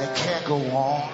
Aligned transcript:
and 0.00 0.08
it 0.08 0.16
can't 0.16 0.44
go 0.44 0.56
on. 0.56 1.10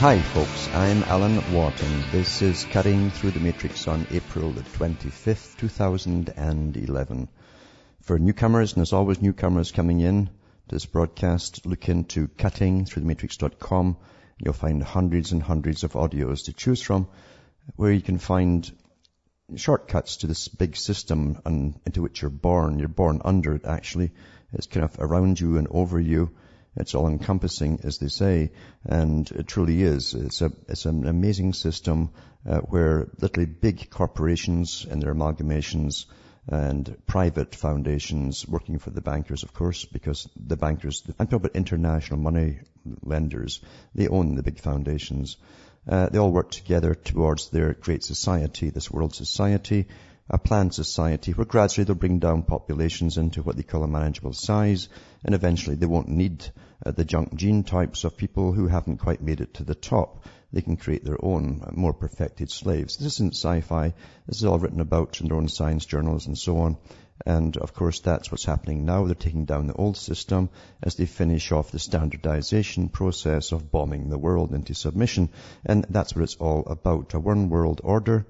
Hi 0.00 0.18
folks, 0.18 0.68
I'm 0.74 1.02
Alan 1.04 1.52
Watt. 1.52 1.76
This 2.10 2.42
is 2.42 2.64
Cutting 2.64 3.10
Through 3.10 3.32
the 3.32 3.40
Matrix 3.40 3.86
on 3.88 4.06
April 4.10 4.50
the 4.50 4.62
25th, 4.62 5.56
2011. 5.58 7.28
For 8.02 8.18
newcomers, 8.18 8.72
and 8.72 8.80
there's 8.80 8.92
always 8.92 9.22
newcomers 9.22 9.72
coming 9.72 10.00
in 10.00 10.26
to 10.26 10.32
this 10.68 10.86
broadcast, 10.86 11.64
look 11.64 11.88
into 11.88 12.28
cuttingthroughthematrix.com. 12.28 13.96
You'll 14.38 14.54
find 14.54 14.82
hundreds 14.82 15.32
and 15.32 15.42
hundreds 15.42 15.84
of 15.84 15.92
audios 15.92 16.46
to 16.46 16.52
choose 16.52 16.82
from 16.82 17.08
where 17.76 17.92
you 17.92 18.02
can 18.02 18.18
find 18.18 18.70
shortcuts 19.56 20.18
to 20.18 20.26
this 20.26 20.48
big 20.48 20.76
system 20.76 21.40
and 21.44 21.78
into 21.86 22.02
which 22.02 22.22
you're 22.22 22.30
born. 22.30 22.78
You're 22.78 22.88
born 22.88 23.20
under 23.24 23.54
it 23.54 23.64
actually. 23.64 24.12
It's 24.52 24.66
kind 24.66 24.84
of 24.84 24.96
around 24.98 25.40
you 25.40 25.58
and 25.58 25.68
over 25.70 26.00
you 26.00 26.30
it's 26.76 26.94
all 26.94 27.06
encompassing, 27.06 27.80
as 27.84 27.98
they 27.98 28.08
say, 28.08 28.50
and 28.84 29.30
it 29.30 29.46
truly 29.46 29.82
is. 29.82 30.14
It's 30.14 30.42
a, 30.42 30.50
it's 30.68 30.86
an 30.86 31.06
amazing 31.06 31.52
system 31.52 32.10
uh, 32.48 32.58
where 32.58 33.08
literally 33.20 33.46
big 33.46 33.90
corporations 33.90 34.84
and 34.88 35.00
their 35.00 35.14
amalgamations 35.14 36.06
and 36.48 36.96
private 37.06 37.54
foundations 37.54 38.46
working 38.46 38.78
for 38.78 38.90
the 38.90 39.00
bankers, 39.00 39.44
of 39.44 39.54
course, 39.54 39.84
because 39.84 40.28
the 40.36 40.56
bankers, 40.56 41.02
I'm 41.18 41.26
talking 41.26 41.46
about 41.46 41.56
international 41.56 42.18
money 42.18 42.58
lenders, 43.02 43.60
they 43.94 44.08
own 44.08 44.34
the 44.34 44.42
big 44.42 44.58
foundations. 44.58 45.36
Uh, 45.86 46.08
they 46.08 46.18
all 46.18 46.32
work 46.32 46.50
together 46.50 46.94
towards 46.94 47.50
their 47.50 47.74
great 47.74 48.02
society, 48.02 48.70
this 48.70 48.90
world 48.90 49.14
society, 49.14 49.86
a 50.30 50.38
planned 50.38 50.72
society 50.72 51.32
where 51.32 51.44
gradually 51.44 51.84
they'll 51.84 51.94
bring 51.94 52.18
down 52.18 52.42
populations 52.42 53.18
into 53.18 53.42
what 53.42 53.56
they 53.56 53.62
call 53.62 53.82
a 53.82 53.88
manageable 53.88 54.32
size 54.32 54.88
and 55.22 55.34
eventually 55.34 55.76
they 55.76 55.86
won't 55.86 56.08
need 56.08 56.50
uh, 56.84 56.90
the 56.90 57.04
junk 57.04 57.34
gene 57.34 57.62
types 57.62 58.04
of 58.04 58.16
people 58.16 58.52
who 58.52 58.66
haven't 58.66 58.98
quite 58.98 59.20
made 59.20 59.42
it 59.42 59.54
to 59.54 59.64
the 59.64 59.74
top. 59.74 60.24
They 60.52 60.62
can 60.62 60.76
create 60.76 61.04
their 61.04 61.22
own 61.22 61.62
uh, 61.62 61.70
more 61.74 61.92
perfected 61.92 62.50
slaves. 62.50 62.96
This 62.96 63.14
isn't 63.14 63.34
sci-fi. 63.34 63.92
This 64.26 64.38
is 64.38 64.44
all 64.44 64.58
written 64.58 64.80
about 64.80 65.20
in 65.20 65.28
their 65.28 65.36
own 65.36 65.48
science 65.48 65.84
journals 65.84 66.26
and 66.26 66.38
so 66.38 66.58
on. 66.58 66.78
And 67.24 67.56
of 67.56 67.74
course 67.74 68.00
that's 68.00 68.30
what's 68.30 68.44
happening 68.44 68.84
now. 68.84 69.04
They're 69.04 69.14
taking 69.14 69.44
down 69.44 69.66
the 69.66 69.74
old 69.74 69.96
system 69.96 70.50
as 70.82 70.96
they 70.96 71.06
finish 71.06 71.52
off 71.52 71.70
the 71.70 71.78
standardization 71.78 72.88
process 72.88 73.52
of 73.52 73.70
bombing 73.70 74.08
the 74.08 74.18
world 74.18 74.52
into 74.52 74.74
submission. 74.74 75.30
And 75.64 75.86
that's 75.88 76.14
what 76.14 76.24
it's 76.24 76.36
all 76.36 76.64
about. 76.66 77.14
A 77.14 77.20
one 77.20 77.50
world 77.50 77.80
order 77.84 78.26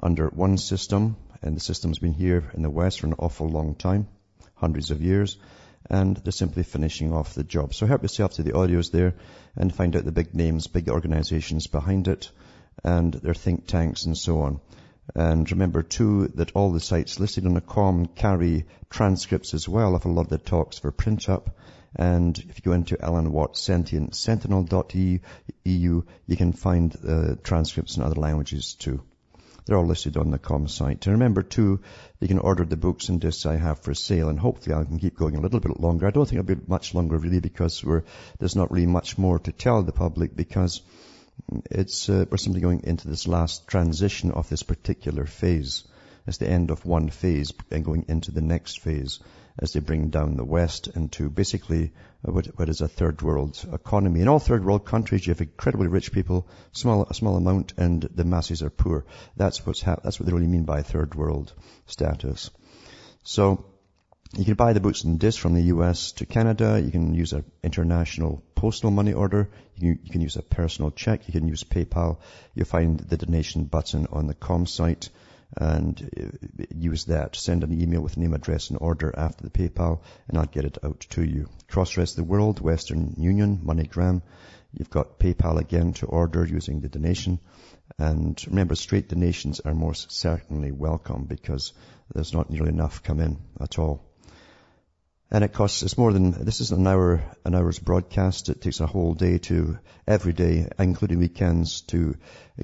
under 0.00 0.28
one 0.28 0.58
system 0.58 1.16
and 1.44 1.56
the 1.56 1.60
system's 1.60 1.98
been 1.98 2.14
here 2.14 2.50
in 2.54 2.62
the 2.62 2.70
West 2.70 3.00
for 3.00 3.06
an 3.06 3.14
awful 3.18 3.48
long 3.48 3.74
time, 3.74 4.08
hundreds 4.54 4.90
of 4.90 5.02
years, 5.02 5.36
and 5.90 6.16
they're 6.16 6.32
simply 6.32 6.62
finishing 6.62 7.12
off 7.12 7.34
the 7.34 7.44
job. 7.44 7.74
So 7.74 7.86
help 7.86 8.02
yourself 8.02 8.34
to 8.34 8.42
the 8.42 8.52
audios 8.52 8.90
there 8.90 9.14
and 9.54 9.74
find 9.74 9.94
out 9.94 10.06
the 10.06 10.12
big 10.12 10.34
names, 10.34 10.66
big 10.66 10.88
organizations 10.88 11.66
behind 11.66 12.08
it, 12.08 12.30
and 12.82 13.12
their 13.12 13.34
think 13.34 13.66
tanks 13.66 14.06
and 14.06 14.16
so 14.16 14.40
on. 14.40 14.60
And 15.14 15.50
remember 15.50 15.82
too 15.82 16.28
that 16.36 16.52
all 16.52 16.72
the 16.72 16.80
sites 16.80 17.20
listed 17.20 17.46
on 17.46 17.54
the 17.54 17.60
com 17.60 18.06
carry 18.06 18.66
transcripts 18.88 19.52
as 19.52 19.68
well 19.68 19.94
of 19.94 20.06
a 20.06 20.08
lot 20.08 20.22
of 20.22 20.28
the 20.30 20.38
talks 20.38 20.78
for 20.78 20.90
print 20.90 21.28
up. 21.28 21.56
And 21.94 22.36
if 22.38 22.58
you 22.58 22.62
go 22.62 22.72
into 22.72 23.02
Alan 23.04 23.30
Watt 23.30 23.56
Sentient 23.56 24.14
Sentinel.eu, 24.14 25.18
you 25.64 26.36
can 26.36 26.52
find 26.52 26.96
uh, 27.06 27.34
transcripts 27.42 27.96
in 27.96 28.02
other 28.02 28.20
languages 28.20 28.74
too. 28.74 29.02
They're 29.66 29.78
all 29.78 29.86
listed 29.86 30.16
on 30.16 30.30
the 30.30 30.38
com 30.38 30.68
site. 30.68 31.06
And 31.06 31.14
remember 31.14 31.42
too, 31.42 31.80
you 32.20 32.28
can 32.28 32.38
order 32.38 32.64
the 32.64 32.76
books 32.76 33.08
and 33.08 33.20
discs 33.20 33.46
I 33.46 33.56
have 33.56 33.80
for 33.80 33.94
sale 33.94 34.28
and 34.28 34.38
hopefully 34.38 34.74
I 34.74 34.84
can 34.84 34.98
keep 34.98 35.16
going 35.16 35.36
a 35.36 35.40
little 35.40 35.60
bit 35.60 35.80
longer. 35.80 36.06
I 36.06 36.10
don't 36.10 36.28
think 36.28 36.40
it'll 36.40 36.56
be 36.56 36.66
much 36.66 36.94
longer 36.94 37.16
really 37.16 37.40
because 37.40 37.84
there's 38.38 38.56
not 38.56 38.70
really 38.70 38.86
much 38.86 39.16
more 39.16 39.38
to 39.38 39.52
tell 39.52 39.82
the 39.82 39.92
public 39.92 40.34
because 40.34 40.82
it's, 41.70 42.08
uh, 42.08 42.24
we're 42.30 42.36
simply 42.36 42.60
going 42.60 42.82
into 42.84 43.08
this 43.08 43.26
last 43.26 43.66
transition 43.68 44.30
of 44.30 44.48
this 44.48 44.62
particular 44.62 45.26
phase. 45.26 45.84
It's 46.26 46.38
the 46.38 46.48
end 46.48 46.70
of 46.70 46.86
one 46.86 47.10
phase 47.10 47.52
and 47.70 47.84
going 47.84 48.06
into 48.08 48.30
the 48.32 48.40
next 48.40 48.80
phase 48.80 49.20
as 49.58 49.72
they 49.72 49.80
bring 49.80 50.08
down 50.08 50.36
the 50.36 50.44
West 50.44 50.88
into 50.88 51.30
basically 51.30 51.92
what, 52.22 52.46
what 52.58 52.68
is 52.68 52.80
a 52.80 52.88
third 52.88 53.22
world 53.22 53.62
economy. 53.72 54.20
In 54.20 54.28
all 54.28 54.38
third 54.38 54.64
world 54.64 54.84
countries, 54.84 55.26
you 55.26 55.32
have 55.32 55.40
incredibly 55.40 55.86
rich 55.86 56.12
people, 56.12 56.48
small, 56.72 57.06
a 57.08 57.14
small 57.14 57.36
amount, 57.36 57.74
and 57.76 58.02
the 58.02 58.24
masses 58.24 58.62
are 58.62 58.70
poor. 58.70 59.04
That's 59.36 59.64
what's 59.64 59.82
hap- 59.82 60.02
that's 60.02 60.18
what 60.18 60.26
they 60.26 60.32
really 60.32 60.46
mean 60.46 60.64
by 60.64 60.82
third 60.82 61.14
world 61.14 61.52
status. 61.86 62.50
So, 63.22 63.66
you 64.36 64.44
can 64.44 64.54
buy 64.54 64.72
the 64.72 64.80
books 64.80 65.04
and 65.04 65.20
discs 65.20 65.40
from 65.40 65.54
the 65.54 65.62
US 65.74 66.12
to 66.12 66.26
Canada. 66.26 66.80
You 66.84 66.90
can 66.90 67.14
use 67.14 67.32
an 67.32 67.44
international 67.62 68.42
postal 68.64 68.90
money 68.90 69.12
order. 69.12 69.50
You 69.76 69.80
can, 69.80 70.04
you 70.04 70.10
can 70.10 70.20
use 70.22 70.36
a 70.36 70.42
personal 70.42 70.90
check. 70.90 71.28
You 71.28 71.32
can 71.32 71.46
use 71.46 71.64
PayPal. 71.64 72.16
You'll 72.54 72.64
find 72.64 72.98
the 72.98 73.18
donation 73.18 73.64
button 73.64 74.06
on 74.10 74.26
the 74.26 74.32
com 74.32 74.64
site 74.64 75.10
and 75.54 76.10
uh, 76.18 76.64
use 76.74 77.04
that. 77.04 77.36
Send 77.36 77.62
an 77.62 77.78
email 77.78 78.00
with 78.00 78.16
name, 78.16 78.32
address, 78.32 78.70
and 78.70 78.78
order 78.80 79.12
after 79.14 79.44
the 79.44 79.50
PayPal, 79.50 80.00
and 80.28 80.38
I'll 80.38 80.46
get 80.46 80.64
it 80.64 80.78
out 80.82 81.00
to 81.10 81.22
you. 81.22 81.50
Cross 81.68 81.98
Rest 81.98 82.12
of 82.12 82.24
the 82.24 82.30
World, 82.30 82.58
Western 82.62 83.12
Union, 83.18 83.60
MoneyGram. 83.62 84.22
You've 84.72 84.88
got 84.88 85.18
PayPal 85.18 85.60
again 85.60 85.92
to 85.94 86.06
order 86.06 86.46
using 86.46 86.80
the 86.80 86.88
donation. 86.88 87.40
And 87.98 88.42
remember, 88.46 88.76
straight 88.76 89.10
donations 89.10 89.60
are 89.60 89.74
most 89.74 90.10
certainly 90.10 90.72
welcome 90.72 91.24
because 91.24 91.74
there's 92.14 92.32
not 92.32 92.48
nearly 92.48 92.70
enough 92.70 93.02
come 93.02 93.20
in 93.20 93.36
at 93.60 93.78
all. 93.78 94.02
And 95.30 95.42
it 95.42 95.52
costs, 95.52 95.82
it's 95.82 95.98
more 95.98 96.12
than, 96.12 96.30
this 96.44 96.60
is 96.60 96.70
an 96.70 96.86
hour, 96.86 97.24
an 97.44 97.54
hour's 97.54 97.78
broadcast. 97.78 98.50
It 98.50 98.60
takes 98.60 98.80
a 98.80 98.86
whole 98.86 99.14
day 99.14 99.38
to, 99.38 99.78
every 100.06 100.32
day, 100.32 100.68
including 100.78 101.18
weekends, 101.18 101.80
to 101.88 102.16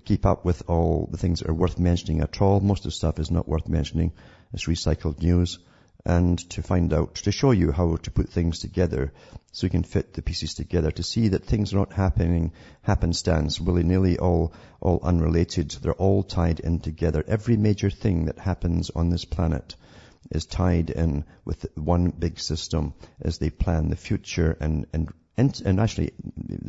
keep 0.04 0.24
up 0.24 0.44
with 0.44 0.62
all 0.68 1.08
the 1.10 1.16
things 1.16 1.40
that 1.40 1.48
are 1.48 1.54
worth 1.54 1.78
mentioning 1.78 2.20
at 2.20 2.40
all. 2.40 2.60
Most 2.60 2.80
of 2.80 2.92
the 2.92 2.96
stuff 2.96 3.18
is 3.18 3.30
not 3.30 3.48
worth 3.48 3.68
mentioning. 3.68 4.12
It's 4.52 4.66
recycled 4.66 5.20
news. 5.20 5.58
And 6.04 6.38
to 6.50 6.62
find 6.62 6.92
out, 6.94 7.16
to 7.16 7.32
show 7.32 7.50
you 7.50 7.72
how 7.72 7.96
to 7.96 8.10
put 8.10 8.28
things 8.30 8.60
together 8.60 9.12
so 9.52 9.66
you 9.66 9.70
can 9.70 9.82
fit 9.82 10.14
the 10.14 10.22
pieces 10.22 10.54
together, 10.54 10.90
to 10.92 11.02
see 11.02 11.28
that 11.28 11.44
things 11.44 11.72
are 11.72 11.78
not 11.78 11.92
happening 11.92 12.52
happenstance, 12.82 13.60
willy-nilly, 13.60 14.18
all, 14.18 14.54
all 14.80 15.00
unrelated. 15.02 15.70
They're 15.70 15.92
all 15.92 16.22
tied 16.22 16.60
in 16.60 16.78
together. 16.80 17.24
Every 17.26 17.56
major 17.56 17.90
thing 17.90 18.26
that 18.26 18.38
happens 18.38 18.90
on 18.90 19.10
this 19.10 19.24
planet 19.24 19.74
is 20.30 20.46
tied 20.46 20.90
in 20.90 21.24
with 21.44 21.66
one 21.74 22.10
big 22.10 22.38
system 22.38 22.94
as 23.20 23.38
they 23.38 23.50
plan 23.50 23.88
the 23.88 23.96
future 23.96 24.56
and, 24.60 24.86
and, 24.92 25.12
and, 25.36 25.60
and 25.64 25.80
actually 25.80 26.12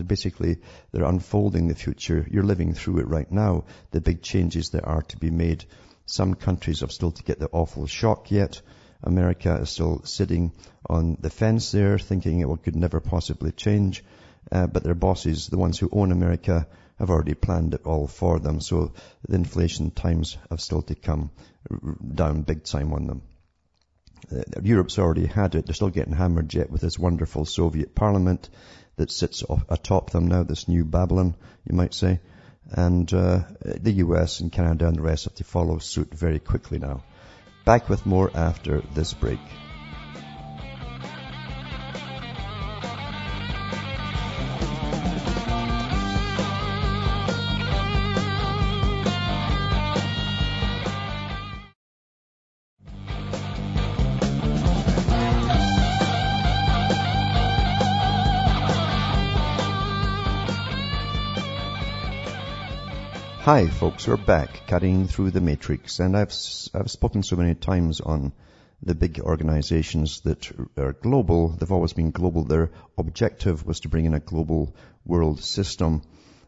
basically 0.05 0.57
they're 0.91 1.03
unfolding 1.03 1.67
the 1.67 1.75
future. 1.75 2.25
You're 2.29 2.43
living 2.43 2.73
through 2.73 2.99
it 2.99 3.07
right 3.07 3.31
now, 3.31 3.65
the 3.91 4.01
big 4.01 4.21
changes 4.21 4.71
that 4.71 4.85
are 4.85 5.01
to 5.03 5.17
be 5.17 5.29
made. 5.29 5.65
Some 6.05 6.33
countries 6.33 6.79
have 6.79 6.91
still 6.91 7.11
to 7.11 7.23
get 7.23 7.39
the 7.39 7.49
awful 7.51 7.87
shock 7.87 8.31
yet. 8.31 8.61
America 9.03 9.59
is 9.61 9.69
still 9.69 10.01
sitting 10.03 10.51
on 10.87 11.17
the 11.19 11.29
fence 11.29 11.71
there 11.71 11.97
thinking 11.99 12.39
it 12.39 12.63
could 12.63 12.75
never 12.75 12.99
possibly 12.99 13.51
change. 13.51 14.03
Uh, 14.51 14.67
but 14.67 14.83
their 14.83 14.95
bosses, 14.95 15.47
the 15.47 15.57
ones 15.57 15.77
who 15.77 15.89
own 15.91 16.11
America, 16.11 16.67
have 16.97 17.09
already 17.09 17.33
planned 17.33 17.73
it 17.73 17.81
all 17.85 18.07
for 18.07 18.39
them. 18.39 18.59
So 18.59 18.93
the 19.27 19.35
inflation 19.35 19.91
times 19.91 20.37
have 20.49 20.61
still 20.61 20.81
to 20.83 20.95
come 20.95 21.31
down 22.15 22.41
big 22.41 22.63
time 22.63 22.93
on 22.93 23.07
them. 23.07 23.21
Uh, 24.31 24.41
Europe's 24.61 24.99
already 24.99 25.25
had 25.25 25.55
it. 25.55 25.65
They're 25.65 25.75
still 25.75 25.89
getting 25.89 26.13
hammered 26.13 26.53
yet 26.53 26.69
with 26.69 26.81
this 26.81 26.99
wonderful 26.99 27.45
Soviet 27.45 27.95
parliament 27.95 28.49
that 28.97 29.11
sits 29.11 29.43
atop 29.69 30.11
them 30.11 30.27
now, 30.27 30.43
this 30.43 30.67
new 30.67 30.83
Babylon, 30.85 31.35
you 31.67 31.75
might 31.75 31.93
say. 31.93 32.19
And 32.69 33.11
uh, 33.13 33.39
the 33.61 33.93
US 33.93 34.39
and 34.39 34.51
Canada 34.51 34.87
and 34.87 34.97
the 34.97 35.01
rest 35.01 35.25
have 35.25 35.35
to 35.35 35.43
follow 35.43 35.79
suit 35.79 36.13
very 36.13 36.39
quickly 36.39 36.79
now. 36.79 37.03
Back 37.65 37.89
with 37.89 38.05
more 38.05 38.31
after 38.33 38.81
this 38.93 39.13
break. 39.13 39.39
Hi 63.51 63.67
folks, 63.67 64.07
we're 64.07 64.15
back 64.15 64.65
cutting 64.65 65.09
through 65.09 65.31
the 65.31 65.41
matrix 65.41 65.99
and 65.99 66.15
I've, 66.15 66.33
I've 66.73 66.89
spoken 66.89 67.21
so 67.21 67.35
many 67.35 67.53
times 67.53 67.99
on 67.99 68.31
the 68.81 68.95
big 68.95 69.19
organizations 69.19 70.21
that 70.21 70.49
are 70.77 70.93
global. 70.93 71.49
They've 71.49 71.69
always 71.69 71.91
been 71.91 72.11
global. 72.11 72.45
Their 72.45 72.71
objective 72.97 73.65
was 73.65 73.81
to 73.81 73.89
bring 73.89 74.05
in 74.05 74.13
a 74.13 74.21
global 74.21 74.73
world 75.05 75.43
system 75.43 76.01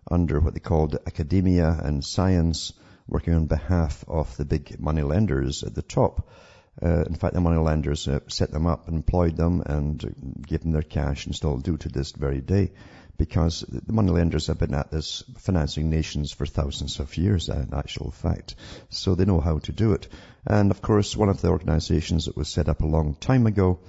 under 0.09 0.39
what 0.39 0.53
they 0.53 0.61
called 0.61 0.97
academia 1.05 1.77
and 1.83 2.05
science, 2.05 2.71
working 3.05 3.33
on 3.33 3.47
behalf 3.47 4.05
of 4.07 4.37
the 4.37 4.45
big 4.45 4.79
money 4.79 5.01
lenders 5.01 5.63
at 5.63 5.75
the 5.75 5.81
top. 5.81 6.29
Uh, 6.81 7.03
in 7.03 7.15
fact, 7.15 7.33
the 7.33 7.41
money 7.41 7.57
lenders 7.57 8.07
uh, 8.07 8.21
set 8.29 8.49
them 8.49 8.65
up, 8.65 8.87
employed 8.87 9.35
them, 9.35 9.61
and 9.65 10.41
gave 10.47 10.61
them 10.61 10.71
their 10.71 10.81
cash 10.81 11.25
and 11.25 11.35
still 11.35 11.57
do 11.57 11.75
to 11.75 11.89
this 11.89 12.13
very 12.13 12.39
day 12.39 12.71
because 13.17 13.61
the 13.69 13.93
money 13.93 14.11
lenders 14.11 14.47
have 14.47 14.59
been 14.59 14.73
at 14.73 14.91
this 14.91 15.23
financing 15.37 15.89
nations 15.89 16.31
for 16.31 16.45
thousands 16.45 16.99
of 16.99 17.15
years 17.17 17.49
in 17.49 17.73
actual 17.73 18.11
fact. 18.11 18.55
So 18.89 19.15
they 19.15 19.25
know 19.25 19.39
how 19.39 19.59
to 19.59 19.71
do 19.71 19.93
it. 19.93 20.07
And 20.45 20.71
of 20.71 20.81
course, 20.81 21.15
one 21.15 21.29
of 21.29 21.41
the 21.41 21.49
organizations 21.49 22.25
that 22.25 22.35
was 22.35 22.49
set 22.49 22.69
up 22.69 22.81
a 22.81 22.87
long 22.87 23.15
time 23.15 23.45
ago 23.45 23.79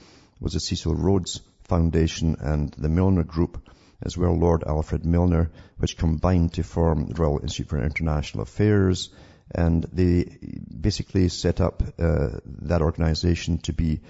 was 0.41 0.53
the 0.53 0.61
Cecil 0.61 0.95
Rhodes 0.95 1.41
Foundation 1.65 2.37
and 2.41 2.71
the 2.73 2.89
Milner 2.89 3.25
Group, 3.25 3.67
as 4.03 4.17
well 4.19 4.39
Lord 4.39 4.65
Alfred 4.65 5.05
Milner, 5.07 5.51
which 5.79 5.97
combined 5.97 6.53
to 6.55 6.63
form 6.63 7.07
the 7.07 7.15
Royal 7.15 7.41
Institute 7.41 7.69
for 7.69 7.83
International 7.83 8.43
Affairs, 8.43 9.11
and 9.55 9.85
they 9.93 10.37
basically 10.81 11.29
set 11.29 11.61
up 11.61 11.83
uh, 11.99 12.29
that 12.63 12.83
organization 12.83 13.59
to 13.59 13.73
be, 13.73 14.01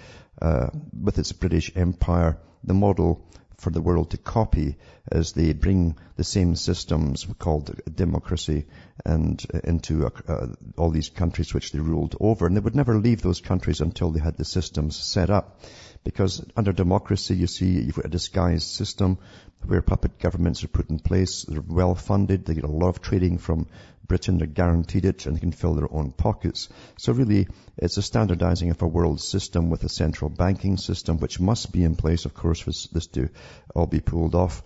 uh, 0.41 0.67
with 1.01 1.19
its 1.19 1.31
British 1.31 1.71
Empire, 1.75 2.37
the 2.63 2.73
model 2.73 3.25
for 3.57 3.69
the 3.69 3.81
world 3.81 4.11
to 4.11 4.17
copy 4.17 4.77
as 5.11 5.33
they 5.33 5.53
bring 5.53 5.97
the 6.17 6.23
same 6.23 6.55
systems 6.55 7.27
called 7.39 7.79
democracy 7.93 8.65
and 9.05 9.45
uh, 9.53 9.59
into 9.63 10.05
uh, 10.05 10.47
all 10.77 10.89
these 10.89 11.09
countries 11.09 11.53
which 11.53 11.71
they 11.71 11.79
ruled 11.79 12.15
over. 12.19 12.47
And 12.47 12.55
they 12.55 12.61
would 12.61 12.75
never 12.75 12.97
leave 12.97 13.21
those 13.21 13.41
countries 13.41 13.81
until 13.81 14.11
they 14.11 14.19
had 14.19 14.37
the 14.37 14.45
systems 14.45 14.97
set 14.97 15.29
up. 15.29 15.61
Because 16.03 16.45
under 16.55 16.71
democracy, 16.71 17.35
you 17.35 17.47
see, 17.47 17.81
you've 17.81 17.95
got 17.95 18.05
a 18.05 18.09
disguised 18.09 18.67
system 18.67 19.17
where 19.65 19.81
puppet 19.81 20.19
governments 20.19 20.63
are 20.63 20.67
put 20.67 20.89
in 20.89 20.99
place. 20.99 21.43
They're 21.43 21.61
well 21.61 21.95
funded. 21.95 22.45
They 22.45 22.53
get 22.53 22.63
a 22.63 22.67
lot 22.67 22.89
of 22.89 23.01
trading 23.01 23.39
from 23.39 23.67
Britain. 24.07 24.37
They're 24.37 24.47
guaranteed 24.47 25.05
it 25.05 25.25
and 25.25 25.35
they 25.35 25.39
can 25.39 25.51
fill 25.51 25.75
their 25.75 25.91
own 25.91 26.11
pockets. 26.11 26.69
So 26.97 27.13
really, 27.13 27.47
it's 27.77 27.97
a 27.97 28.01
standardizing 28.01 28.71
of 28.71 28.81
a 28.81 28.87
world 28.87 29.21
system 29.21 29.69
with 29.69 29.83
a 29.83 29.89
central 29.89 30.29
banking 30.29 30.77
system, 30.77 31.17
which 31.19 31.39
must 31.39 31.71
be 31.71 31.83
in 31.83 31.95
place, 31.95 32.25
of 32.25 32.33
course, 32.33 32.59
for 32.59 32.71
this 32.93 33.07
to 33.07 33.29
all 33.75 33.87
be 33.87 33.99
pulled 33.99 34.35
off. 34.35 34.63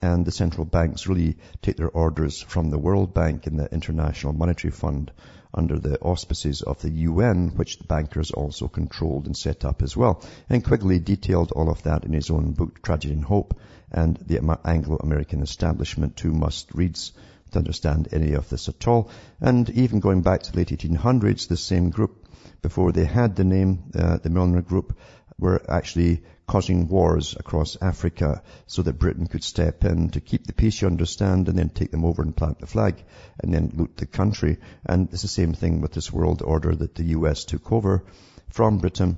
And 0.00 0.24
the 0.26 0.32
central 0.32 0.64
banks 0.64 1.06
really 1.06 1.36
take 1.62 1.76
their 1.76 1.88
orders 1.88 2.40
from 2.40 2.70
the 2.70 2.78
World 2.78 3.14
Bank 3.14 3.46
and 3.46 3.58
the 3.58 3.72
International 3.72 4.32
Monetary 4.32 4.72
Fund 4.72 5.12
under 5.54 5.78
the 5.78 6.00
auspices 6.00 6.62
of 6.62 6.80
the 6.80 6.90
UN, 6.90 7.50
which 7.56 7.78
the 7.78 7.84
bankers 7.84 8.30
also 8.30 8.68
controlled 8.68 9.26
and 9.26 9.36
set 9.36 9.64
up 9.64 9.82
as 9.82 9.96
well. 9.96 10.24
And 10.48 10.64
Quigley 10.64 10.98
detailed 10.98 11.52
all 11.52 11.70
of 11.70 11.82
that 11.84 12.04
in 12.04 12.12
his 12.12 12.30
own 12.30 12.52
book, 12.52 12.82
Tragedy 12.82 13.14
and 13.14 13.24
Hope, 13.24 13.58
and 13.90 14.16
the 14.16 14.58
Anglo-American 14.64 15.42
establishment, 15.42 16.16
two 16.16 16.32
must 16.32 16.72
reads 16.74 17.12
to 17.52 17.58
understand 17.58 18.08
any 18.12 18.34
of 18.34 18.48
this 18.48 18.68
at 18.68 18.86
all. 18.88 19.10
And 19.40 19.68
even 19.70 20.00
going 20.00 20.22
back 20.22 20.42
to 20.42 20.52
the 20.52 20.58
late 20.58 20.68
1800s, 20.68 21.48
the 21.48 21.56
same 21.56 21.90
group, 21.90 22.26
before 22.60 22.92
they 22.92 23.04
had 23.04 23.36
the 23.36 23.44
name, 23.44 23.90
uh, 23.94 24.18
the 24.18 24.30
Milner 24.30 24.62
Group, 24.62 24.98
were 25.38 25.62
actually 25.68 26.22
causing 26.46 26.88
wars 26.88 27.34
across 27.38 27.76
Africa 27.80 28.42
so 28.66 28.82
that 28.82 28.98
Britain 28.98 29.26
could 29.26 29.42
step 29.42 29.84
in 29.84 30.10
to 30.10 30.20
keep 30.20 30.46
the 30.46 30.52
peace, 30.52 30.80
you 30.80 30.86
understand, 30.88 31.48
and 31.48 31.58
then 31.58 31.70
take 31.70 31.90
them 31.90 32.04
over 32.04 32.22
and 32.22 32.36
plant 32.36 32.60
the 32.60 32.66
flag 32.66 33.02
and 33.40 33.52
then 33.52 33.72
loot 33.74 33.96
the 33.96 34.06
country. 34.06 34.58
And 34.84 35.08
it's 35.12 35.22
the 35.22 35.28
same 35.28 35.54
thing 35.54 35.80
with 35.80 35.92
this 35.92 36.12
world 36.12 36.42
order 36.42 36.74
that 36.74 36.94
the 36.94 37.04
US 37.16 37.44
took 37.44 37.72
over 37.72 38.04
from 38.50 38.78
Britain 38.78 39.16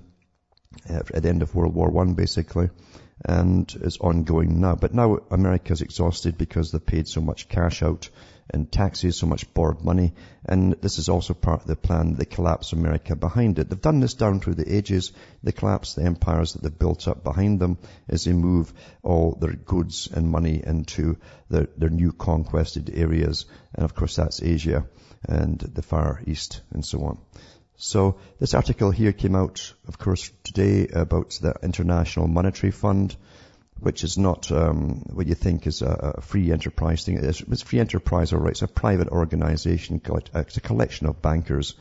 uh, 0.89 1.03
at 1.13 1.23
the 1.23 1.29
end 1.29 1.43
of 1.43 1.55
World 1.55 1.75
War 1.75 1.91
One, 1.91 2.15
basically 2.15 2.71
and 3.25 3.73
is 3.81 3.99
ongoing 3.99 4.61
now. 4.61 4.75
But 4.75 4.95
now 4.95 5.19
America 5.31 5.73
is 5.73 5.83
exhausted 5.83 6.39
because 6.39 6.73
they've 6.73 6.85
paid 6.85 7.09
so 7.09 7.21
much 7.21 7.49
cash 7.49 7.83
out 7.83 8.09
in 8.53 8.67
taxes, 8.67 9.17
so 9.17 9.27
much 9.27 9.53
borrowed 9.55 9.83
money, 9.83 10.13
and 10.45 10.75
this 10.83 10.99
is 10.99 11.09
also 11.09 11.33
part 11.33 11.63
of 11.63 11.67
the 11.67 11.77
plan, 11.77 12.15
the 12.15 12.27
collapse 12.27 12.73
of 12.73 12.79
America 12.79 13.17
behind 13.17 13.59
it. 13.59 13.71
They've 13.71 13.81
done 13.81 14.01
this 14.01 14.15
down 14.15 14.41
through 14.41 14.57
the 14.57 14.77
ages, 14.77 15.13
the 15.43 15.53
collapse, 15.53 15.95
the 15.95 16.03
empires 16.03 16.53
that 16.53 16.63
they've 16.63 16.79
built 16.79 17.09
up 17.09 17.25
behind 17.25 17.59
them 17.59 17.79
as 18.09 18.25
they 18.25 18.33
move 18.33 18.73
all 19.03 19.37
their 19.41 19.55
goods 19.55 20.11
and 20.13 20.29
money 20.29 20.63
into 20.63 21.17
their, 21.49 21.69
their 21.79 21.89
new 21.89 22.13
conquested 22.13 22.91
areas, 22.95 23.47
and 23.75 23.85
of 23.85 23.95
course 23.95 24.17
that's 24.17 24.43
Asia 24.43 24.87
and 25.27 25.59
the 25.59 25.83
Far 25.83 26.21
East 26.27 26.61
and 26.71 26.85
so 26.85 27.03
on. 27.05 27.19
So 27.77 28.19
this 28.39 28.55
article 28.55 28.93
here 28.93 29.13
came 29.13 29.35
out, 29.35 29.75
of 29.89 29.99
course, 29.99 30.31
today 30.45 30.87
about 30.87 31.39
the 31.43 31.57
International 31.61 32.29
Monetary 32.29 32.71
Fund, 32.71 33.17
which 33.81 34.05
is 34.05 34.17
not 34.17 34.53
um, 34.53 35.03
what 35.13 35.27
you 35.27 35.35
think 35.35 35.67
is 35.67 35.83
a, 35.83 36.15
a 36.19 36.21
free 36.21 36.53
enterprise 36.53 37.05
thing. 37.05 37.19
It's, 37.19 37.41
it's, 37.41 37.63
free 37.63 37.81
enterprise, 37.81 38.33
all 38.33 38.39
right. 38.39 38.53
It's 38.53 38.63
a 38.63 38.69
private 38.69 39.09
organization. 39.09 40.01
It's 40.35 40.57
a 40.57 40.61
collection 40.61 41.09
of 41.09 41.21
bankers. 41.21 41.75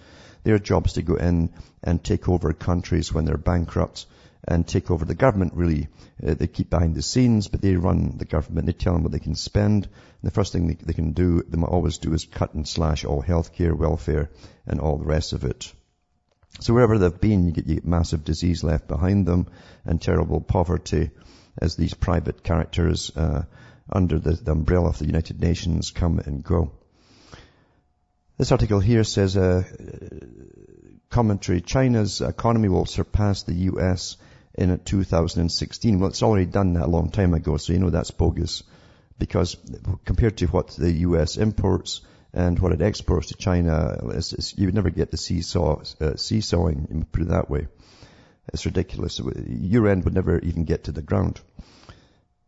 Their 0.43 0.57
job 0.57 0.87
is 0.87 0.93
to 0.93 1.03
go 1.03 1.13
in 1.15 1.53
and 1.83 2.03
take 2.03 2.27
over 2.27 2.51
countries 2.53 3.13
when 3.13 3.25
they're 3.25 3.37
bankrupt 3.37 4.07
and 4.47 4.67
take 4.67 4.89
over 4.89 5.05
the 5.05 5.13
government, 5.13 5.53
really. 5.53 5.89
Uh, 6.25 6.33
they 6.33 6.47
keep 6.47 6.71
behind 6.71 6.95
the 6.95 7.03
scenes, 7.03 7.49
but 7.49 7.61
they 7.61 7.75
run 7.75 8.17
the 8.17 8.25
government. 8.25 8.65
They 8.65 8.73
tell 8.73 8.93
them 8.93 9.03
what 9.03 9.11
they 9.11 9.19
can 9.19 9.35
spend. 9.35 9.85
And 9.85 10.23
the 10.23 10.31
first 10.31 10.53
thing 10.53 10.67
they, 10.67 10.73
they 10.73 10.93
can 10.93 11.11
do, 11.11 11.43
they 11.47 11.57
might 11.57 11.67
always 11.67 11.99
do, 11.99 12.13
is 12.13 12.25
cut 12.25 12.55
and 12.55 12.67
slash 12.67 13.05
all 13.05 13.21
healthcare, 13.21 13.77
welfare, 13.77 14.31
and 14.65 14.79
all 14.79 14.97
the 14.97 15.05
rest 15.05 15.33
of 15.33 15.43
it. 15.43 15.71
So 16.59 16.73
wherever 16.73 16.97
they've 16.97 17.19
been, 17.19 17.45
you 17.45 17.51
get, 17.51 17.67
you 17.67 17.75
get 17.75 17.85
massive 17.85 18.23
disease 18.23 18.63
left 18.63 18.87
behind 18.87 19.25
them 19.25 19.47
and 19.85 20.01
terrible 20.01 20.39
poverty 20.39 21.09
as 21.57 21.75
these 21.75 21.93
private 21.93 22.43
characters 22.43 23.11
uh, 23.15 23.43
under 23.91 24.19
the, 24.19 24.33
the, 24.33 24.51
umbrella 24.51 24.89
of 24.89 24.99
the 24.99 25.05
United 25.05 25.41
Nations 25.41 25.91
come 25.91 26.19
and 26.19 26.43
go. 26.43 26.71
This 28.37 28.51
article 28.51 28.79
here 28.79 29.03
says, 29.03 29.37
uh, 29.37 29.63
commentary, 31.09 31.61
China's 31.61 32.21
economy 32.21 32.69
will 32.69 32.85
surpass 32.85 33.43
the 33.43 33.53
US 33.53 34.17
in 34.55 34.79
2016. 34.79 35.99
Well, 35.99 36.09
it's 36.09 36.23
already 36.23 36.45
done 36.45 36.73
that 36.73 36.85
a 36.85 36.87
long 36.87 37.09
time 37.09 37.33
ago, 37.33 37.57
so 37.57 37.73
you 37.73 37.79
know 37.79 37.89
that's 37.89 38.11
bogus. 38.11 38.63
Because 39.19 39.55
compared 40.05 40.37
to 40.37 40.47
what 40.47 40.69
the 40.69 40.91
US 40.91 41.37
imports, 41.37 42.01
and 42.33 42.57
what 42.59 42.71
it 42.71 42.81
exports 42.81 43.27
to 43.27 43.35
China, 43.35 43.95
is, 44.15 44.33
is 44.33 44.57
you 44.57 44.65
would 44.65 44.75
never 44.75 44.89
get 44.89 45.11
the 45.11 45.17
seesaw, 45.17 45.81
uh, 46.01 46.15
seesawing, 46.15 47.05
put 47.11 47.21
it 47.21 47.29
that 47.29 47.49
way. 47.49 47.67
It's 48.51 48.65
ridiculous. 48.65 49.21
Your 49.47 49.87
end 49.87 50.03
would 50.03 50.15
never 50.15 50.39
even 50.39 50.65
get 50.65 50.85
to 50.85 50.91
the 50.91 51.01
ground. 51.01 51.39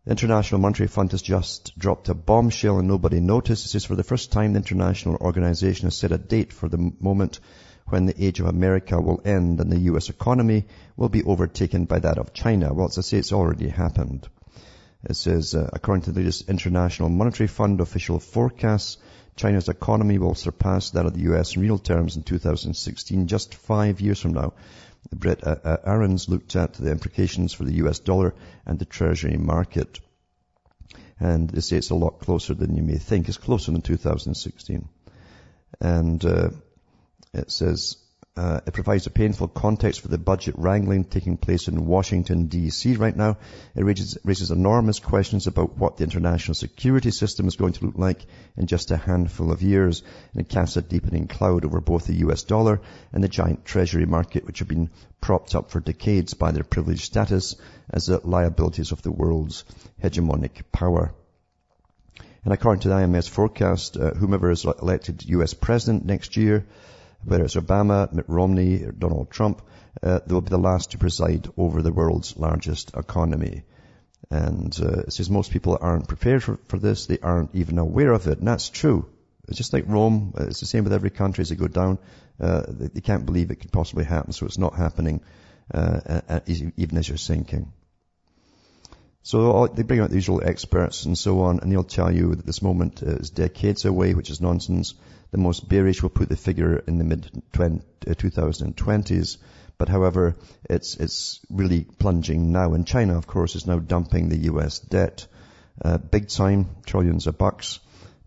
The 0.03 0.11
International 0.11 0.59
Monetary 0.59 0.87
Fund 0.87 1.11
has 1.11 1.21
just 1.21 1.77
dropped 1.79 2.09
a 2.09 2.13
bombshell 2.13 2.79
and 2.79 2.87
nobody 2.87 3.19
noticed. 3.19 3.63
This 3.63 3.75
is 3.75 3.85
for 3.85 3.95
the 3.95 4.03
first 4.03 4.31
time 4.31 4.53
the 4.53 4.59
international 4.59 5.15
organization 5.15 5.85
has 5.85 5.97
set 5.97 6.11
a 6.11 6.17
date 6.17 6.51
for 6.51 6.67
the 6.67 6.91
moment 6.99 7.39
when 7.87 8.05
the 8.05 8.23
age 8.23 8.39
of 8.39 8.47
America 8.47 8.99
will 8.99 9.21
end 9.23 9.59
and 9.59 9.71
the 9.71 9.91
US 9.91 10.09
economy 10.09 10.65
will 10.97 11.09
be 11.09 11.23
overtaken 11.23 11.85
by 11.85 11.99
that 11.99 12.17
of 12.17 12.33
China. 12.33 12.73
Well, 12.73 12.87
as 12.87 12.97
I 12.97 13.01
say, 13.01 13.17
it's 13.17 13.33
already 13.33 13.69
happened. 13.69 14.27
It 15.03 15.15
says, 15.15 15.53
uh, 15.53 15.69
according 15.71 16.03
to 16.03 16.11
the 16.11 16.19
latest 16.19 16.49
International 16.49 17.09
Monetary 17.09 17.47
Fund 17.47 17.79
official 17.79 18.19
forecasts, 18.19 18.97
China's 19.35 19.67
economy 19.69 20.17
will 20.17 20.35
surpass 20.35 20.91
that 20.91 21.05
of 21.05 21.13
the 21.13 21.31
US 21.33 21.55
in 21.55 21.61
real 21.61 21.77
terms 21.77 22.15
in 22.15 22.23
2016, 22.23 23.27
just 23.27 23.55
five 23.55 23.99
years 23.99 24.19
from 24.19 24.33
now. 24.33 24.53
Brett 25.13 25.45
uh, 25.45 25.55
uh, 25.63 25.77
Arends 25.85 26.27
looked 26.29 26.55
at 26.55 26.73
the 26.73 26.91
implications 26.91 27.53
for 27.53 27.63
the 27.63 27.75
US 27.85 27.99
dollar 27.99 28.33
and 28.65 28.79
the 28.79 28.85
treasury 28.85 29.37
market. 29.37 29.99
And 31.19 31.49
they 31.49 31.61
say 31.61 31.77
it's 31.77 31.91
a 31.91 31.95
lot 31.95 32.19
closer 32.19 32.53
than 32.53 32.75
you 32.75 32.83
may 32.83 32.97
think. 32.97 33.27
It's 33.27 33.37
closer 33.37 33.71
than 33.71 33.81
2016. 33.81 34.89
And 35.79 36.25
uh, 36.25 36.49
it 37.33 37.51
says 37.51 37.97
uh, 38.37 38.59
it 38.67 38.73
provides 38.73 39.07
a 39.07 39.11
painful 39.11 39.47
context 39.47 40.01
for 40.01 40.09
the 40.09 40.17
budget 40.17 40.55
wrangling 40.57 41.05
taking 41.05 41.37
place 41.37 41.69
in 41.69 41.85
Washington, 41.85 42.47
D.C. 42.47 42.97
right 42.97 43.15
now. 43.15 43.37
It 43.75 43.85
raises, 43.85 44.17
raises, 44.25 44.51
enormous 44.51 44.99
questions 44.99 45.47
about 45.47 45.77
what 45.77 45.95
the 45.95 46.03
international 46.03 46.55
security 46.55 47.11
system 47.11 47.47
is 47.47 47.55
going 47.55 47.73
to 47.73 47.85
look 47.85 47.97
like 47.97 48.25
in 48.57 48.67
just 48.67 48.91
a 48.91 48.97
handful 48.97 49.53
of 49.53 49.61
years. 49.61 50.03
And 50.33 50.41
it 50.41 50.49
casts 50.49 50.75
a 50.75 50.81
deepening 50.81 51.27
cloud 51.27 51.63
over 51.63 51.79
both 51.79 52.07
the 52.07 52.15
U.S. 52.25 52.43
dollar 52.43 52.81
and 53.13 53.23
the 53.23 53.29
giant 53.29 53.63
treasury 53.63 54.05
market, 54.05 54.45
which 54.45 54.59
have 54.59 54.67
been 54.67 54.89
propped 55.21 55.55
up 55.55 55.71
for 55.71 55.79
decades 55.79 56.33
by 56.33 56.51
their 56.51 56.65
privileged 56.65 57.03
status 57.03 57.55
as 57.89 58.07
the 58.07 58.19
liabilities 58.27 58.91
of 58.91 59.01
the 59.01 59.13
world's 59.13 59.63
hegemonic 60.03 60.63
power. 60.73 61.13
And 62.43 62.53
according 62.53 62.81
to 62.81 62.89
the 62.89 62.95
IMF 62.95 63.29
forecast, 63.29 63.95
uh, 63.95 64.11
whomever 64.11 64.51
is 64.51 64.65
elected 64.65 65.23
U.S. 65.23 65.53
president 65.53 66.03
next 66.05 66.35
year 66.35 66.65
whether 67.25 67.43
it's 67.43 67.55
Obama, 67.55 68.11
Mitt 68.11 68.25
Romney, 68.27 68.83
or 68.83 68.91
Donald 68.91 69.31
Trump, 69.31 69.61
uh, 70.01 70.19
they 70.25 70.33
will 70.33 70.41
be 70.41 70.49
the 70.49 70.57
last 70.57 70.91
to 70.91 70.97
preside 70.97 71.47
over 71.57 71.81
the 71.81 71.91
world's 71.91 72.37
largest 72.37 72.95
economy. 72.95 73.63
And 74.29 74.77
uh, 74.81 75.01
it 75.01 75.13
says 75.13 75.29
most 75.29 75.51
people 75.51 75.77
aren't 75.79 76.07
prepared 76.07 76.43
for, 76.43 76.57
for 76.67 76.79
this. 76.79 77.05
They 77.05 77.19
aren't 77.19 77.53
even 77.55 77.77
aware 77.77 78.11
of 78.11 78.27
it. 78.27 78.39
And 78.39 78.47
that's 78.47 78.69
true. 78.69 79.07
It's 79.47 79.57
just 79.57 79.73
like 79.73 79.85
Rome. 79.87 80.33
It's 80.37 80.59
the 80.59 80.65
same 80.65 80.83
with 80.83 80.93
every 80.93 81.11
country 81.11 81.43
as 81.43 81.49
they 81.49 81.55
go 81.55 81.67
down. 81.67 81.99
Uh, 82.39 82.63
they, 82.67 82.87
they, 82.87 83.01
can't 83.01 83.25
believe 83.25 83.51
it 83.51 83.57
could 83.57 83.71
possibly 83.71 84.03
happen, 84.03 84.33
so 84.33 84.45
it's 84.45 84.57
not 84.57 84.75
happening, 84.75 85.21
uh, 85.73 86.39
even 86.47 86.97
as 86.97 87.07
you're 87.07 87.17
sinking. 87.17 87.71
So 89.25 89.65
they 89.65 89.81
bring 89.81 90.01
out 90.01 90.11
the 90.11 90.17
usual 90.17 90.43
experts 90.45 91.05
and 91.05 91.17
so 91.17 91.41
on, 91.41 91.59
and 91.59 91.71
they'll 91.71 91.83
tell 91.83 92.11
you 92.11 92.35
that 92.35 92.45
this 92.45 92.61
moment 92.61 93.01
is 93.01 93.31
decades 93.31 93.83
away, 93.83 94.13
which 94.13 94.29
is 94.29 94.39
nonsense. 94.39 94.93
The 95.31 95.39
most 95.39 95.67
bearish 95.67 96.03
will 96.03 96.11
put 96.11 96.29
the 96.29 96.35
figure 96.35 96.77
in 96.85 96.99
the 96.99 97.03
mid 97.03 97.31
2020s. 97.51 99.37
But 99.79 99.89
however, 99.89 100.35
it's, 100.69 100.97
it's 100.97 101.39
really 101.49 101.85
plunging 101.85 102.51
now. 102.51 102.75
And 102.75 102.85
China, 102.85 103.17
of 103.17 103.25
course, 103.25 103.55
is 103.55 103.65
now 103.65 103.79
dumping 103.79 104.29
the 104.29 104.37
US 104.51 104.77
debt, 104.77 105.25
uh, 105.83 105.97
big 105.97 106.27
time, 106.27 106.67
trillions 106.85 107.25
of 107.25 107.39
bucks, 107.39 107.79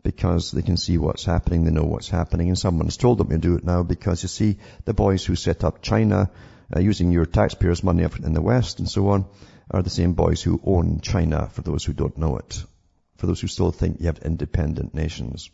because 0.03 0.51
they 0.51 0.63
can 0.63 0.77
see 0.77 0.99
what's 0.99 1.25
happening, 1.25 1.63
they 1.63 1.71
know 1.71 1.85
what's 1.85 2.09
happening, 2.09 2.49
and 2.49 2.59
someone's 2.59 2.97
told 2.97 3.19
them 3.19 3.29
to 3.29 3.39
do 3.39 3.55
it 3.55 3.63
now 3.63 3.85
because 3.85 4.25
you 4.25 4.29
see, 4.29 4.59
the 4.85 4.95
boys 4.95 5.25
who 5.25 5.37
set 5.37 5.63
up 5.63 5.81
China, 5.81 6.29
uh, 6.75 6.81
using 6.81 7.13
your 7.13 7.25
taxpayers' 7.25 7.85
money 7.85 8.05
in 8.25 8.33
the 8.33 8.43
West 8.43 8.81
and 8.81 8.91
so 8.91 9.11
on, 9.11 9.27
are 9.71 9.83
the 9.83 9.91
same 9.91 10.15
boys 10.15 10.43
who 10.43 10.61
own 10.65 11.01
China, 11.01 11.49
for 11.53 11.63
those 11.63 11.85
who 11.85 11.93
don't 11.93 12.17
know 12.19 12.37
it. 12.39 12.65
For 13.17 13.27
those 13.27 13.41
who 13.41 13.49
still 13.49 13.73
think 13.73 14.01
you 14.01 14.07
have 14.07 14.19
independent 14.19 14.95
nations. 14.95 15.51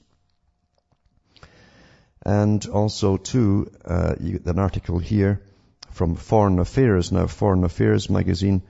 And 2.25 2.65
also, 2.67 3.17
too, 3.17 3.71
uh, 3.85 4.15
you 4.21 4.39
get 4.39 4.47
an 4.47 4.59
article 4.59 4.99
here 4.99 5.43
from 5.91 6.15
Foreign 6.15 6.59
Affairs. 6.59 7.13
Now, 7.13 7.27
Foreign 7.27 7.65
Affairs 7.65 8.09
magazine 8.09 8.63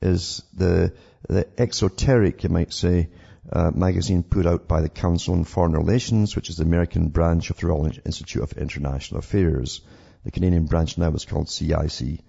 is 0.00 0.42
the, 0.54 0.92
the 1.28 1.46
exoteric, 1.58 2.42
you 2.44 2.50
might 2.50 2.72
say, 2.72 3.08
uh, 3.52 3.70
magazine 3.74 4.22
put 4.22 4.46
out 4.46 4.68
by 4.68 4.80
the 4.80 4.88
Council 4.88 5.34
on 5.34 5.44
Foreign 5.44 5.72
Relations, 5.72 6.36
which 6.36 6.50
is 6.50 6.56
the 6.56 6.64
American 6.64 7.08
branch 7.08 7.50
of 7.50 7.58
the 7.58 7.66
Royal 7.66 7.90
Institute 8.04 8.42
of 8.42 8.52
International 8.52 9.18
Affairs. 9.18 9.80
The 10.24 10.30
Canadian 10.30 10.66
branch 10.66 10.98
now 10.98 11.10
is 11.12 11.24
called 11.24 11.48
CIC, 11.48 12.20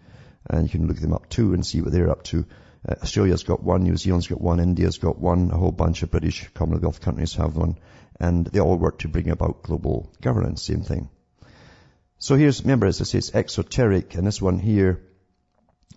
and 0.49 0.63
you 0.63 0.69
can 0.69 0.87
look 0.87 0.97
them 0.97 1.13
up 1.13 1.29
too 1.29 1.53
and 1.53 1.65
see 1.65 1.81
what 1.81 1.91
they're 1.91 2.09
up 2.09 2.23
to. 2.23 2.45
Uh, 2.88 2.95
Australia's 3.03 3.43
got 3.43 3.63
one, 3.63 3.83
New 3.83 3.97
Zealand's 3.97 4.27
got 4.27 4.41
one, 4.41 4.59
India's 4.59 4.97
got 4.97 5.19
one, 5.19 5.51
a 5.51 5.57
whole 5.57 5.71
bunch 5.71 6.01
of 6.01 6.11
British 6.11 6.50
Commonwealth 6.53 7.01
countries 7.01 7.35
have 7.35 7.55
one, 7.55 7.77
and 8.19 8.45
they 8.47 8.59
all 8.59 8.77
work 8.77 9.00
to 9.00 9.07
bring 9.07 9.29
about 9.29 9.63
global 9.63 10.11
governance, 10.21 10.63
same 10.63 10.81
thing. 10.81 11.09
So 12.17 12.35
here's, 12.35 12.61
remember 12.61 12.88
as 12.88 13.01
I 13.01 13.03
say, 13.03 13.19
it's 13.19 13.35
exoteric, 13.35 14.15
and 14.15 14.25
this 14.25 14.41
one 14.41 14.59
here 14.59 15.01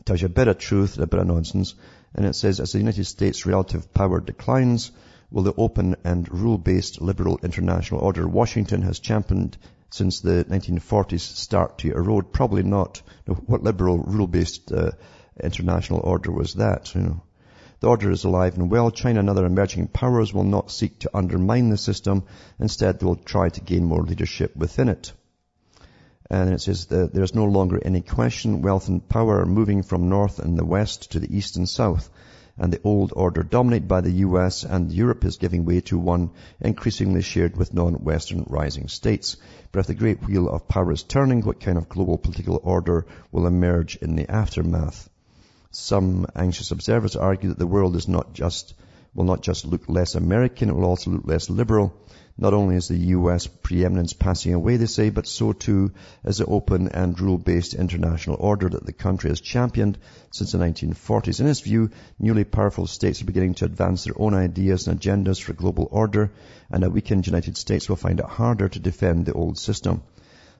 tells 0.04 0.20
you 0.20 0.26
a 0.26 0.30
bit 0.30 0.48
of 0.48 0.58
truth 0.58 0.94
and 0.94 1.04
a 1.04 1.06
bit 1.06 1.20
of 1.20 1.26
nonsense, 1.26 1.74
and 2.14 2.26
it 2.26 2.34
says, 2.34 2.60
as 2.60 2.72
the 2.72 2.78
United 2.78 3.04
States' 3.04 3.46
relative 3.46 3.92
power 3.94 4.20
declines, 4.20 4.92
will 5.30 5.42
the 5.42 5.54
open 5.56 5.96
and 6.04 6.30
rule-based 6.30 7.00
liberal 7.00 7.40
international 7.42 8.00
order 8.00 8.28
Washington 8.28 8.82
has 8.82 9.00
championed 9.00 9.56
since 9.90 10.20
the 10.20 10.44
1940s 10.44 11.20
start 11.20 11.78
to 11.78 11.92
erode? 11.92 12.32
Probably 12.32 12.62
not. 12.62 13.02
What 13.26 13.62
liberal 13.62 13.98
rule-based 13.98 14.70
uh, 14.70 14.92
international 15.42 16.00
order 16.00 16.30
was 16.30 16.54
that? 16.54 16.94
You 16.94 17.00
know? 17.02 17.22
The 17.80 17.88
order 17.90 18.10
is 18.10 18.24
alive 18.24 18.56
and 18.56 18.70
well. 18.70 18.90
China 18.90 19.20
and 19.20 19.28
other 19.28 19.44
emerging 19.44 19.88
powers 19.88 20.32
will 20.32 20.44
not 20.44 20.70
seek 20.70 21.00
to 21.00 21.10
undermine 21.12 21.68
the 21.68 21.76
system. 21.76 22.22
Instead, 22.58 22.98
they 22.98 23.04
will 23.04 23.16
try 23.16 23.50
to 23.50 23.60
gain 23.60 23.84
more 23.84 24.02
leadership 24.02 24.56
within 24.56 24.88
it. 24.88 25.12
And 26.30 26.54
it 26.54 26.62
says 26.62 26.86
that 26.86 27.12
there's 27.12 27.34
no 27.34 27.44
longer 27.44 27.78
any 27.84 28.00
question. 28.00 28.62
Wealth 28.62 28.88
and 28.88 29.06
power 29.06 29.40
are 29.40 29.46
moving 29.46 29.82
from 29.82 30.08
north 30.08 30.38
and 30.38 30.56
the 30.56 30.64
west 30.64 31.12
to 31.12 31.20
the 31.20 31.36
east 31.36 31.58
and 31.58 31.68
south. 31.68 32.08
And 32.56 32.72
the 32.72 32.80
old 32.84 33.12
order 33.14 33.42
dominated 33.42 33.86
by 33.86 34.00
the 34.00 34.12
US 34.28 34.64
and 34.64 34.90
Europe 34.90 35.24
is 35.24 35.36
giving 35.36 35.66
way 35.66 35.80
to 35.82 35.98
one 35.98 36.30
increasingly 36.60 37.20
shared 37.20 37.56
with 37.56 37.74
non-Western 37.74 38.46
rising 38.48 38.88
states. 38.88 39.36
But 39.72 39.80
if 39.80 39.88
the 39.88 39.94
great 39.94 40.26
wheel 40.26 40.48
of 40.48 40.68
power 40.68 40.92
is 40.92 41.02
turning, 41.02 41.42
what 41.42 41.60
kind 41.60 41.76
of 41.76 41.90
global 41.90 42.16
political 42.16 42.60
order 42.62 43.04
will 43.30 43.46
emerge 43.46 43.96
in 43.96 44.16
the 44.16 44.30
aftermath? 44.30 45.10
Some 45.76 46.26
anxious 46.36 46.70
observers 46.70 47.16
argue 47.16 47.48
that 47.48 47.58
the 47.58 47.66
world 47.66 47.96
is 47.96 48.06
not 48.06 48.32
just, 48.32 48.74
will 49.12 49.24
not 49.24 49.42
just 49.42 49.66
look 49.66 49.88
less 49.88 50.14
American, 50.14 50.68
it 50.68 50.76
will 50.76 50.84
also 50.84 51.10
look 51.10 51.26
less 51.26 51.50
liberal. 51.50 51.92
Not 52.38 52.54
only 52.54 52.76
is 52.76 52.86
the 52.86 52.96
US 52.96 53.48
preeminence 53.48 54.12
passing 54.12 54.54
away, 54.54 54.76
they 54.76 54.86
say, 54.86 55.10
but 55.10 55.26
so 55.26 55.52
too 55.52 55.90
is 56.24 56.38
the 56.38 56.46
open 56.46 56.90
and 56.90 57.20
rule-based 57.20 57.74
international 57.74 58.36
order 58.38 58.68
that 58.68 58.86
the 58.86 58.92
country 58.92 59.30
has 59.30 59.40
championed 59.40 59.98
since 60.30 60.52
the 60.52 60.58
1940s. 60.58 61.40
In 61.40 61.46
his 61.46 61.60
view, 61.60 61.90
newly 62.20 62.44
powerful 62.44 62.86
states 62.86 63.20
are 63.20 63.24
beginning 63.26 63.54
to 63.54 63.64
advance 63.64 64.04
their 64.04 64.14
own 64.16 64.32
ideas 64.32 64.86
and 64.86 65.00
agendas 65.00 65.42
for 65.42 65.54
global 65.54 65.88
order, 65.90 66.30
and 66.70 66.84
a 66.84 66.90
weakened 66.90 67.26
United 67.26 67.56
States 67.56 67.88
will 67.88 67.96
find 67.96 68.20
it 68.20 68.26
harder 68.26 68.68
to 68.68 68.78
defend 68.78 69.26
the 69.26 69.32
old 69.32 69.58
system 69.58 70.04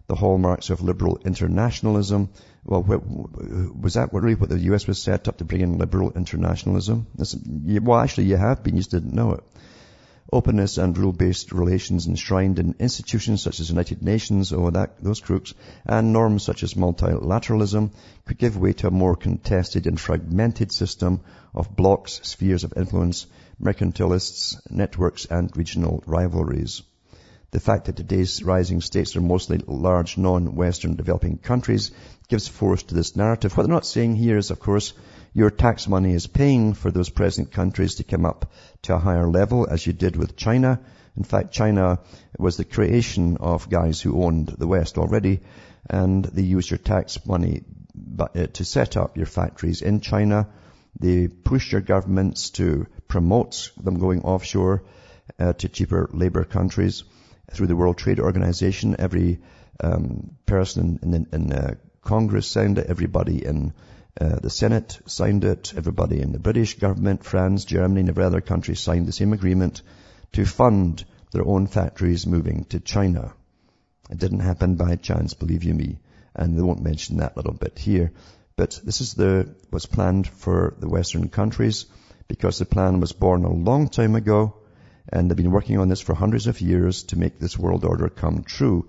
the 0.06 0.14
hallmarks 0.14 0.70
of 0.70 0.82
liberal 0.82 1.18
internationalism. 1.24 2.28
Well, 2.64 2.82
was 2.82 3.94
that 3.94 4.12
really 4.12 4.34
what 4.34 4.50
the 4.50 4.58
US 4.70 4.86
was 4.86 5.00
set 5.02 5.28
up 5.28 5.38
to 5.38 5.44
bring 5.44 5.60
in 5.60 5.78
liberal 5.78 6.12
internationalism? 6.12 7.06
Well, 7.82 7.98
actually 7.98 8.24
you 8.24 8.36
have 8.36 8.62
been, 8.62 8.74
you 8.74 8.80
just 8.80 8.90
didn't 8.90 9.14
know 9.14 9.32
it. 9.32 9.44
Openness 10.32 10.78
and 10.78 10.96
rule-based 10.96 11.52
relations 11.52 12.06
enshrined 12.06 12.58
in 12.58 12.74
institutions 12.78 13.42
such 13.42 13.60
as 13.60 13.68
United 13.68 14.02
Nations 14.02 14.52
or 14.52 14.70
that, 14.72 15.02
those 15.02 15.20
crooks, 15.20 15.54
and 15.84 16.12
norms 16.12 16.42
such 16.42 16.62
as 16.62 16.74
multilateralism 16.74 17.90
could 18.24 18.38
give 18.38 18.56
way 18.56 18.72
to 18.72 18.88
a 18.88 18.90
more 18.90 19.14
contested 19.14 19.86
and 19.86 20.00
fragmented 20.00 20.72
system 20.72 21.20
of 21.54 21.76
blocks, 21.76 22.20
spheres 22.24 22.64
of 22.64 22.72
influence, 22.76 23.26
mercantilists, 23.62 24.56
networks, 24.70 25.26
and 25.26 25.54
regional 25.56 26.02
rivalries. 26.06 26.82
The 27.54 27.60
fact 27.60 27.84
that 27.84 27.94
today's 27.94 28.42
rising 28.42 28.80
states 28.80 29.14
are 29.14 29.20
mostly 29.20 29.58
large 29.58 30.18
non-Western 30.18 30.96
developing 30.96 31.38
countries 31.38 31.92
gives 32.26 32.48
force 32.48 32.82
to 32.82 32.96
this 32.96 33.14
narrative. 33.14 33.56
What 33.56 33.62
they're 33.62 33.72
not 33.72 33.86
saying 33.86 34.16
here 34.16 34.38
is, 34.38 34.50
of 34.50 34.58
course, 34.58 34.92
your 35.32 35.50
tax 35.50 35.86
money 35.86 36.14
is 36.14 36.26
paying 36.26 36.74
for 36.74 36.90
those 36.90 37.10
present 37.10 37.52
countries 37.52 37.94
to 37.94 38.02
come 38.02 38.26
up 38.26 38.50
to 38.82 38.96
a 38.96 38.98
higher 38.98 39.28
level, 39.28 39.68
as 39.70 39.86
you 39.86 39.92
did 39.92 40.16
with 40.16 40.34
China. 40.34 40.80
In 41.16 41.22
fact, 41.22 41.52
China 41.52 42.00
was 42.40 42.56
the 42.56 42.64
creation 42.64 43.36
of 43.36 43.70
guys 43.70 44.00
who 44.00 44.20
owned 44.20 44.48
the 44.48 44.66
West 44.66 44.98
already, 44.98 45.38
and 45.88 46.24
they 46.24 46.42
used 46.42 46.70
your 46.72 46.78
tax 46.78 47.24
money 47.24 47.62
uh, 48.18 48.48
to 48.54 48.64
set 48.64 48.96
up 48.96 49.16
your 49.16 49.26
factories 49.26 49.80
in 49.80 50.00
China. 50.00 50.48
They 50.98 51.28
push 51.28 51.70
your 51.70 51.82
governments 51.82 52.50
to 52.58 52.88
promote 53.06 53.70
them 53.80 54.00
going 54.00 54.22
offshore 54.22 54.82
uh, 55.38 55.52
to 55.52 55.68
cheaper 55.68 56.10
labor 56.12 56.42
countries 56.42 57.04
through 57.50 57.66
the 57.66 57.76
World 57.76 57.98
Trade 57.98 58.20
Organization. 58.20 58.96
Every 58.98 59.40
um, 59.80 60.36
person 60.46 60.98
in, 61.02 61.14
in, 61.14 61.26
in 61.32 61.52
uh, 61.52 61.74
Congress 62.02 62.46
signed 62.46 62.78
it. 62.78 62.86
Everybody 62.88 63.44
in 63.44 63.72
uh, 64.20 64.38
the 64.38 64.50
Senate 64.50 65.00
signed 65.06 65.44
it. 65.44 65.72
Everybody 65.76 66.20
in 66.20 66.32
the 66.32 66.38
British 66.38 66.78
government, 66.78 67.24
France, 67.24 67.64
Germany, 67.64 68.00
and 68.00 68.08
every 68.08 68.24
other 68.24 68.40
country 68.40 68.76
signed 68.76 69.06
the 69.06 69.12
same 69.12 69.32
agreement 69.32 69.82
to 70.32 70.44
fund 70.44 71.04
their 71.32 71.44
own 71.44 71.66
factories 71.66 72.26
moving 72.26 72.64
to 72.66 72.80
China. 72.80 73.32
It 74.10 74.18
didn't 74.18 74.40
happen 74.40 74.76
by 74.76 74.96
chance, 74.96 75.34
believe 75.34 75.64
you 75.64 75.74
me. 75.74 75.98
And 76.34 76.56
they 76.56 76.62
won't 76.62 76.82
mention 76.82 77.16
that 77.16 77.36
little 77.36 77.52
bit 77.54 77.78
here. 77.78 78.12
But 78.56 78.80
this 78.84 79.00
is 79.00 79.14
the, 79.14 79.54
was 79.70 79.86
planned 79.86 80.28
for 80.28 80.74
the 80.78 80.88
Western 80.88 81.28
countries 81.28 81.86
because 82.28 82.58
the 82.58 82.64
plan 82.64 83.00
was 83.00 83.12
born 83.12 83.44
a 83.44 83.52
long 83.52 83.88
time 83.88 84.14
ago 84.14 84.56
and 85.12 85.30
they've 85.30 85.36
been 85.36 85.50
working 85.50 85.78
on 85.78 85.88
this 85.88 86.00
for 86.00 86.14
hundreds 86.14 86.46
of 86.46 86.60
years 86.60 87.04
to 87.04 87.18
make 87.18 87.38
this 87.38 87.58
world 87.58 87.84
order 87.84 88.08
come 88.08 88.42
true. 88.42 88.88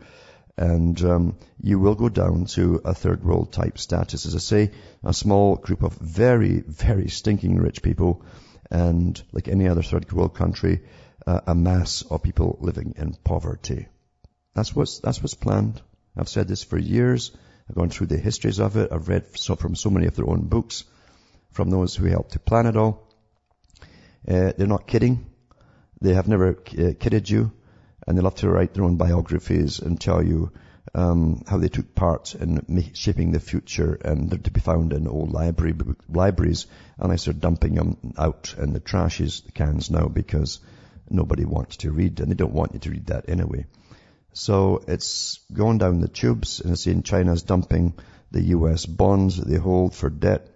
And 0.58 1.02
um, 1.04 1.38
you 1.62 1.80
will 1.80 1.96
go 1.96 2.08
down 2.08 2.46
to 2.56 2.82
a 2.86 2.94
third 2.94 3.24
world 3.24 3.52
type 3.52 3.78
status. 3.78 4.26
As 4.26 4.36
I 4.36 4.40
say, 4.40 4.72
a 5.04 5.14
small 5.14 5.58
group 5.58 5.84
of 5.84 5.94
very, 5.94 6.62
very 6.62 7.10
stinking 7.10 7.58
rich 7.58 7.82
people, 7.82 8.24
and 8.72 9.22
like 9.34 9.50
any 9.50 9.68
other 9.68 9.84
third 9.84 10.12
world 10.14 10.34
country, 10.34 10.82
uh, 11.28 11.42
a 11.48 11.56
mass 11.56 12.04
of 12.04 12.24
people 12.24 12.58
living 12.62 12.94
in 12.98 13.16
poverty. 13.24 13.88
That's 14.54 14.74
what's 14.74 15.00
that's 15.00 15.22
what's 15.22 15.34
planned. 15.34 15.82
I've 16.18 16.30
said 16.30 16.48
this 16.48 16.64
for 16.64 16.78
years. 16.78 17.32
I've 17.70 17.76
gone 17.76 17.90
through 17.90 18.08
the 18.08 18.18
histories 18.18 18.60
of 18.60 18.78
it. 18.78 18.92
I've 18.92 19.10
read 19.10 19.38
so, 19.38 19.56
from 19.56 19.76
so 19.76 19.90
many 19.90 20.06
of 20.08 20.16
their 20.16 20.30
own 20.30 20.48
books, 20.48 20.86
from 21.52 21.70
those 21.70 21.96
who 21.96 22.06
helped 22.06 22.32
to 22.34 22.40
plan 22.40 22.68
it 22.68 22.78
all. 22.78 23.10
Uh, 24.28 24.54
they're 24.58 24.68
not 24.68 24.88
kidding. 24.88 25.26
They 26.06 26.14
have 26.14 26.28
never 26.28 26.50
uh, 26.50 26.94
kidded 27.00 27.28
you, 27.28 27.52
and 28.06 28.16
they 28.16 28.22
love 28.22 28.36
to 28.36 28.48
write 28.48 28.76
their 28.76 28.84
own 28.84 28.96
biographies 28.96 29.80
and 29.80 30.00
tell 30.00 30.22
you 30.22 30.52
um, 30.94 31.44
how 31.48 31.58
they 31.58 31.68
took 31.68 31.96
part 31.96 32.36
in 32.36 32.92
shaping 32.94 33.32
the 33.32 33.40
future, 33.40 33.96
and 33.96 34.30
they're 34.30 34.38
to 34.38 34.52
be 34.52 34.60
found 34.60 34.94
in 34.94 35.08
old 35.08 35.32
library 35.32 35.74
libraries, 36.08 36.68
unless 37.00 37.26
they're 37.26 37.34
dumping 37.34 37.74
them 37.74 38.14
out 38.20 38.54
in 38.56 38.72
the 38.72 38.80
trashes 38.80 39.44
the 39.46 39.52
cans 39.52 39.90
now 39.90 40.08
because 40.08 40.60
nobody 41.10 41.44
wants 41.44 41.78
to 41.78 41.92
read, 41.92 42.20
and 42.20 42.30
they 42.30 42.36
don't 42.36 42.54
want 42.54 42.76
you 42.76 42.80
to 42.82 42.92
read 42.92 43.08
that 43.08 43.28
anyway. 43.28 43.66
So 44.34 44.84
it's 44.88 45.40
going 45.52 45.80
down 45.80 46.02
the 46.02 46.08
tubes, 46.08 46.60
and 46.60 46.74
it's 46.74 46.84
saying 46.84 47.02
China's 47.02 47.42
dumping 47.42 47.96
the 48.30 48.44
U.S. 48.58 48.86
bonds 48.86 49.38
that 49.38 49.48
they 49.48 49.58
hold 49.58 49.96
for 49.96 50.12
debt, 50.12 50.48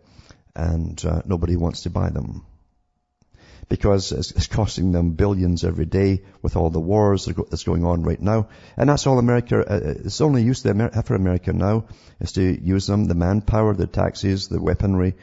and 0.55 1.03
uh, 1.03 1.23
nobody 1.25 1.55
wants 1.55 1.81
to 1.83 1.89
buy 1.89 2.11
them. 2.11 2.45
Because 3.69 4.11
it's 4.11 4.47
costing 4.47 4.91
them 4.91 5.11
billions 5.11 5.63
every 5.63 5.85
day 5.85 6.23
with 6.41 6.55
all 6.55 6.71
the 6.71 6.79
wars 6.79 7.25
that's 7.25 7.63
going 7.63 7.85
on 7.85 8.01
right 8.01 8.19
now. 8.19 8.49
And 8.75 8.89
that's 8.89 9.05
all 9.05 9.19
America, 9.19 9.59
uh, 9.59 9.75
uh, 9.75 9.93
it's 10.05 10.21
only 10.21 10.41
use 10.41 10.63
for 10.63 11.15
America 11.15 11.53
now 11.53 11.85
is 12.19 12.31
to 12.33 12.41
use 12.41 12.87
them, 12.87 13.05
the 13.05 13.13
manpower, 13.13 13.75
the 13.75 13.85
taxes, 13.85 14.47
the 14.47 14.59
weaponry 14.59 15.15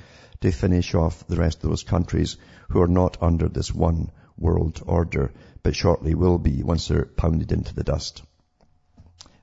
to 0.42 0.52
finish 0.52 0.94
off 0.94 1.26
the 1.26 1.36
rest 1.36 1.64
of 1.64 1.70
those 1.70 1.82
countries 1.82 2.36
who 2.68 2.80
are 2.80 2.88
not 2.88 3.16
under 3.20 3.48
this 3.48 3.74
one 3.74 4.12
world 4.38 4.80
order, 4.86 5.32
but 5.64 5.74
shortly 5.74 6.14
will 6.14 6.38
be 6.38 6.62
once 6.62 6.86
they're 6.86 7.04
pounded 7.04 7.50
into 7.50 7.74
the 7.74 7.84
dust. 7.84 8.22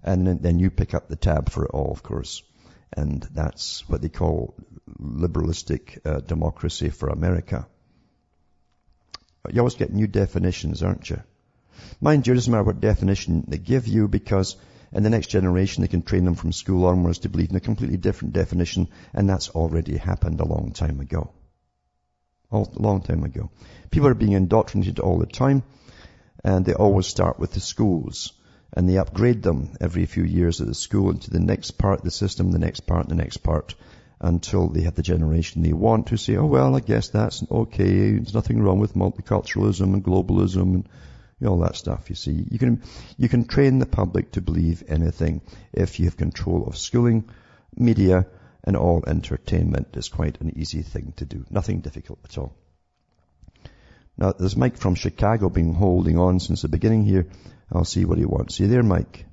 And 0.01 0.41
then 0.41 0.59
you 0.59 0.69
pick 0.69 0.93
up 0.93 1.09
the 1.09 1.17
tab 1.17 1.49
for 1.49 1.65
it 1.65 1.71
all, 1.73 1.91
of 1.91 2.03
course. 2.03 2.41
And 2.95 3.21
that's 3.33 3.87
what 3.89 4.01
they 4.01 4.09
call 4.09 4.55
liberalistic 5.01 6.05
uh, 6.05 6.19
democracy 6.19 6.89
for 6.89 7.09
America. 7.09 7.67
You 9.51 9.59
always 9.59 9.75
get 9.75 9.93
new 9.93 10.07
definitions, 10.07 10.81
aren't 10.83 11.09
you? 11.09 11.21
Mind 11.99 12.25
you, 12.25 12.33
it 12.33 12.35
doesn't 12.35 12.51
matter 12.51 12.63
what 12.63 12.79
definition 12.79 13.43
they 13.47 13.57
give 13.57 13.87
you 13.87 14.07
because 14.07 14.55
in 14.93 15.03
the 15.03 15.09
next 15.09 15.27
generation 15.27 15.81
they 15.81 15.87
can 15.87 16.01
train 16.01 16.23
them 16.23 16.35
from 16.35 16.53
school 16.53 16.85
onwards 16.85 17.19
to 17.19 17.29
believe 17.29 17.49
in 17.49 17.55
a 17.55 17.59
completely 17.59 17.97
different 17.97 18.33
definition 18.33 18.87
and 19.13 19.27
that's 19.27 19.49
already 19.49 19.97
happened 19.97 20.39
a 20.39 20.45
long 20.45 20.71
time 20.71 20.99
ago. 20.99 21.31
A 22.51 22.65
long 22.75 23.01
time 23.01 23.23
ago. 23.23 23.49
People 23.91 24.07
are 24.07 24.13
being 24.13 24.33
indoctrinated 24.33 24.99
all 24.99 25.17
the 25.17 25.25
time 25.25 25.63
and 26.43 26.63
they 26.63 26.73
always 26.73 27.07
start 27.07 27.39
with 27.39 27.51
the 27.51 27.59
schools 27.59 28.31
and 28.71 28.87
they 28.87 28.97
upgrade 28.97 29.43
them 29.43 29.75
every 29.81 30.05
few 30.05 30.23
years 30.23 30.61
at 30.61 30.67
the 30.67 30.75
school 30.75 31.09
into 31.09 31.31
the 31.31 31.39
next 31.39 31.71
part 31.71 31.99
of 31.99 32.05
the 32.05 32.11
system, 32.11 32.51
the 32.51 32.59
next 32.59 32.81
part, 32.81 33.09
the 33.09 33.15
next 33.15 33.37
part, 33.37 33.75
until 34.23 34.69
they 34.69 34.81
have 34.81 34.95
the 34.95 35.03
generation 35.03 35.61
they 35.61 35.73
want 35.73 36.07
to 36.07 36.17
say, 36.17 36.37
oh 36.37 36.45
well, 36.45 36.75
I 36.75 36.79
guess 36.79 37.09
that's 37.09 37.43
okay. 37.51 38.13
There's 38.13 38.33
nothing 38.33 38.61
wrong 38.61 38.79
with 38.79 38.95
multiculturalism 38.95 39.93
and 39.93 40.03
globalism 40.03 40.61
and 40.61 40.89
you 41.39 41.47
know, 41.47 41.51
all 41.51 41.59
that 41.59 41.75
stuff. 41.75 42.09
You 42.09 42.15
see, 42.15 42.45
you 42.49 42.57
can 42.57 42.81
you 43.17 43.27
can 43.27 43.45
train 43.45 43.79
the 43.79 43.85
public 43.85 44.31
to 44.31 44.41
believe 44.41 44.83
anything 44.87 45.41
if 45.73 45.99
you 45.99 46.05
have 46.05 46.15
control 46.15 46.65
of 46.65 46.77
schooling, 46.77 47.29
media, 47.75 48.25
and 48.63 48.77
all 48.77 49.03
entertainment. 49.05 49.89
It's 49.93 50.07
quite 50.07 50.39
an 50.39 50.57
easy 50.57 50.83
thing 50.83 51.13
to 51.17 51.25
do. 51.25 51.45
Nothing 51.49 51.81
difficult 51.81 52.19
at 52.23 52.37
all. 52.37 52.55
Now, 54.17 54.31
there's 54.31 54.55
Mike 54.55 54.77
from 54.77 54.95
Chicago 54.95 55.49
been 55.49 55.73
holding 55.73 56.17
on 56.17 56.39
since 56.39 56.61
the 56.61 56.69
beginning 56.69 57.03
here. 57.03 57.27
I'll 57.71 57.83
see 57.83 58.05
what 58.05 58.19
he 58.19 58.25
wants. 58.25 58.59
You 58.59 58.67
there, 58.67 58.83
Mike? 58.83 59.25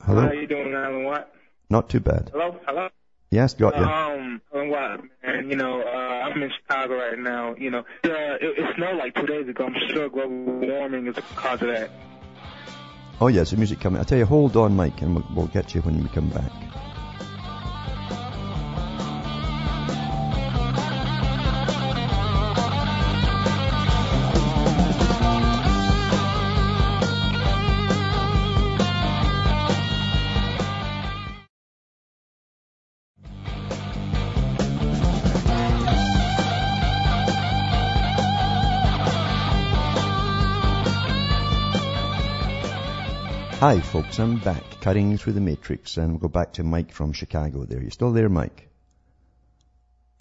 Hello? 0.00 0.22
How 0.22 0.32
you 0.32 0.46
doing, 0.46 0.72
Alan 0.72 1.04
Watt? 1.04 1.28
Not 1.68 1.90
too 1.90 2.00
bad. 2.00 2.30
Hello? 2.32 2.56
Hello? 2.66 2.88
Yes, 3.30 3.54
got 3.54 3.76
you. 3.76 3.84
Um, 3.84 4.40
Watt, 4.52 5.02
and 5.22 5.50
you 5.50 5.56
know, 5.56 5.80
uh, 5.82 5.86
I'm 5.86 6.42
in 6.42 6.50
Chicago 6.50 6.96
right 6.96 7.18
now. 7.18 7.54
You 7.54 7.70
know, 7.70 7.78
uh, 7.78 7.84
it, 8.04 8.58
it 8.58 8.76
snowed 8.76 8.96
like 8.96 9.14
two 9.14 9.26
days 9.26 9.48
ago. 9.48 9.66
I'm 9.66 9.88
sure 9.88 10.08
global 10.08 10.66
warming 10.66 11.06
is 11.06 11.16
a 11.16 11.22
cause 11.22 11.62
of 11.62 11.68
that. 11.68 11.90
Oh 13.20 13.28
yes, 13.28 13.50
the 13.50 13.56
music 13.56 13.78
coming. 13.78 14.00
I 14.00 14.04
tell 14.04 14.18
you, 14.18 14.26
hold 14.26 14.56
on, 14.56 14.74
Mike, 14.74 15.00
and 15.02 15.14
we'll, 15.14 15.26
we'll 15.34 15.46
get 15.46 15.74
you 15.74 15.80
when 15.82 16.02
we 16.02 16.08
come 16.08 16.28
back. 16.30 16.50
Hi 43.60 43.78
folks, 43.78 44.18
I'm 44.18 44.38
back, 44.38 44.80
cutting 44.80 45.18
through 45.18 45.34
the 45.34 45.40
matrix, 45.42 45.98
and 45.98 46.12
we'll 46.12 46.18
go 46.18 46.28
back 46.28 46.54
to 46.54 46.64
Mike 46.64 46.92
from 46.92 47.12
Chicago 47.12 47.66
there. 47.66 47.82
You 47.82 47.90
still 47.90 48.10
there, 48.10 48.30
Mike? 48.30 48.70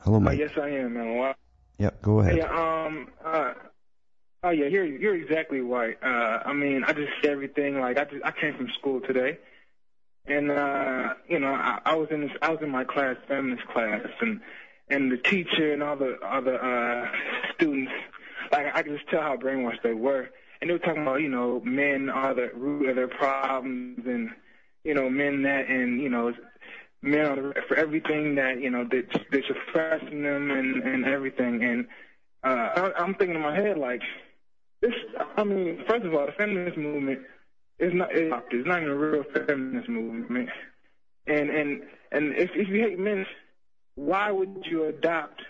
Hello, 0.02 0.18
uh, 0.18 0.20
Mike. 0.20 0.38
Uh, 0.38 0.44
yes, 0.44 0.52
I 0.62 0.68
am. 0.72 1.18
Well, 1.18 1.34
yeah, 1.78 1.92
go 2.02 2.20
ahead. 2.20 2.34
Hey, 2.34 2.42
um, 2.42 3.08
uh, 3.24 3.54
oh 4.44 4.50
yeah, 4.50 4.66
you're 4.66 4.84
you're 4.84 5.16
exactly 5.16 5.62
right. 5.62 5.98
Uh, 6.04 6.40
I 6.48 6.52
mean, 6.52 6.84
I 6.84 6.92
just 6.92 7.14
everything. 7.24 7.80
Like, 7.80 7.98
I 7.98 8.04
just 8.04 8.26
I 8.26 8.32
came 8.32 8.56
from 8.56 8.68
school 8.78 9.00
today, 9.00 9.38
and 10.26 10.52
uh, 10.52 11.14
you 11.30 11.40
know, 11.40 11.54
I, 11.54 11.80
I 11.86 11.96
was 11.96 12.10
in 12.12 12.20
this, 12.20 12.32
I 12.42 12.50
was 12.50 12.60
in 12.62 12.70
my 12.70 12.84
class, 12.84 13.16
feminist 13.30 13.66
class, 13.68 14.06
and 14.20 14.42
and 14.90 15.10
the 15.10 15.18
teacher 15.18 15.72
and 15.72 15.82
all 15.82 15.96
the 15.96 16.22
all 16.22 16.42
the 16.42 16.56
uh, 16.56 17.10
students, 17.56 17.94
like 18.52 18.76
I 18.76 18.84
could 18.84 18.98
just 18.98 19.10
tell 19.10 19.22
how 19.22 19.38
brainwashed 19.38 19.82
they 19.82 19.94
were 19.94 20.28
and 20.62 20.70
they 20.70 20.74
were 20.74 20.80
talking 20.80 21.02
about, 21.02 21.22
you 21.22 21.30
know, 21.30 21.62
men 21.64 22.10
are 22.10 22.34
the 22.34 22.50
root 22.54 22.90
of 22.90 22.96
their 22.96 23.08
problems, 23.08 24.06
and 24.06 24.30
you 24.84 24.94
know, 24.94 25.10
men 25.10 25.44
that, 25.44 25.68
and 25.70 26.02
you 26.02 26.10
know, 26.10 26.34
men 27.02 27.26
are 27.26 27.54
for 27.68 27.76
everything 27.76 28.36
that 28.36 28.62
you 28.62 28.70
know 28.70 28.86
that 28.86 29.06
they're 29.32 29.44
suppressing 29.48 30.24
them 30.24 30.52
and 30.52 30.84
and 30.84 31.06
everything. 31.06 31.64
And 31.64 31.88
uh, 32.44 32.92
I, 32.98 33.02
I'm 33.02 33.16
thinking 33.16 33.36
in 33.36 33.42
my 33.42 33.56
head 33.56 33.78
like, 33.78 34.02
this. 34.82 34.94
I 35.38 35.44
mean, 35.44 35.84
first 35.88 36.06
of 36.06 36.14
all, 36.14 36.26
the 36.26 36.32
feminist 36.34 36.78
movement 36.78 37.20
is 37.80 37.94
not 37.94 38.10
it's 38.14 38.68
not 38.68 38.82
even 38.82 38.92
a 38.92 38.96
real 38.96 39.24
feminist 39.24 39.90
movement. 39.90 40.50
And 41.28 41.50
and 41.50 41.84
and 42.12 42.36
if 42.36 42.50
if 42.54 42.68
you 42.68 42.82
hate 42.82 43.00
men, 43.00 43.26
why 43.96 44.32
would 44.32 44.66
you 44.70 44.86
adopt 44.86 45.42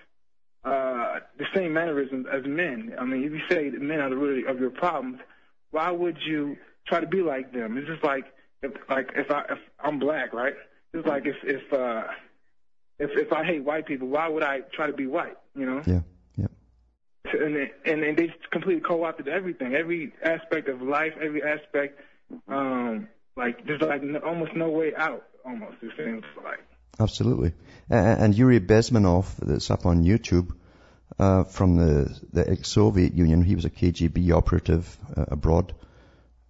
the 0.64 1.46
same 1.54 1.74
mannerisms 1.74 2.28
as 2.32 2.46
men. 2.46 2.94
I 3.00 3.06
mean, 3.06 3.24
if 3.24 3.32
you 3.32 3.42
say 3.50 3.70
that 3.70 3.82
men 3.82 4.00
are 4.00 4.10
the 4.10 4.18
root 4.18 4.48
of 4.48 4.60
your 4.60 4.70
problems, 4.70 5.20
why 5.72 5.92
would 5.92 6.18
you 6.26 6.58
try 6.88 7.00
to 7.00 7.08
be 7.08 7.22
like 7.22 7.54
them? 7.54 7.78
It's 7.78 7.88
just 7.88 8.04
like 8.04 8.26
if 8.62 8.72
like 8.90 9.12
if 9.16 9.32
I 9.32 9.42
if 9.50 9.60
I'm 9.80 10.00
black, 10.00 10.34
right? 10.34 10.56
It's 10.94 11.08
like 11.08 11.26
if 11.26 11.36
if 11.44 11.74
uh 11.74 12.04
if 12.98 13.12
if 13.12 13.32
I 13.32 13.44
hate 13.44 13.64
white 13.64 13.86
people, 13.86 14.08
why 14.08 14.28
would 14.28 14.44
I 14.44 14.62
try 14.74 14.88
to 14.88 14.94
be 14.94 15.08
white? 15.08 15.38
You 15.56 15.66
know? 15.66 15.82
Yeah. 15.86 16.02
Yeah. 16.36 16.48
And 17.32 17.56
and 17.86 18.04
and 18.04 18.18
they 18.18 18.34
completely 18.52 18.82
co-opted 18.82 19.28
everything, 19.28 19.76
every 19.76 20.14
aspect 20.24 20.68
of 20.68 20.82
life, 20.82 21.14
every 21.22 21.44
aspect. 21.44 22.00
Um, 22.48 23.08
like 23.36 23.66
there's 23.66 23.82
like 23.82 24.02
almost 24.26 24.56
no 24.56 24.70
way 24.70 24.94
out. 24.96 25.26
Almost 25.46 25.78
it 25.82 25.92
seems 25.98 26.26
like. 26.44 26.60
Absolutely. 27.00 27.54
And 27.90 28.36
Yuri 28.36 28.60
Bezmenov, 28.60 29.36
that's 29.38 29.72
up 29.72 29.86
on 29.86 30.04
YouTube, 30.04 30.54
uh, 31.18 31.44
from 31.44 31.78
the, 31.78 32.20
the 32.32 32.50
ex-Soviet 32.50 33.14
Union, 33.14 33.42
he 33.42 33.56
was 33.56 33.66
a 33.66 33.70
KGB 33.70 34.32
operative 34.32 34.98
uh, 35.16 35.26
abroad, 35.30 35.74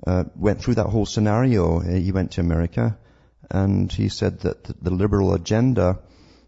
uh, 0.06 0.26
went 0.36 0.62
through 0.62 0.76
that 0.76 0.88
whole 0.88 1.06
scenario. 1.06 1.80
Uh, 1.80 1.84
he 1.84 2.12
went 2.12 2.32
to 2.32 2.42
America 2.42 2.98
and 3.50 3.92
he 3.92 4.10
said 4.10 4.42
that 4.42 4.64
the 4.84 4.92
liberal 4.92 5.34
agenda, 5.34 6.00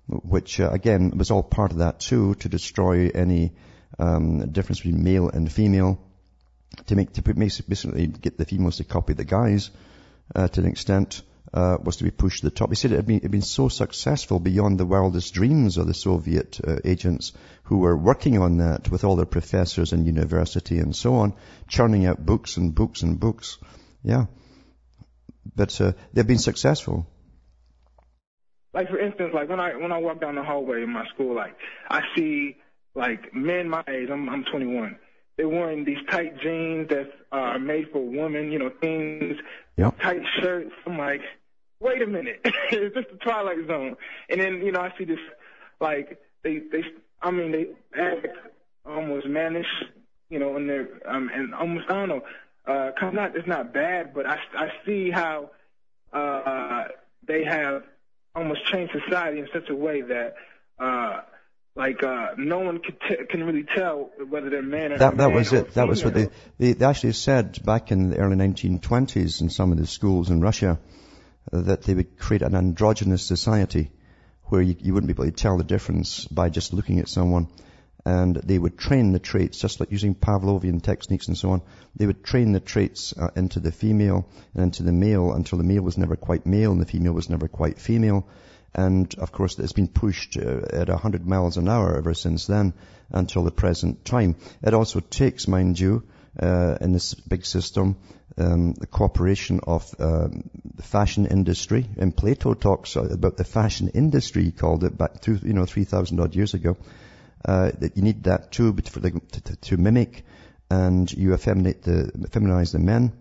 which 0.07 0.59
uh, 0.59 0.69
again 0.69 1.11
was 1.17 1.31
all 1.31 1.43
part 1.43 1.71
of 1.71 1.79
that 1.79 1.99
too, 1.99 2.35
to 2.35 2.49
destroy 2.49 3.09
any 3.09 3.53
um, 3.97 4.51
difference 4.51 4.79
between 4.79 5.03
male 5.03 5.29
and 5.29 5.51
female, 5.51 5.99
to 6.87 6.95
make 6.95 7.13
to 7.13 7.21
basically 7.21 8.07
get 8.07 8.37
the 8.37 8.45
females 8.45 8.77
to 8.77 8.83
copy 8.83 9.13
the 9.13 9.25
guys 9.25 9.71
uh, 10.35 10.47
to 10.47 10.61
an 10.61 10.67
extent, 10.67 11.21
uh, 11.53 11.77
was 11.83 11.97
to 11.97 12.03
be 12.03 12.11
pushed 12.11 12.41
to 12.41 12.49
the 12.49 12.55
top. 12.55 12.69
He 12.69 12.75
said 12.75 12.91
it 12.91 12.95
had 12.95 13.07
been, 13.07 13.17
it 13.17 13.23
had 13.23 13.31
been 13.31 13.41
so 13.41 13.69
successful 13.69 14.39
beyond 14.39 14.79
the 14.79 14.85
wildest 14.85 15.33
dreams 15.33 15.77
of 15.77 15.87
the 15.87 15.93
Soviet 15.93 16.59
uh, 16.65 16.77
agents 16.85 17.33
who 17.63 17.79
were 17.79 17.95
working 17.95 18.37
on 18.39 18.57
that 18.57 18.89
with 18.89 19.03
all 19.03 19.15
their 19.15 19.25
professors 19.25 19.93
in 19.93 20.05
university 20.05 20.79
and 20.79 20.95
so 20.95 21.15
on, 21.15 21.33
churning 21.67 22.05
out 22.05 22.25
books 22.25 22.57
and 22.57 22.73
books 22.73 23.01
and 23.01 23.19
books. 23.19 23.57
Yeah. 24.03 24.25
But 25.55 25.79
uh, 25.81 25.93
they've 26.13 26.27
been 26.27 26.39
successful. 26.39 27.07
Like 28.73 28.89
for 28.89 28.99
instance, 28.99 29.31
like 29.33 29.49
when 29.49 29.59
I 29.59 29.75
when 29.75 29.91
I 29.91 29.97
walk 29.97 30.21
down 30.21 30.35
the 30.35 30.43
hallway 30.43 30.83
in 30.83 30.89
my 30.89 31.05
school, 31.13 31.35
like 31.35 31.57
I 31.89 32.03
see 32.15 32.55
like 32.95 33.33
men 33.33 33.67
my 33.67 33.83
age. 33.85 34.09
I'm 34.09 34.29
I'm 34.29 34.45
21 34.45 34.97
they're 35.37 35.49
wearing 35.49 35.85
these 35.85 35.97
tight 36.09 36.39
jeans 36.39 36.89
that 36.89 37.11
are 37.31 37.57
made 37.57 37.89
for 37.91 37.99
women, 37.99 38.51
you 38.51 38.59
know, 38.59 38.69
things, 38.69 39.37
yep. 39.75 39.99
tight 39.99 40.21
shirts. 40.39 40.71
I'm 40.85 40.97
like, 40.97 41.21
wait 41.81 42.01
a 42.01 42.07
minute, 42.07 42.39
it's 42.71 42.95
just 42.95 43.09
the 43.11 43.17
Twilight 43.17 43.67
Zone. 43.67 43.97
And 44.29 44.39
then, 44.39 44.61
you 44.61 44.71
know, 44.71 44.79
I 44.79 44.93
see 44.97 45.03
this, 45.03 45.19
like, 45.81 46.21
they, 46.43 46.59
they, 46.71 46.83
I 47.21 47.31
mean, 47.31 47.51
they 47.51 47.67
act 47.99 48.27
almost 48.85 49.27
mannish, 49.27 49.67
you 50.29 50.39
know, 50.39 50.55
and 50.55 50.69
they're, 50.69 50.87
um, 51.05 51.29
and 51.33 51.53
almost, 51.53 51.89
I 51.89 51.93
don't 51.93 52.09
know, 52.09 52.23
uh, 52.67 52.91
not, 53.11 53.35
it's 53.35 53.47
not 53.47 53.73
bad, 53.73 54.13
but 54.13 54.27
I, 54.27 54.37
I 54.55 54.67
see 54.85 55.09
how, 55.09 55.49
uh, 56.13 56.85
they 57.27 57.43
have 57.43 57.83
almost 58.35 58.65
changed 58.71 58.93
society 59.05 59.39
in 59.39 59.47
such 59.51 59.69
a 59.69 59.75
way 59.75 60.01
that, 60.01 60.35
uh, 60.79 61.21
like 61.75 62.03
uh, 62.03 62.31
no 62.37 62.59
one 62.59 62.79
can, 62.79 62.95
t- 63.07 63.25
can 63.29 63.43
really 63.45 63.63
tell 63.63 64.09
whether 64.29 64.49
they're 64.49 64.61
man 64.61 64.91
or 64.91 64.97
that. 64.97 65.17
That 65.17 65.31
was 65.31 65.53
it. 65.53 65.73
That 65.75 65.87
was 65.87 66.03
what 66.03 66.13
they, 66.13 66.27
they, 66.57 66.73
they 66.73 66.85
actually 66.85 67.13
said 67.13 67.63
back 67.63 67.91
in 67.91 68.09
the 68.09 68.17
early 68.17 68.35
1920s 68.35 69.39
in 69.39 69.49
some 69.49 69.71
of 69.71 69.77
the 69.77 69.87
schools 69.87 70.29
in 70.29 70.41
Russia 70.41 70.79
that 71.51 71.83
they 71.83 71.93
would 71.93 72.17
create 72.17 72.41
an 72.41 72.55
androgynous 72.55 73.23
society 73.23 73.91
where 74.45 74.61
you, 74.61 74.75
you 74.79 74.93
wouldn't 74.93 75.07
be 75.07 75.13
able 75.13 75.25
to 75.25 75.31
tell 75.31 75.57
the 75.57 75.63
difference 75.63 76.25
by 76.25 76.49
just 76.49 76.73
looking 76.73 76.99
at 76.99 77.09
someone. 77.09 77.47
and 78.03 78.35
they 78.35 78.57
would 78.57 78.77
train 78.77 79.11
the 79.11 79.19
traits, 79.19 79.59
just 79.59 79.79
like 79.79 79.91
using 79.91 80.15
Pavlovian 80.15 80.81
techniques 80.81 81.27
and 81.27 81.37
so 81.37 81.51
on. 81.51 81.61
They 81.95 82.07
would 82.07 82.23
train 82.23 82.51
the 82.51 82.59
traits 82.59 83.13
uh, 83.15 83.29
into 83.35 83.59
the 83.59 83.71
female 83.71 84.27
and 84.55 84.63
into 84.63 84.83
the 84.83 84.91
male 84.91 85.33
until 85.33 85.59
the 85.59 85.63
male 85.63 85.83
was 85.83 85.97
never 85.97 86.15
quite 86.15 86.45
male 86.45 86.71
and 86.71 86.81
the 86.81 86.85
female 86.85 87.13
was 87.13 87.29
never 87.29 87.47
quite 87.47 87.77
female. 87.77 88.25
And 88.73 89.13
of 89.19 89.31
course, 89.31 89.59
it's 89.59 89.73
been 89.73 89.87
pushed 89.87 90.37
uh, 90.37 90.61
at 90.73 90.89
100 90.89 91.27
miles 91.27 91.57
an 91.57 91.69
hour 91.69 91.95
ever 91.97 92.13
since 92.13 92.47
then 92.47 92.73
until 93.11 93.43
the 93.43 93.51
present 93.51 94.03
time. 94.03 94.35
It 94.63 94.73
also 94.73 94.99
takes, 94.99 95.47
mind 95.47 95.79
you, 95.79 96.03
in 96.39 96.93
this 96.93 97.13
big 97.13 97.45
system, 97.45 97.97
um, 98.37 98.73
the 98.73 98.87
cooperation 98.87 99.59
of 99.63 99.93
um, 99.99 100.49
the 100.75 100.83
fashion 100.83 101.25
industry. 101.25 101.85
And 101.97 102.15
Plato 102.15 102.53
talks 102.53 102.95
about 102.95 103.37
the 103.37 103.43
fashion 103.43 103.89
industry, 103.89 104.45
he 104.45 104.51
called 104.51 104.83
it 104.83 104.97
back 104.97 105.21
through, 105.21 105.39
you 105.43 105.53
know, 105.53 105.65
3,000 105.65 106.19
odd 106.19 106.35
years 106.35 106.53
ago. 106.53 106.77
Uh, 107.43 107.71
that 107.79 107.97
you 107.97 108.03
need 108.03 108.25
that 108.25 108.51
too 108.51 108.71
for 108.85 108.99
the, 108.99 109.19
to, 109.31 109.55
to, 109.55 109.77
mimic 109.77 110.23
and 110.69 111.11
you 111.11 111.33
effeminate 111.33 111.81
the, 111.81 112.11
feminize 112.29 112.71
the 112.71 112.77
men. 112.77 113.11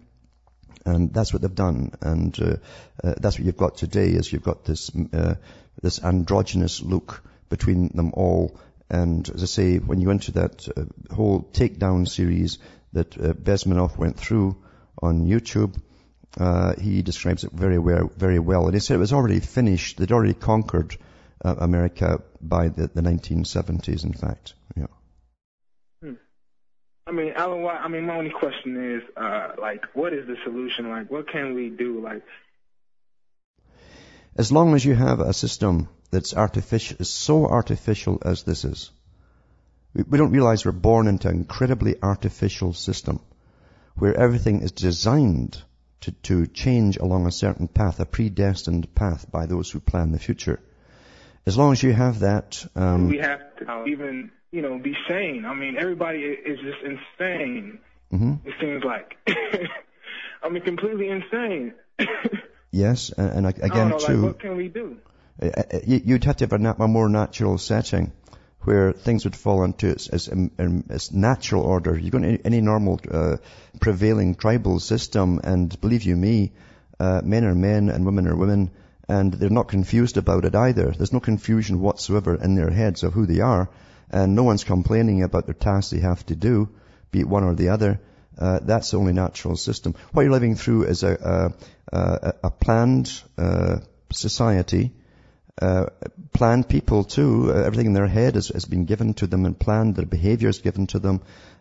And 0.85 1.12
that's 1.14 1.33
what 1.33 1.40
they've 1.40 1.55
done. 1.55 1.92
And 2.03 2.38
uh, 2.38 2.57
uh, 3.03 3.14
that's 3.18 3.38
what 3.38 3.46
you've 3.46 3.57
got 3.57 3.79
today 3.79 4.09
is 4.11 4.31
you've 4.31 4.42
got 4.42 4.66
this, 4.66 4.90
uh, 5.14 5.37
this 5.81 6.05
androgynous 6.05 6.83
look 6.83 7.23
between 7.49 7.88
them 7.94 8.12
all. 8.12 8.59
And 8.90 9.27
as 9.31 9.42
I 9.42 9.46
say, 9.46 9.79
when 9.79 10.03
you 10.03 10.11
enter 10.11 10.33
that 10.33 10.68
uh, 10.68 11.14
whole 11.14 11.49
takedown 11.53 12.07
series 12.07 12.59
that 12.92 13.16
uh, 13.16 13.33
Bezmenov 13.33 13.96
went 13.96 14.16
through 14.18 14.57
on 15.03 15.26
YouTube, 15.26 15.81
uh, 16.38 16.74
he 16.81 17.03
describes 17.03 17.44
it 17.44 17.53
very 17.53 17.79
well, 17.79 18.11
very 18.16 18.38
well. 18.38 18.66
And 18.66 18.74
he 18.74 18.81
said 18.81 18.96
it 18.96 18.98
was 18.98 19.12
already 19.12 19.40
finished. 19.40 19.98
They'd 19.98 20.12
already 20.12 20.35
conquered 20.35 20.96
uh, 21.44 21.55
America 21.59 22.22
by 22.40 22.68
the, 22.68 22.88
the 22.88 23.03
1970s, 23.03 24.05
in 24.05 24.12
fact. 24.12 24.55
Yeah. 24.76 24.87
Hmm. 26.03 26.14
I 27.07 27.12
mean, 27.12 27.33
Alan, 27.35 27.66
I 27.66 27.88
mean, 27.88 28.07
my 28.07 28.16
only 28.16 28.31
question 28.31 28.96
is, 28.96 29.03
uh, 29.16 29.53
like, 29.59 29.85
what 29.94 30.12
is 30.12 30.26
the 30.26 30.37
solution? 30.44 30.90
Like, 30.90 31.11
what 31.11 31.29
can 31.29 31.55
we 31.55 31.68
do? 31.68 32.00
Like, 32.00 32.22
as 34.37 34.53
long 34.53 34.74
as 34.74 34.85
you 34.85 34.94
have 34.94 35.20
a 35.20 35.33
system 35.33 35.88
that's 36.11 36.35
artificial, 36.35 37.05
so 37.05 37.46
artificial 37.46 38.22
as 38.24 38.44
this 38.44 38.64
is, 38.64 38.90
we, 39.94 40.18
don't 40.18 40.33
realize 40.33 40.64
we're 40.64 40.72
born 40.72 41.07
into 41.09 41.29
an 41.29 41.37
incredibly 41.37 41.96
artificial 42.03 42.72
system 42.72 43.20
where 43.96 44.14
everything 44.16 44.62
is 44.62 44.72
designed 44.72 45.62
to, 46.03 46.12
to 46.12 46.46
change 46.46 46.96
along 46.96 47.26
a 47.26 47.33
certain 47.33 47.68
path, 47.68 48.00
a 48.00 48.07
predestined 48.07 48.94
path 48.94 49.31
by 49.31 49.46
those 49.46 49.70
who 49.70 49.81
plan 49.81 50.12
the 50.12 50.18
future. 50.18 50.61
As 51.46 51.59
long 51.59 51.72
as 51.72 51.83
you 51.83 51.92
have 51.92 52.20
that, 52.20 52.64
um, 52.76 53.09
we 53.09 53.18
have 53.18 53.40
to 53.57 53.85
even 53.87 54.31
you 54.53 54.62
know 54.62 54.79
be 54.79 54.94
sane. 55.09 55.44
I 55.44 55.55
mean, 55.55 55.76
everybody 55.76 56.20
is 56.20 56.59
just 56.61 56.83
insane. 56.83 57.81
Mm-hmm. 58.12 58.48
It 58.48 58.55
seems 58.61 58.85
like. 58.85 59.16
I 60.42 60.48
mean, 60.48 60.62
completely 60.62 61.09
insane. 61.09 61.74
yes, 62.70 63.11
and, 63.11 63.46
and 63.46 63.46
again 63.46 63.88
know, 63.88 63.98
too. 63.98 64.12
Like, 64.14 64.22
what 64.22 64.38
can 64.40 64.57
we 64.57 64.68
do? 64.68 64.98
Uh, 65.42 65.46
uh, 65.46 65.79
you'd 65.87 66.24
have 66.24 66.37
to 66.37 66.46
have 66.46 66.53
a, 66.53 66.83
a 66.83 66.88
more 66.88 67.09
natural 67.09 67.57
setting 67.57 68.12
where 68.62 68.92
things 68.92 69.25
would 69.25 69.37
fall 69.37 69.64
into 69.64 69.88
its, 69.88 70.09
its, 70.09 70.29
its 70.29 71.12
natural 71.12 71.62
order. 71.62 71.99
You 71.99 72.11
go 72.11 72.18
into 72.18 72.46
any, 72.46 72.61
normal 72.61 73.01
uh, 73.11 73.37
prevailing 73.81 74.35
tribal 74.35 74.81
system, 74.81 75.40
and 75.42 75.81
believe 75.81 76.03
you 76.03 76.16
me, 76.16 76.53
uh, 76.99 77.23
men 77.25 77.44
are 77.44 77.55
men 77.55 77.88
and 77.88 78.05
women 78.05 78.29
are 78.29 78.37
women, 78.37 78.70
and 79.09 79.33
they're 79.33 79.49
not 79.49 79.68
confused 79.68 80.18
about 80.18 80.44
it 80.44 80.55
either. 80.55 80.90
There's 80.90 81.12
no 81.12 81.20
confusion 81.20 81.81
whatsoever 81.81 82.35
in 82.35 82.55
their 82.55 82.70
heads 82.70 83.03
of 83.03 83.14
who 83.14 83.25
they 83.25 83.40
are, 83.40 83.70
and 84.11 84.35
no 84.35 84.42
one's 84.42 84.64
complaining 84.64 85.23
about 85.23 85.46
their 85.46 85.55
tasks 85.55 85.90
they 85.90 86.01
have 86.01 86.25
to 86.27 86.37
do, 86.37 86.68
be 87.11 87.20
it 87.20 87.29
one 87.29 87.44
or 87.44 87.55
the 87.55 87.70
other. 87.70 88.01
Uh, 88.38 88.59
that's 88.62 88.90
the 88.90 88.99
only 88.99 89.12
natural 89.12 89.57
system. 89.57 89.94
What 90.12 90.23
you're 90.23 90.33
living 90.33 90.55
through 90.55 90.85
is 90.85 91.03
a, 91.03 91.55
a, 91.92 91.96
a, 91.96 92.35
a 92.44 92.51
planned 92.51 93.23
uh, 93.37 93.79
society, 94.12 94.92
uh, 95.61 95.87
planned 96.33 96.68
people 96.68 97.05
too. 97.05 97.53
Uh, 97.53 97.62
everything 97.62 97.87
in 97.87 97.92
their 97.92 98.07
head 98.07 98.35
has, 98.35 98.49
has, 98.49 98.64
been 98.64 98.87
given 98.87 99.14
to 99.14 99.27
them 99.27 99.44
and 99.44 99.59
planned. 99.59 99.96
Their 99.96 100.07
behavior 100.07 100.49
is 100.49 100.61
given 100.61 100.87
to 100.88 100.99
them, 100.99 101.20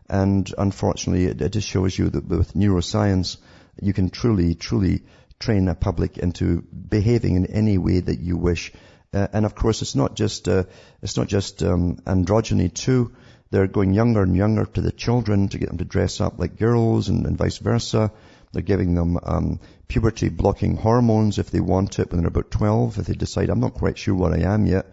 and 0.09 0.51
unfortunately, 0.57 1.25
it, 1.25 1.41
it 1.41 1.49
just 1.49 1.67
shows 1.67 1.97
you 1.97 2.09
that 2.09 2.27
with 2.27 2.53
neuroscience, 2.53 3.37
you 3.81 3.93
can 3.93 4.09
truly, 4.09 4.55
truly 4.55 5.03
train 5.39 5.67
a 5.67 5.75
public 5.75 6.17
into 6.17 6.61
behaving 6.61 7.35
in 7.35 7.45
any 7.47 7.77
way 7.77 7.99
that 7.99 8.19
you 8.19 8.37
wish. 8.37 8.71
Uh, 9.13 9.27
and 9.33 9.45
of 9.45 9.55
course, 9.55 9.81
it's 9.81 9.95
not 9.95 10.15
just 10.15 10.47
uh, 10.47 10.63
it's 11.01 11.17
not 11.17 11.27
just 11.27 11.63
um, 11.63 11.97
androgyny 12.05 12.73
too. 12.73 13.11
They're 13.51 13.67
going 13.67 13.93
younger 13.93 14.21
and 14.21 14.35
younger 14.35 14.65
to 14.65 14.81
the 14.81 14.91
children 14.91 15.49
to 15.49 15.57
get 15.57 15.69
them 15.69 15.79
to 15.79 15.85
dress 15.85 16.21
up 16.21 16.37
like 16.37 16.57
girls 16.57 17.09
and, 17.09 17.25
and 17.25 17.37
vice 17.37 17.57
versa. 17.57 18.11
They're 18.51 18.61
giving 18.61 18.93
them 18.93 19.17
um, 19.23 19.59
puberty 19.89 20.29
blocking 20.29 20.77
hormones 20.77 21.37
if 21.37 21.51
they 21.51 21.59
want 21.59 21.99
it 21.99 22.09
when 22.09 22.21
they're 22.21 22.29
about 22.29 22.51
12, 22.51 22.99
if 22.99 23.05
they 23.07 23.13
decide 23.13 23.49
I'm 23.49 23.59
not 23.59 23.73
quite 23.73 23.97
sure 23.97 24.15
what 24.15 24.31
I 24.31 24.43
am 24.53 24.65
yet, 24.65 24.85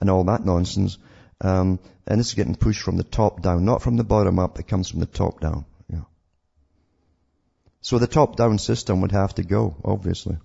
and 0.00 0.08
all 0.08 0.24
that 0.24 0.44
nonsense. 0.44 0.96
Um, 1.42 1.78
and 2.06 2.18
this 2.18 2.28
is 2.28 2.34
getting 2.34 2.54
pushed 2.54 2.80
from 2.80 2.96
the 2.96 3.04
top 3.04 3.42
down, 3.42 3.66
not 3.66 3.82
from 3.82 3.96
the 3.96 4.04
bottom 4.04 4.38
up. 4.38 4.58
It 4.58 4.68
comes 4.68 4.88
from 4.88 5.00
the 5.00 5.06
top 5.06 5.40
down. 5.40 5.66
So 7.84 7.98
the 7.98 8.06
top-down 8.06 8.56
system 8.56 9.02
would 9.02 9.12
have 9.12 9.34
to 9.34 9.42
go, 9.42 9.76
obviously. 9.84 10.38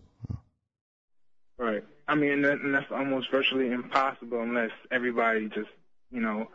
Right. 1.57 1.85
I 2.05 2.15
mean, 2.15 2.43
and 2.43 2.75
that's 2.75 2.91
almost 2.91 3.31
virtually 3.31 3.71
impossible 3.71 4.41
unless 4.41 4.71
everybody 4.91 5.47
just, 5.47 5.69
you 6.11 6.19
know, 6.19 6.49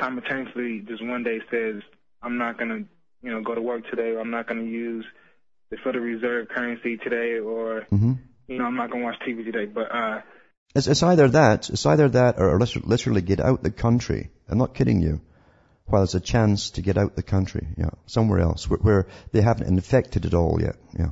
simultaneously 0.00 0.80
just 0.80 1.04
one 1.04 1.22
day 1.22 1.38
says, 1.48 1.80
I'm 2.20 2.38
not 2.38 2.58
going 2.58 2.70
to, 2.70 2.84
you 3.22 3.32
know, 3.32 3.40
go 3.42 3.54
to 3.54 3.62
work 3.62 3.88
today, 3.88 4.10
or 4.10 4.18
I'm 4.18 4.32
not 4.32 4.48
going 4.48 4.64
to 4.64 4.68
use 4.68 5.04
the 5.70 5.76
Federal 5.76 6.04
Reserve 6.04 6.48
currency 6.48 6.96
today, 6.96 7.38
or, 7.38 7.86
mm-hmm. 7.92 8.12
you 8.48 8.58
know, 8.58 8.64
I'm 8.64 8.76
not 8.76 8.90
going 8.90 9.02
to 9.02 9.06
watch 9.06 9.20
TV 9.26 9.44
today. 9.44 9.66
But, 9.66 9.94
uh, 9.94 10.20
it's, 10.74 10.86
it's 10.86 11.02
either 11.02 11.28
that, 11.28 11.70
it's 11.70 11.86
either 11.86 12.08
that, 12.10 12.38
or 12.38 12.58
let's 12.58 12.76
literally 12.76 13.22
get 13.22 13.40
out 13.40 13.62
the 13.62 13.70
country. 13.70 14.30
I'm 14.48 14.58
not 14.58 14.74
kidding 14.74 15.00
you 15.00 15.20
while 15.86 16.02
there's 16.02 16.14
a 16.14 16.20
chance 16.20 16.70
to 16.70 16.82
get 16.82 16.96
out 16.96 17.16
the 17.16 17.22
country, 17.22 17.66
yeah, 17.76 17.90
somewhere 18.06 18.40
else 18.40 18.68
where, 18.68 18.78
where 18.78 19.06
they 19.32 19.42
haven't 19.42 19.66
infected 19.66 20.24
it 20.24 20.34
all 20.34 20.58
yet, 20.60 20.76
yeah. 20.98 21.10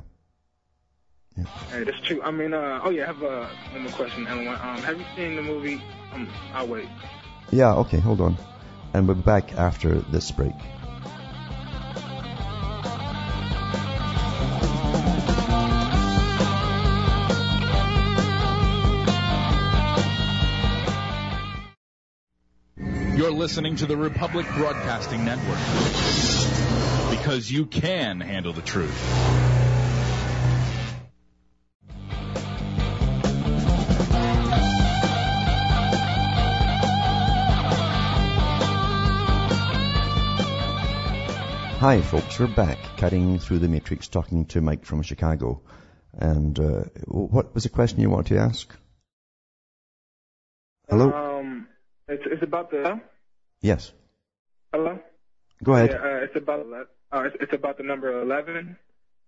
Yeah. 1.37 1.45
Hey, 1.71 1.83
that's 1.83 1.99
true. 2.01 2.21
I 2.21 2.29
mean, 2.29 2.53
uh, 2.53 2.81
oh 2.83 2.91
yeah, 2.91 3.03
I 3.03 3.05
have 3.07 3.23
uh, 3.23 3.47
one 3.71 3.83
more 3.83 3.91
question, 3.93 4.27
Ellen. 4.27 4.47
Um, 4.47 4.55
have 4.55 4.99
you 4.99 5.05
seen 5.15 5.35
the 5.35 5.41
movie? 5.41 5.81
Um, 6.13 6.29
I'll 6.53 6.67
wait. 6.67 6.87
Yeah, 7.51 7.73
okay, 7.73 7.97
hold 7.97 8.21
on. 8.21 8.37
And 8.93 9.07
we'll 9.07 9.15
be 9.15 9.23
back 9.23 9.53
after 9.53 9.95
this 9.95 10.29
break. 10.29 10.53
Listening 23.43 23.75
to 23.75 23.85
the 23.85 23.97
Republic 23.97 24.47
Broadcasting 24.55 25.25
Network 25.25 25.59
because 27.09 27.51
you 27.51 27.65
can 27.65 28.21
handle 28.21 28.53
the 28.53 28.61
truth. 28.61 28.97
Hi, 41.81 41.99
folks. 42.01 42.39
We're 42.39 42.47
back, 42.47 42.77
cutting 42.95 43.39
through 43.39 43.59
the 43.59 43.67
matrix, 43.67 44.07
talking 44.07 44.45
to 44.45 44.61
Mike 44.61 44.85
from 44.85 45.01
Chicago. 45.01 45.63
And 46.13 46.57
uh, 46.57 46.83
what 47.07 47.53
was 47.53 47.63
the 47.63 47.69
question 47.69 47.99
you 47.99 48.09
wanted 48.09 48.35
to 48.35 48.39
ask? 48.39 48.73
Hello. 50.89 51.11
Um, 51.11 51.67
it's, 52.07 52.23
it's 52.25 52.41
about 52.41 52.71
the 52.71 53.01
Yes. 53.63 53.93
Hello. 54.73 54.99
Go 55.63 55.73
ahead. 55.73 55.91
Yeah, 55.91 55.97
uh, 55.97 56.23
it's 56.25 56.35
about 56.35 56.67
uh, 57.13 57.21
it's, 57.21 57.37
it's 57.39 57.53
about 57.53 57.77
the 57.77 57.83
number 57.83 58.21
eleven. 58.21 58.77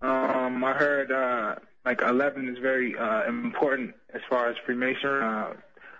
Um, 0.01 0.61
I 0.63 0.73
heard 0.73 1.09
uh, 1.09 1.55
like 1.85 2.01
eleven 2.01 2.49
is 2.49 2.59
very 2.59 2.97
uh, 2.97 3.27
important 3.29 3.95
as 4.13 4.21
far 4.29 4.49
as 4.49 4.57
Freemasonry. 4.65 5.23
Uh, 5.23 5.53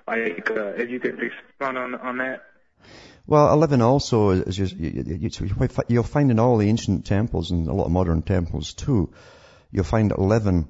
like, 0.06 0.52
uh, 0.52 0.74
if 0.76 0.89
you 0.89 1.00
could 1.00 1.17
expand 1.24 1.78
on 1.78 1.95
on 1.95 2.17
that. 2.17 2.43
Well, 3.28 3.52
11 3.54 3.82
also 3.82 4.30
is 4.30 4.56
just, 4.56 4.76
you, 4.76 5.04
you, 5.19 5.30
you'll 5.88 6.04
find 6.04 6.30
in 6.30 6.38
all 6.38 6.58
the 6.58 6.69
ancient 6.69 7.08
temples 7.08 7.50
and 7.50 7.67
a 7.67 7.74
lot 7.74 7.86
of 7.86 7.91
modern 7.91 8.21
temples 8.21 8.74
too, 8.74 9.12
you'll 9.71 9.84
find 9.84 10.12
11 10.12 10.67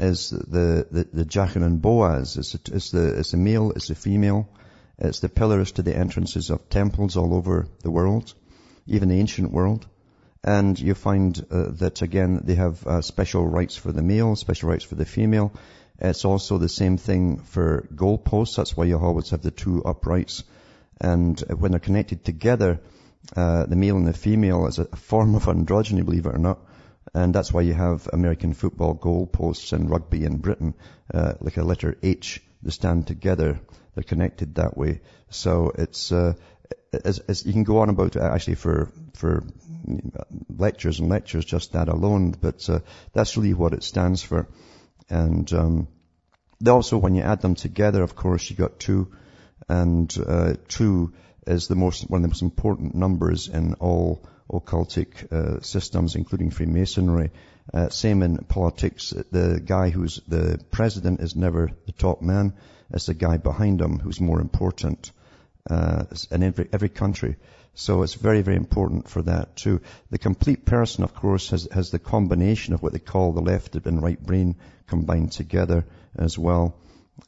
is 0.00 0.30
the, 0.30 0.84
the, 0.90 1.08
the 1.12 1.24
Jachin 1.24 1.62
and 1.62 1.80
Boaz. 1.80 2.36
It's, 2.36 2.56
it's 2.56 2.90
the, 2.90 3.20
it's 3.20 3.30
the 3.30 3.36
male, 3.36 3.70
it's 3.70 3.86
the 3.86 3.94
female. 3.94 4.48
It's 5.02 5.20
the 5.20 5.28
pillars 5.28 5.72
to 5.72 5.82
the 5.82 5.96
entrances 5.96 6.48
of 6.50 6.68
temples 6.70 7.16
all 7.16 7.34
over 7.34 7.66
the 7.82 7.90
world, 7.90 8.32
even 8.86 9.08
the 9.08 9.20
ancient 9.20 9.52
world. 9.52 9.86
And 10.42 10.78
you 10.78 10.94
find 10.94 11.38
uh, 11.50 11.72
that 11.72 12.02
again, 12.02 12.40
they 12.44 12.54
have 12.54 12.86
uh, 12.86 13.02
special 13.02 13.46
rights 13.46 13.76
for 13.76 13.92
the 13.92 14.02
male, 14.02 14.34
special 14.36 14.70
rights 14.70 14.84
for 14.84 14.94
the 14.94 15.04
female. 15.04 15.52
It's 15.98 16.24
also 16.24 16.58
the 16.58 16.68
same 16.68 16.96
thing 16.96 17.38
for 17.38 17.86
goalposts. 17.94 18.56
That's 18.56 18.76
why 18.76 18.84
you 18.84 18.98
always 18.98 19.30
have 19.30 19.42
the 19.42 19.50
two 19.50 19.82
uprights 19.84 20.44
And 21.02 21.38
when 21.58 21.72
they're 21.72 21.80
connected 21.80 22.24
together, 22.24 22.80
uh, 23.36 23.66
the 23.66 23.76
male 23.76 23.96
and 23.96 24.06
the 24.06 24.12
female 24.12 24.66
is 24.68 24.78
a 24.78 24.84
form 24.96 25.34
of 25.34 25.46
androgyny, 25.46 26.04
believe 26.04 26.26
it 26.26 26.34
or 26.34 26.38
not. 26.38 26.60
And 27.12 27.34
that's 27.34 27.52
why 27.52 27.62
you 27.62 27.74
have 27.74 28.08
American 28.12 28.54
football 28.54 28.94
goalposts 28.94 29.72
and 29.72 29.90
rugby 29.90 30.24
in 30.24 30.38
Britain, 30.38 30.74
uh, 31.12 31.34
like 31.40 31.56
a 31.56 31.64
letter 31.64 31.96
H, 32.02 32.40
they 32.62 32.70
stand 32.70 33.08
together. 33.08 33.60
They're 33.94 34.04
connected 34.04 34.54
that 34.54 34.76
way. 34.76 35.00
So 35.30 35.72
it's, 35.76 36.12
uh, 36.12 36.34
you 36.92 37.52
can 37.52 37.64
go 37.64 37.78
on 37.78 37.88
about 37.88 38.16
it 38.16 38.22
actually 38.22 38.56
for, 38.56 38.90
for 39.14 39.44
lectures 40.48 41.00
and 41.00 41.08
lectures, 41.08 41.44
just 41.44 41.72
that 41.72 41.88
alone, 41.88 42.32
but, 42.32 42.68
uh, 42.68 42.80
that's 43.12 43.36
really 43.36 43.54
what 43.54 43.72
it 43.72 43.82
stands 43.82 44.22
for. 44.22 44.48
And, 45.10 45.52
um, 45.52 45.88
also 46.66 46.96
when 46.98 47.14
you 47.14 47.22
add 47.22 47.40
them 47.40 47.54
together, 47.54 48.02
of 48.02 48.14
course, 48.14 48.48
you 48.48 48.56
got 48.56 48.78
two, 48.78 49.12
and, 49.68 50.14
uh, 50.26 50.54
two 50.68 51.12
is 51.46 51.68
the 51.68 51.74
most, 51.74 52.08
one 52.08 52.20
of 52.20 52.22
the 52.22 52.28
most 52.28 52.42
important 52.42 52.94
numbers 52.94 53.48
in 53.48 53.74
all 53.74 54.24
occultic 54.48 55.32
uh, 55.32 55.60
systems, 55.60 56.14
including 56.14 56.50
Freemasonry. 56.50 57.30
Uh, 57.72 57.88
same 57.88 58.22
in 58.22 58.36
politics. 58.38 59.10
The 59.30 59.60
guy 59.64 59.90
who's 59.90 60.20
the 60.26 60.60
president 60.70 61.20
is 61.20 61.36
never 61.36 61.70
the 61.86 61.92
top 61.92 62.20
man. 62.20 62.54
It's 62.92 63.06
the 63.06 63.14
guy 63.14 63.36
behind 63.36 63.80
him 63.80 63.98
who's 63.98 64.20
more 64.20 64.40
important 64.40 65.10
uh, 65.68 66.04
in 66.30 66.42
every, 66.42 66.68
every 66.72 66.88
country. 66.88 67.36
So 67.74 68.02
it's 68.02 68.14
very, 68.14 68.42
very 68.42 68.56
important 68.56 69.08
for 69.08 69.22
that 69.22 69.56
too. 69.56 69.80
The 70.10 70.18
complete 70.18 70.66
person, 70.66 71.04
of 71.04 71.14
course, 71.14 71.50
has, 71.50 71.68
has 71.72 71.90
the 71.90 71.98
combination 71.98 72.74
of 72.74 72.82
what 72.82 72.92
they 72.92 72.98
call 72.98 73.32
the 73.32 73.40
left 73.40 73.76
and 73.76 74.02
right 74.02 74.20
brain 74.20 74.56
combined 74.86 75.32
together 75.32 75.86
as 76.14 76.38
well. 76.38 76.76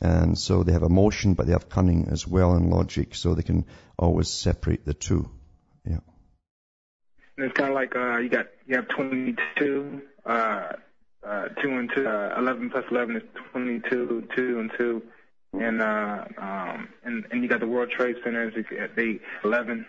And 0.01 0.37
so 0.37 0.63
they 0.63 0.73
have 0.73 0.83
emotion, 0.83 1.35
but 1.35 1.47
they 1.47 1.53
have 1.53 1.69
cunning 1.69 2.09
as 2.11 2.27
well 2.27 2.55
and 2.55 2.71
logic, 2.71 3.15
so 3.15 3.35
they 3.35 3.43
can 3.43 3.65
always 3.99 4.29
separate 4.29 4.85
the 4.85 4.95
two. 4.95 5.31
Yeah. 5.87 6.01
And 7.37 7.47
it's 7.47 7.55
kind 7.55 7.71
of 7.71 7.75
like 7.75 7.95
uh, 7.95 8.19
you 8.19 8.29
got 8.29 8.47
you 8.67 8.77
have 8.77 8.89
22, 8.89 10.03
uh, 10.27 10.73
uh, 11.27 11.49
two 11.63 11.71
and 11.71 11.91
two, 11.95 12.07
uh, 12.07 12.35
11 12.39 12.71
plus 12.71 12.85
11 12.91 13.17
is 13.17 13.23
22, 13.53 14.29
two 14.35 14.61
and 14.61 14.73
two, 14.77 15.03
and 15.61 15.81
uh, 15.81 16.25
um, 16.39 16.89
and 17.05 17.27
and 17.31 17.43
you 17.43 17.49
got 17.49 17.61
the 17.61 17.67
World 17.67 17.91
Trade 17.91 18.17
Centers, 18.23 18.55
they 18.97 19.21
11. 19.45 19.87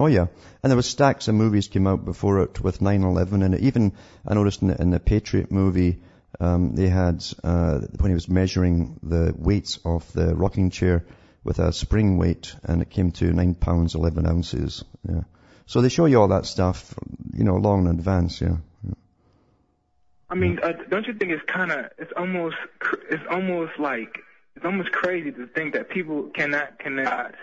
Oh 0.00 0.06
yeah, 0.06 0.26
and 0.62 0.70
there 0.70 0.76
was 0.76 0.86
stacks 0.88 1.28
of 1.28 1.34
movies 1.34 1.68
came 1.68 1.86
out 1.86 2.04
before 2.04 2.42
it 2.42 2.60
with 2.60 2.80
9/11, 2.80 3.44
and 3.44 3.58
even 3.60 3.92
I 4.26 4.34
noticed 4.34 4.62
in 4.62 4.68
the, 4.68 4.80
in 4.80 4.90
the 4.90 5.00
Patriot 5.00 5.50
movie 5.50 6.00
um, 6.40 6.74
they 6.74 6.88
had 6.88 7.24
uh, 7.44 7.80
when 7.98 8.10
he 8.10 8.14
was 8.14 8.28
measuring 8.28 8.98
the 9.02 9.34
weights 9.36 9.78
of 9.84 10.10
the 10.12 10.34
rocking 10.34 10.70
chair 10.70 11.04
with 11.44 11.58
a 11.58 11.72
spring 11.72 12.16
weight, 12.16 12.54
and 12.62 12.82
it 12.82 12.90
came 12.90 13.12
to 13.12 13.32
nine 13.32 13.54
pounds 13.54 13.94
eleven 13.94 14.26
ounces. 14.26 14.84
Yeah. 15.08 15.22
So 15.66 15.80
they 15.80 15.88
show 15.88 16.06
you 16.06 16.20
all 16.20 16.28
that 16.28 16.46
stuff, 16.46 16.94
you 17.32 17.44
know, 17.44 17.56
long 17.56 17.86
in 17.86 17.98
advance. 17.98 18.40
Yeah. 18.40 18.56
yeah. 18.84 18.94
I 20.30 20.34
mean, 20.34 20.58
uh, 20.62 20.72
don't 20.88 21.06
you 21.06 21.14
think 21.14 21.32
it's 21.32 21.44
kind 21.46 21.70
of 21.70 21.90
it's 21.98 22.12
almost 22.16 22.56
it's 23.10 23.24
almost 23.30 23.78
like 23.78 24.18
it's 24.56 24.64
almost 24.64 24.92
crazy 24.92 25.32
to 25.32 25.46
think 25.46 25.74
that 25.74 25.90
people 25.90 26.30
cannot 26.34 26.78
connect, 26.78 27.36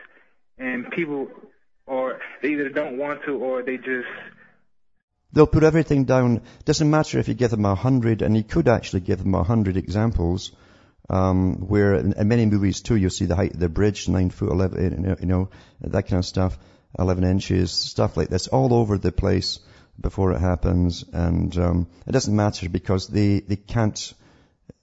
and 0.58 0.90
people 0.92 1.30
or 1.86 2.20
they 2.42 2.50
either 2.50 2.70
don't 2.70 2.98
want 2.98 3.24
to 3.26 3.38
or 3.38 3.64
they 3.64 3.78
just 3.78 4.08
They'll 5.32 5.48
put 5.48 5.64
everything 5.64 6.06
down. 6.06 6.42
Doesn't 6.66 6.90
matter 6.90 7.20
if 7.20 7.28
you 7.28 7.36
give 7.36 7.52
them 7.52 7.66
a 7.66 7.76
hundred, 7.76 8.22
and 8.22 8.36
you 8.36 8.44
could 8.44 8.68
actually 8.68 9.02
give 9.02 9.20
them 9.20 9.36
a 9.36 9.44
hundred 9.44 9.78
examples, 9.78 10.52
um, 11.08 11.68
where 11.68 11.94
in, 11.96 12.14
in, 12.14 12.28
many 12.28 12.48
movies 12.48 12.82
too, 12.82 12.96
you'll 12.96 13.12
see 13.12 13.26
the 13.26 13.36
height 13.36 13.54
of 13.54 13.60
the 13.60 13.70
bridge, 13.70 14.10
nine 14.10 14.32
foot 14.32 14.50
eleven, 14.50 15.18
you 15.20 15.28
know, 15.28 15.50
that 15.82 16.08
kind 16.08 16.20
of 16.20 16.26
stuff, 16.26 16.58
eleven 16.98 17.24
inches, 17.24 17.72
stuff 17.72 18.18
like 18.18 18.30
this, 18.30 18.48
all 18.48 18.74
over 18.74 18.98
the 18.98 19.12
place 19.12 19.60
before 20.00 20.32
it 20.32 20.40
happens, 20.40 21.06
and 21.14 21.56
um, 21.60 21.88
it 22.08 22.12
doesn't 22.12 22.36
matter 22.36 22.68
because 22.68 23.08
they 23.08 23.40
they 23.40 23.56
can't 23.56 24.14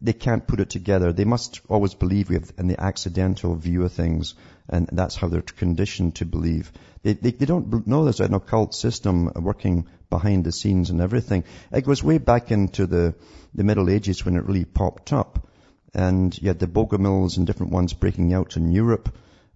they 0.00 0.12
can't 0.12 0.46
put 0.46 0.60
it 0.60 0.70
together. 0.70 1.12
They 1.12 1.24
must 1.24 1.60
always 1.68 1.94
believe 1.94 2.30
in 2.30 2.68
the 2.68 2.80
accidental 2.80 3.54
view 3.54 3.84
of 3.84 3.92
things, 3.92 4.34
and 4.68 4.88
that's 4.92 5.16
how 5.16 5.28
they're 5.28 5.42
conditioned 5.42 6.16
to 6.16 6.24
believe. 6.24 6.72
They, 7.02 7.14
they, 7.14 7.30
they 7.30 7.46
don't 7.46 7.86
know 7.86 8.04
there's 8.04 8.20
an 8.20 8.34
occult 8.34 8.74
system 8.74 9.32
working 9.34 9.86
behind 10.10 10.44
the 10.44 10.52
scenes 10.52 10.90
and 10.90 11.00
everything. 11.00 11.44
It 11.72 11.84
goes 11.84 12.02
way 12.02 12.18
back 12.18 12.50
into 12.50 12.86
the, 12.86 13.14
the 13.54 13.64
Middle 13.64 13.90
Ages 13.90 14.24
when 14.24 14.36
it 14.36 14.44
really 14.44 14.64
popped 14.64 15.12
up. 15.12 15.48
And 15.94 16.36
you 16.40 16.48
had 16.48 16.58
the 16.58 16.66
Bogomils 16.66 17.38
and 17.38 17.46
different 17.46 17.72
ones 17.72 17.94
breaking 17.94 18.34
out 18.34 18.56
in 18.56 18.70
Europe. 18.70 19.14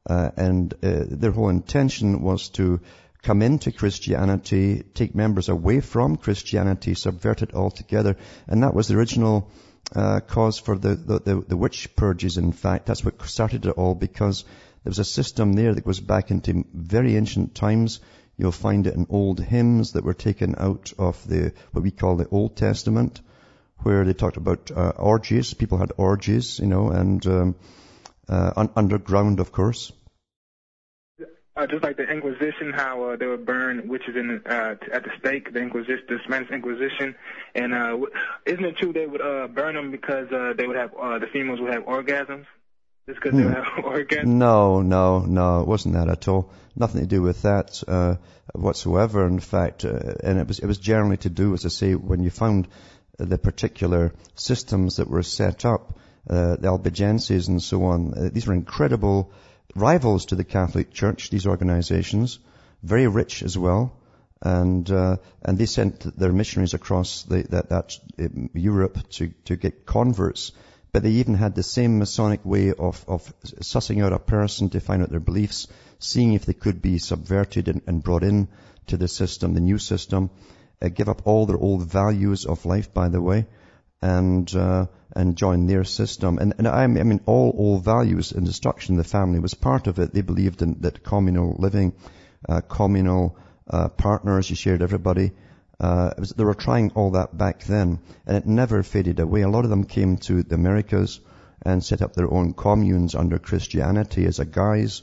Uh, 0.08 0.30
and 0.36 0.72
uh, 0.82 1.04
their 1.06 1.32
whole 1.32 1.50
intention 1.50 2.22
was 2.22 2.48
to 2.50 2.80
come 3.22 3.42
into 3.42 3.70
Christianity, 3.70 4.82
take 4.94 5.14
members 5.14 5.48
away 5.48 5.80
from 5.80 6.16
Christianity, 6.16 6.94
subvert 6.94 7.42
it 7.42 7.54
altogether. 7.54 8.16
And 8.46 8.62
that 8.62 8.74
was 8.74 8.88
the 8.88 8.96
original 8.96 9.50
uh, 9.94 10.20
cause 10.20 10.58
for 10.58 10.78
the, 10.78 10.94
the, 10.94 11.18
the, 11.20 11.44
the 11.48 11.56
witch 11.56 11.94
purges, 11.96 12.38
in 12.38 12.52
fact. 12.52 12.86
That's 12.86 13.04
what 13.04 13.22
started 13.22 13.66
it 13.66 13.72
all 13.72 13.94
because 13.94 14.44
there 14.84 14.90
was 14.90 14.98
a 14.98 15.04
system 15.04 15.52
there 15.52 15.74
that 15.74 15.84
goes 15.84 16.00
back 16.00 16.30
into 16.30 16.64
very 16.72 17.16
ancient 17.16 17.54
times 17.54 18.00
You'll 18.40 18.52
find 18.52 18.86
it 18.86 18.94
in 18.94 19.06
old 19.10 19.38
hymns 19.38 19.92
that 19.92 20.02
were 20.02 20.14
taken 20.14 20.54
out 20.56 20.94
of 20.98 21.28
the, 21.28 21.52
what 21.72 21.84
we 21.84 21.90
call 21.90 22.16
the 22.16 22.26
Old 22.30 22.56
Testament, 22.56 23.20
where 23.80 24.02
they 24.06 24.14
talked 24.14 24.38
about 24.38 24.70
uh, 24.70 24.92
orgies. 24.96 25.52
People 25.52 25.76
had 25.76 25.92
orgies, 25.98 26.58
you 26.58 26.66
know, 26.66 26.88
and 26.88 27.26
um, 27.26 27.54
uh, 28.30 28.52
un- 28.56 28.70
underground, 28.74 29.40
of 29.40 29.52
course. 29.52 29.92
Uh, 31.56 31.66
just 31.66 31.82
like 31.82 31.96
the 31.96 32.04
Inquisition, 32.04 32.72
how 32.72 33.02
uh, 33.02 33.16
they 33.16 33.26
would 33.26 33.44
burn 33.44 33.88
witches 33.88 34.14
in 34.14 34.40
uh, 34.46 34.76
at 34.92 35.02
the 35.02 35.10
stake, 35.18 35.52
the 35.52 35.58
Inquisition, 35.58 36.04
the 36.08 36.18
Spanish 36.24 36.48
Inquisition, 36.50 37.16
and 37.56 37.74
uh, 37.74 37.98
isn't 38.46 38.64
it 38.64 38.76
true 38.76 38.92
they 38.92 39.06
would 39.06 39.20
uh, 39.20 39.48
burn 39.48 39.74
them 39.74 39.90
because 39.90 40.30
uh, 40.30 40.52
they 40.56 40.66
would 40.66 40.76
have 40.76 40.94
uh, 40.94 41.18
the 41.18 41.26
females 41.26 41.60
would 41.60 41.72
have 41.72 41.84
orgasms? 41.84 42.46
Just 43.08 43.20
because 43.20 43.36
they 43.36 43.42
hmm. 43.42 43.52
have 43.52 43.64
orgasms? 43.84 44.26
No, 44.26 44.80
no, 44.80 45.20
no, 45.20 45.60
it 45.60 45.66
wasn't 45.66 45.94
that 45.94 46.08
at 46.08 46.28
all. 46.28 46.52
Nothing 46.76 47.00
to 47.00 47.06
do 47.08 47.20
with 47.20 47.42
that 47.42 47.82
uh, 47.88 48.14
whatsoever. 48.54 49.26
In 49.26 49.40
fact, 49.40 49.84
uh, 49.84 49.98
and 50.22 50.38
it 50.38 50.46
was 50.46 50.60
it 50.60 50.66
was 50.66 50.78
generally 50.78 51.16
to 51.18 51.30
do, 51.30 51.54
as 51.54 51.66
I 51.66 51.70
say, 51.70 51.94
when 51.96 52.22
you 52.22 52.30
found 52.30 52.68
the 53.18 53.38
particular 53.38 54.14
systems 54.36 54.96
that 54.96 55.10
were 55.10 55.24
set 55.24 55.64
up, 55.64 55.98
uh, 56.28 56.56
the 56.56 56.68
Albigenses 56.68 57.48
and 57.48 57.62
so 57.62 57.84
on. 57.84 58.14
Uh, 58.14 58.30
these 58.32 58.46
were 58.46 58.54
incredible 58.54 59.32
rivals 59.74 60.26
to 60.26 60.36
the 60.36 60.44
Catholic 60.44 60.92
Church. 60.92 61.30
These 61.30 61.46
organisations, 61.46 62.38
very 62.82 63.06
rich 63.06 63.42
as 63.42 63.56
well. 63.56 63.92
And 64.42 64.90
uh, 64.90 65.16
and 65.42 65.58
they 65.58 65.66
sent 65.66 66.18
their 66.18 66.32
missionaries 66.32 66.72
across 66.72 67.24
the, 67.24 67.42
that, 67.50 67.68
that 67.68 67.98
uh, 68.18 68.28
Europe 68.54 68.98
to 69.10 69.28
to 69.44 69.56
get 69.56 69.84
converts. 69.84 70.52
But 70.92 71.02
they 71.02 71.10
even 71.10 71.34
had 71.34 71.54
the 71.54 71.62
same 71.62 71.98
Masonic 71.98 72.44
way 72.44 72.72
of, 72.72 73.04
of 73.06 73.32
sussing 73.60 74.02
out 74.02 74.12
a 74.12 74.18
person 74.18 74.70
to 74.70 74.80
find 74.80 75.02
out 75.02 75.10
their 75.10 75.20
beliefs, 75.20 75.68
seeing 75.98 76.32
if 76.32 76.46
they 76.46 76.54
could 76.54 76.82
be 76.82 76.98
subverted 76.98 77.68
and, 77.68 77.82
and 77.86 78.02
brought 78.02 78.24
in 78.24 78.48
to 78.88 78.96
the 78.96 79.06
system, 79.06 79.54
the 79.54 79.60
new 79.60 79.78
system, 79.78 80.30
uh, 80.82 80.88
give 80.88 81.08
up 81.08 81.26
all 81.26 81.46
their 81.46 81.58
old 81.58 81.84
values 81.84 82.44
of 82.44 82.66
life, 82.66 82.92
by 82.92 83.08
the 83.08 83.20
way, 83.20 83.46
and 84.02 84.52
uh, 84.54 84.86
and 85.16 85.36
join 85.36 85.66
their 85.66 85.84
system. 85.84 86.38
And, 86.38 86.54
and 86.58 86.68
I 86.68 86.86
mean, 86.86 87.20
all 87.26 87.54
old 87.56 87.84
values 87.84 88.32
and 88.32 88.46
destruction 88.46 88.96
the 88.96 89.04
family 89.04 89.40
was 89.40 89.54
part 89.54 89.86
of 89.86 89.98
it. 89.98 90.12
They 90.12 90.22
believed 90.22 90.62
in 90.62 90.80
that 90.80 91.02
communal 91.02 91.56
living, 91.58 91.94
uh, 92.48 92.60
communal 92.60 93.36
uh, 93.68 93.88
partners. 93.88 94.50
You 94.50 94.56
shared 94.56 94.82
everybody. 94.82 95.32
Uh, 95.80 96.10
was, 96.18 96.30
they 96.30 96.44
were 96.44 96.54
trying 96.54 96.92
all 96.94 97.12
that 97.12 97.36
back 97.36 97.64
then, 97.64 97.98
and 98.26 98.36
it 98.36 98.46
never 98.46 98.82
faded 98.82 99.18
away. 99.18 99.40
A 99.42 99.48
lot 99.48 99.64
of 99.64 99.70
them 99.70 99.84
came 99.84 100.18
to 100.18 100.42
the 100.42 100.54
Americas 100.54 101.20
and 101.62 101.82
set 101.82 102.02
up 102.02 102.14
their 102.14 102.32
own 102.32 102.52
communes 102.52 103.14
under 103.14 103.38
Christianity 103.38 104.26
as 104.26 104.38
a 104.38 104.44
guise. 104.44 105.02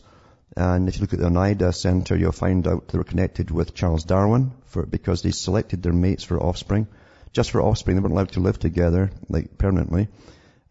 And 0.55 0.87
if 0.87 0.95
you 0.95 1.01
look 1.01 1.13
at 1.13 1.19
the 1.19 1.27
Oneida 1.27 1.71
Center, 1.73 2.15
you'll 2.15 2.31
find 2.31 2.67
out 2.67 2.87
they 2.87 2.97
were 2.97 3.03
connected 3.03 3.51
with 3.51 3.73
Charles 3.73 4.03
Darwin 4.03 4.53
for, 4.65 4.85
because 4.85 5.21
they 5.21 5.31
selected 5.31 5.83
their 5.83 5.93
mates 5.93 6.23
for 6.23 6.39
offspring. 6.39 6.87
Just 7.33 7.51
for 7.51 7.61
offspring, 7.61 7.95
they 7.95 8.01
weren't 8.01 8.13
allowed 8.13 8.31
to 8.33 8.39
live 8.39 8.59
together, 8.59 9.11
like 9.29 9.57
permanently. 9.57 10.07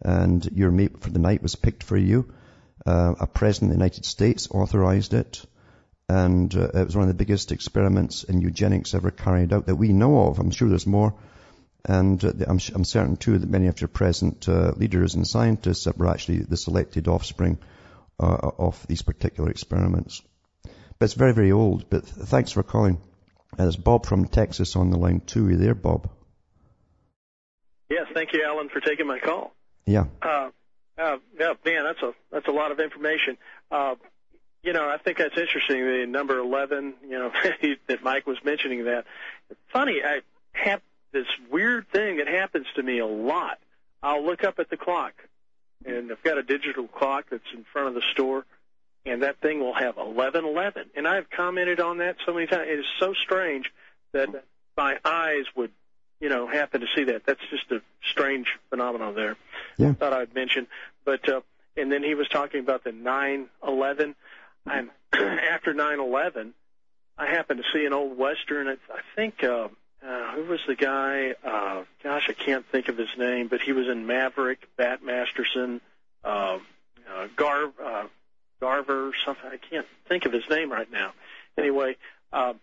And 0.01 0.45
your 0.53 0.71
mate 0.71 1.01
for 1.01 1.09
the 1.09 1.19
night 1.19 1.41
was 1.41 1.55
picked 1.55 1.83
for 1.83 1.97
you. 1.97 2.33
Uh, 2.85 3.15
a 3.19 3.27
president 3.27 3.71
of 3.71 3.77
the 3.77 3.83
United 3.83 4.05
States 4.05 4.47
authorized 4.51 5.13
it 5.13 5.45
and 6.09 6.55
uh, 6.55 6.69
it 6.73 6.85
was 6.85 6.95
one 6.95 7.03
of 7.03 7.09
the 7.09 7.25
biggest 7.25 7.51
experiments 7.51 8.23
in 8.23 8.39
eugenics 8.39 8.93
ever 8.93 9.11
carried 9.11 9.51
out 9.51 9.65
that 9.65 9.75
we 9.75 9.91
know 9.91 10.27
of. 10.27 10.39
I'm 10.39 10.51
sure 10.51 10.69
there's 10.69 10.87
more. 10.87 11.13
And 11.83 12.23
uh, 12.23 12.33
I'm, 12.47 12.59
I'm, 12.73 12.85
certain 12.85 13.17
too 13.17 13.37
that 13.37 13.49
many 13.49 13.67
of 13.67 13.81
your 13.81 13.89
present 13.89 14.47
uh, 14.47 14.71
leaders 14.75 15.15
and 15.15 15.27
scientists 15.27 15.85
were 15.85 16.07
actually 16.07 16.39
the 16.39 16.57
selected 16.57 17.07
offspring 17.07 17.57
uh, 18.19 18.51
of 18.57 18.85
these 18.87 19.01
particular 19.01 19.49
experiments. 19.49 20.21
But 20.63 21.05
it's 21.05 21.13
very, 21.13 21.33
very 21.33 21.51
old. 21.51 21.89
But 21.89 22.05
th- 22.05 22.27
thanks 22.27 22.51
for 22.51 22.63
calling. 22.63 23.01
And 23.51 23.59
there's 23.59 23.75
Bob 23.75 24.05
from 24.05 24.27
Texas 24.27 24.75
on 24.75 24.89
the 24.89 24.97
line 24.97 25.21
too. 25.21 25.47
Are 25.47 25.51
you 25.51 25.57
there, 25.57 25.75
Bob? 25.75 26.09
Yes, 27.89 28.07
thank 28.13 28.33
you, 28.33 28.43
Alan, 28.43 28.69
for 28.69 28.79
taking 28.79 29.07
my 29.07 29.19
call. 29.19 29.53
Yeah. 29.85 30.05
Uh, 30.21 30.49
uh, 30.97 31.17
yeah, 31.39 31.53
man, 31.65 31.83
that's 31.83 32.01
a 32.01 32.13
that's 32.31 32.47
a 32.47 32.51
lot 32.51 32.71
of 32.71 32.79
information. 32.79 33.37
Uh, 33.71 33.95
you 34.63 34.73
know, 34.73 34.89
I 34.89 34.97
think 34.97 35.17
that's 35.19 35.37
interesting. 35.37 35.85
The 35.85 36.05
number 36.07 36.37
eleven, 36.39 36.95
you 37.03 37.17
know, 37.17 37.31
that 37.87 38.03
Mike 38.03 38.27
was 38.27 38.37
mentioning 38.43 38.85
that. 38.85 39.05
Funny, 39.71 40.01
I 40.03 40.21
have 40.53 40.81
this 41.13 41.27
weird 41.49 41.87
thing 41.89 42.17
that 42.17 42.27
happens 42.27 42.65
to 42.75 42.83
me 42.83 42.99
a 42.99 43.05
lot. 43.05 43.59
I'll 44.03 44.25
look 44.25 44.43
up 44.43 44.59
at 44.59 44.69
the 44.69 44.77
clock, 44.77 45.13
and 45.85 46.11
I've 46.11 46.23
got 46.23 46.37
a 46.37 46.43
digital 46.43 46.87
clock 46.87 47.25
that's 47.29 47.43
in 47.53 47.63
front 47.71 47.89
of 47.89 47.93
the 47.93 48.03
store, 48.11 48.45
and 49.05 49.23
that 49.23 49.39
thing 49.39 49.59
will 49.59 49.73
have 49.73 49.97
eleven 49.97 50.45
eleven, 50.45 50.89
and 50.95 51.07
I've 51.07 51.29
commented 51.29 51.79
on 51.79 51.99
that 51.99 52.17
so 52.25 52.33
many 52.33 52.47
times. 52.47 52.67
It 52.69 52.79
is 52.79 52.85
so 52.99 53.13
strange 53.13 53.71
that 54.13 54.29
my 54.75 54.97
eyes 55.05 55.45
would, 55.55 55.71
you 56.19 56.29
know, 56.29 56.47
happen 56.47 56.81
to 56.81 56.87
see 56.95 57.05
that. 57.05 57.25
That's 57.25 57.41
just 57.49 57.71
a 57.71 57.81
strange 58.11 58.47
phenomenon 58.69 59.15
there. 59.15 59.37
Yeah. 59.77 59.93
Thought 59.93 60.13
I'd 60.13 60.33
mention, 60.33 60.67
but 61.05 61.27
uh, 61.29 61.41
and 61.75 61.91
then 61.91 62.03
he 62.03 62.15
was 62.15 62.27
talking 62.27 62.59
about 62.59 62.83
the 62.83 62.91
nine 62.91 63.47
eleven. 63.65 64.15
I'm 64.65 64.91
after 65.13 65.73
nine 65.73 65.99
eleven. 65.99 66.53
I 67.17 67.27
happened 67.27 67.63
to 67.63 67.77
see 67.77 67.85
an 67.85 67.93
old 67.93 68.17
western. 68.17 68.67
I, 68.67 68.73
I 68.73 69.01
think 69.15 69.43
uh, 69.43 69.69
uh, 70.05 70.31
who 70.35 70.45
was 70.45 70.59
the 70.67 70.75
guy? 70.75 71.33
Uh, 71.43 71.83
gosh, 72.03 72.29
I 72.29 72.33
can't 72.33 72.65
think 72.71 72.89
of 72.89 72.97
his 72.97 73.09
name, 73.17 73.47
but 73.47 73.61
he 73.61 73.71
was 73.71 73.87
in 73.87 74.05
Maverick, 74.05 74.59
Bat 74.77 75.03
Masterson, 75.03 75.81
uh, 76.23 76.59
uh, 77.11 77.27
Gar, 77.35 77.71
uh, 77.83 78.07
Garver, 78.59 79.11
something. 79.25 79.49
I 79.51 79.57
can't 79.57 79.87
think 80.07 80.25
of 80.25 80.33
his 80.33 80.43
name 80.49 80.71
right 80.71 80.91
now. 80.91 81.13
Anyway, 81.57 81.97
uh, 82.31 82.53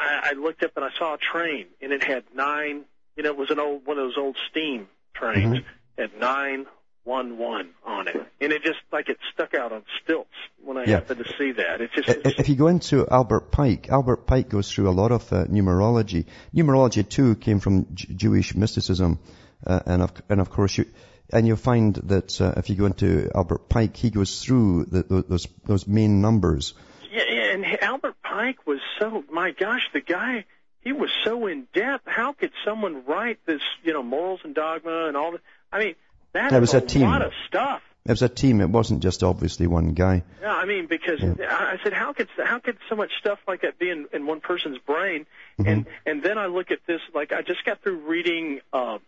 I, 0.00 0.30
I 0.30 0.32
looked 0.38 0.62
up 0.64 0.72
and 0.76 0.84
I 0.84 0.88
saw 0.98 1.14
a 1.14 1.18
train, 1.18 1.66
and 1.82 1.92
it 1.92 2.02
had 2.02 2.24
nine. 2.34 2.84
You 3.16 3.22
know, 3.24 3.30
it 3.30 3.36
was 3.36 3.50
an 3.50 3.58
old 3.60 3.86
one 3.86 3.98
of 3.98 4.04
those 4.04 4.18
old 4.18 4.36
steam 4.50 4.88
trains. 5.14 5.58
Mm-hmm. 5.58 6.00
Had 6.02 6.18
nine 6.18 6.66
one 7.04 7.38
one 7.38 7.70
on 7.84 8.08
it, 8.08 8.16
and 8.40 8.52
it 8.52 8.62
just 8.62 8.78
like 8.92 9.08
it 9.08 9.18
stuck 9.34 9.54
out 9.54 9.72
on 9.72 9.82
stilts 10.02 10.30
when 10.62 10.76
I 10.76 10.84
Yeah. 10.84 10.96
happened 10.96 11.24
to 11.24 11.32
see 11.38 11.52
that. 11.52 11.80
It 11.80 11.90
just 11.94 12.08
I- 12.08 12.34
If 12.38 12.48
you 12.48 12.56
go 12.56 12.68
into 12.68 13.06
Albert 13.10 13.50
Pike, 13.50 13.88
Albert 13.90 14.26
Pike 14.26 14.48
goes 14.48 14.70
through 14.72 14.88
a 14.88 14.92
lot 15.02 15.10
of 15.12 15.30
uh, 15.32 15.44
numerology. 15.46 16.26
Numerology 16.54 17.06
too 17.08 17.36
came 17.36 17.60
from 17.60 17.86
J- 17.94 18.14
Jewish 18.14 18.54
mysticism, 18.54 19.18
uh, 19.66 19.80
and 19.86 20.02
of 20.02 20.12
and 20.28 20.40
of 20.40 20.50
course 20.50 20.76
you, 20.78 20.86
and 21.32 21.46
you'll 21.46 21.56
find 21.56 21.94
that 21.96 22.40
uh, 22.40 22.54
if 22.56 22.70
you 22.70 22.76
go 22.76 22.86
into 22.86 23.30
Albert 23.34 23.68
Pike, 23.68 23.96
he 23.96 24.10
goes 24.10 24.42
through 24.42 24.84
the, 24.86 25.02
tho- 25.02 25.22
those 25.22 25.46
those 25.64 25.86
main 25.86 26.20
numbers. 26.20 26.74
Yeah, 27.12 27.24
yeah, 27.28 27.52
and 27.54 27.82
Albert 27.82 28.09
Pike 28.40 28.66
was 28.66 28.80
so 28.98 29.22
my 29.30 29.50
gosh, 29.50 29.82
the 29.92 30.00
guy 30.00 30.44
he 30.80 30.92
was 30.92 31.10
so 31.24 31.46
in 31.46 31.66
depth. 31.74 32.04
How 32.06 32.32
could 32.32 32.52
someone 32.64 33.04
write 33.04 33.38
this, 33.44 33.60
you 33.82 33.92
know, 33.92 34.02
morals 34.02 34.40
and 34.44 34.54
dogma 34.54 35.08
and 35.08 35.16
all 35.16 35.32
that? 35.32 35.40
I 35.70 35.78
mean, 35.78 35.94
that 36.32 36.58
was 36.58 36.72
a, 36.72 36.78
a 36.78 36.80
team. 36.80 37.02
lot 37.02 37.22
of 37.22 37.32
stuff. 37.46 37.82
It 38.06 38.12
was 38.12 38.22
a 38.22 38.30
team. 38.30 38.62
It 38.62 38.70
wasn't 38.70 39.02
just 39.02 39.22
obviously 39.22 39.66
one 39.66 39.92
guy. 39.92 40.22
Yeah, 40.40 40.54
I 40.54 40.64
mean, 40.64 40.86
because 40.86 41.22
I 41.22 41.74
I 41.74 41.78
said, 41.84 41.92
how 41.92 42.14
could 42.14 42.28
how 42.42 42.58
could 42.60 42.78
so 42.88 42.96
much 42.96 43.10
stuff 43.18 43.38
like 43.46 43.60
that 43.60 43.78
be 43.78 43.90
in, 43.90 44.06
in 44.12 44.24
one 44.26 44.40
person's 44.40 44.78
brain? 44.78 45.26
And 45.58 45.84
and 46.06 46.22
then 46.22 46.38
I 46.38 46.46
look 46.46 46.70
at 46.70 46.78
this, 46.86 47.02
like 47.14 47.32
I 47.32 47.42
just 47.42 47.62
got 47.66 47.82
through 47.82 47.98
reading 48.08 48.60
uh, 48.72 48.98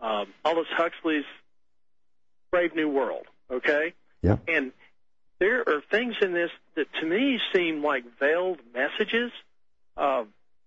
uh, 0.00 0.24
Aldous 0.46 0.68
Huxley's 0.70 1.26
Brave 2.50 2.74
New 2.74 2.88
World. 2.88 3.26
Okay, 3.50 3.92
Yeah. 4.22 4.38
and 4.48 4.72
there 5.40 5.60
are 5.60 5.82
things 5.90 6.16
in 6.20 6.32
this 6.32 6.50
that 6.74 6.86
to 7.00 7.06
me 7.06 7.38
seem 7.54 7.82
like 7.82 8.04
veiled 8.18 8.58
messages, 8.74 9.30
uh, 9.96 10.24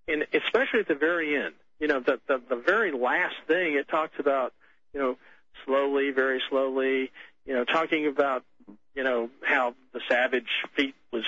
and 0.08 0.26
especially 0.34 0.82
at 0.82 0.88
the 0.88 0.96
very 0.96 1.36
end. 1.36 1.54
You 1.80 1.88
know, 1.88 2.00
the, 2.00 2.20
the 2.28 2.42
the 2.50 2.56
very 2.56 2.92
last 2.92 3.36
thing 3.48 3.74
it 3.74 3.88
talks 3.88 4.20
about, 4.20 4.54
you 4.94 5.00
know, 5.00 5.18
slowly, 5.66 6.12
very 6.12 6.42
slowly. 6.50 7.12
You 7.46 7.56
know, 7.56 7.66
talking 7.66 8.08
about 8.08 8.44
you 8.96 9.04
know 9.04 9.30
how 9.44 9.74
the 9.94 10.02
savage 10.08 10.50
feet 10.76 10.96
was, 11.12 11.26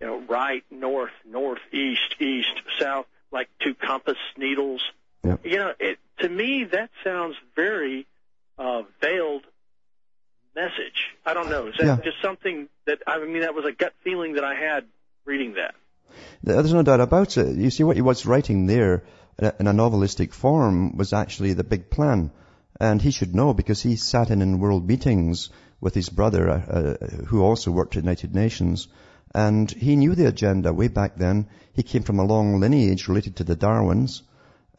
you 0.00 0.06
know, 0.06 0.22
right, 0.28 0.64
north, 0.70 1.12
north, 1.28 1.60
east, 1.72 2.16
east, 2.20 2.62
south, 2.78 3.06
like 3.32 3.48
two 3.60 3.74
compass 3.74 4.18
needles. 4.36 4.82
Yeah. 5.24 5.36
You 5.42 5.56
know, 5.58 5.72
it 5.78 5.98
to 6.20 6.28
me 6.28 6.64
that 6.64 6.90
sounds 7.04 7.36
very 7.56 8.06
uh, 8.58 8.82
veiled 9.00 9.44
message. 10.62 10.98
I 11.24 11.32
don't 11.36 11.50
know. 11.54 11.62
Is 11.70 11.76
that 11.78 11.86
Yeah. 11.86 11.98
just 12.08 12.20
something 12.28 12.56
that 12.86 12.98
I 13.06 13.14
mean? 13.32 13.42
That 13.46 13.54
was 13.60 13.66
a 13.72 13.74
gut 13.82 13.94
feeling 14.04 14.34
that 14.36 14.44
I 14.52 14.54
had 14.68 14.82
reading 15.30 15.54
that. 15.60 15.74
There's 16.42 16.78
no 16.80 16.82
doubt 16.82 17.00
about 17.00 17.36
it. 17.42 17.56
You 17.64 17.70
see, 17.70 17.84
what 17.84 17.96
he 17.96 18.02
was 18.02 18.26
writing 18.30 18.66
there 18.66 18.94
in 19.60 19.66
a, 19.72 19.74
novelistic 19.82 20.30
form 20.32 20.96
was 20.96 21.12
actually 21.12 21.52
the 21.54 21.68
big 21.74 21.90
plan. 21.90 22.30
And 22.80 23.02
he 23.02 23.12
should 23.16 23.34
know 23.34 23.54
because 23.54 23.82
he 23.82 23.96
sat 23.96 24.30
in 24.30 24.42
in 24.42 24.60
world 24.64 24.86
meetings 24.92 25.50
with 25.80 25.94
his 25.94 26.08
brother, 26.08 26.42
uh, 26.50 26.54
uh, 26.54 27.06
who 27.30 27.42
also 27.42 27.70
worked 27.70 27.96
at 27.96 28.02
United 28.04 28.34
Nations. 28.34 28.88
And 29.34 29.70
he 29.70 29.96
knew 29.96 30.14
the 30.14 30.28
agenda 30.28 30.72
way 30.72 30.88
back 30.88 31.16
then. 31.16 31.46
He 31.72 31.82
came 31.82 32.02
from 32.02 32.18
a 32.18 32.24
long 32.34 32.60
lineage 32.60 33.08
related 33.08 33.36
to 33.36 33.44
the 33.44 33.56
Darwins. 33.56 34.22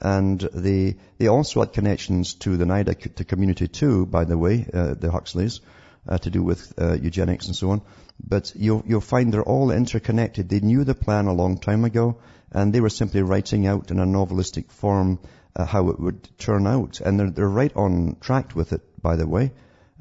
And 0.02 0.40
they, 0.40 0.96
they 1.18 1.28
also 1.28 1.60
had 1.60 1.74
connections 1.74 2.36
to 2.36 2.56
the 2.56 2.66
NIDA 2.66 3.16
to 3.16 3.26
community 3.26 3.68
too, 3.68 4.06
by 4.06 4.24
the 4.24 4.38
way, 4.38 4.66
uh, 4.74 4.94
the 4.94 5.12
Huxleys, 5.12 5.60
uh, 6.08 6.18
to 6.20 6.30
do 6.30 6.42
with 6.42 6.74
uh, 6.80 6.94
eugenics 6.94 7.48
and 7.48 7.56
so 7.56 7.72
on. 7.72 7.82
But 8.26 8.54
you'll, 8.56 8.84
you'll 8.88 9.02
find 9.02 9.34
they're 9.34 9.44
all 9.44 9.72
interconnected. 9.72 10.48
They 10.48 10.62
knew 10.62 10.84
the 10.84 10.96
plan 10.96 11.28
a 11.28 11.34
long 11.34 11.58
time 11.58 11.84
ago, 11.84 12.18
and 12.52 12.74
they 12.74 12.82
were 12.82 12.90
simply 12.90 13.22
writing 13.22 13.68
out 13.68 13.92
in 13.92 14.00
a 14.00 14.06
novelistic 14.06 14.72
form 14.72 15.20
uh, 15.56 15.66
how 15.66 15.90
it 15.90 16.00
would 16.00 16.30
turn 16.38 16.66
out. 16.66 17.02
And 17.02 17.20
they're, 17.20 17.32
they're 17.32 17.48
right 17.48 17.76
on 17.76 18.18
track 18.22 18.56
with 18.56 18.74
it, 18.74 18.82
by 19.02 19.16
the 19.16 19.28
way. 19.28 19.52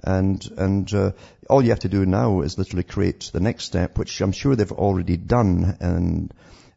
And, 0.04 0.48
and 0.56 0.94
uh, 0.94 1.12
all 1.50 1.62
you 1.62 1.70
have 1.70 1.80
to 1.80 1.88
do 1.88 2.06
now 2.06 2.42
is 2.42 2.56
literally 2.56 2.84
create 2.84 3.30
the 3.32 3.40
next 3.40 3.64
step, 3.64 3.98
which 3.98 4.20
I'm 4.20 4.32
sure 4.32 4.54
they've 4.54 4.70
already 4.70 5.16
done, 5.16 5.76
and 5.80 6.32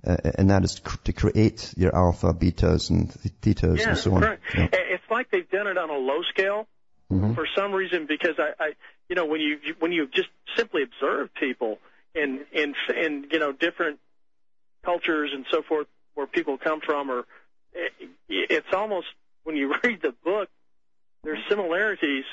uh, 0.06 0.18
and 0.36 0.50
that 0.50 0.64
is 0.64 0.80
cr- 0.80 0.98
to 1.06 1.14
create 1.14 1.74
your 1.78 1.96
alpha, 1.96 2.34
betas, 2.34 2.90
and 2.90 3.12
th- 3.12 3.34
thetas, 3.58 3.78
Yeah, 3.80 3.90
and 3.90 3.98
so 3.98 4.14
on. 4.16 4.22
correct. 4.22 4.44
Yeah. 4.56 4.68
It's 4.74 5.04
like 5.10 5.30
they've 5.32 5.50
done 5.50 5.68
it 5.68 5.78
on 5.78 5.90
a 5.90 5.98
low 5.98 6.22
scale 6.24 6.68
Mhm. 7.12 7.36
for 7.36 7.46
some 7.56 7.74
reason 7.74 8.06
because 8.08 8.40
I, 8.40 8.52
I, 8.60 8.74
you 9.10 9.16
know, 9.16 9.26
when 9.26 9.42
you 9.42 9.60
when 9.80 9.92
you 9.92 10.08
just 10.08 10.30
simply 10.56 10.84
observe 10.84 11.34
people 11.34 11.80
in 12.16 12.46
in 12.52 12.74
in 12.96 13.28
you 13.32 13.40
know 13.40 13.52
different 13.52 14.00
cultures 14.84 15.32
and 15.34 15.46
so 15.52 15.62
forth 15.62 15.88
where 16.16 16.28
people 16.28 16.58
come 16.58 16.82
from, 16.82 17.10
or 17.12 17.26
it, 17.74 17.92
it's 18.30 18.74
almost 18.74 19.08
when 19.44 19.56
you 19.56 19.74
read 19.84 20.02
the 20.02 20.14
book, 20.24 20.50
there's 21.24 21.40
similarities 21.50 22.26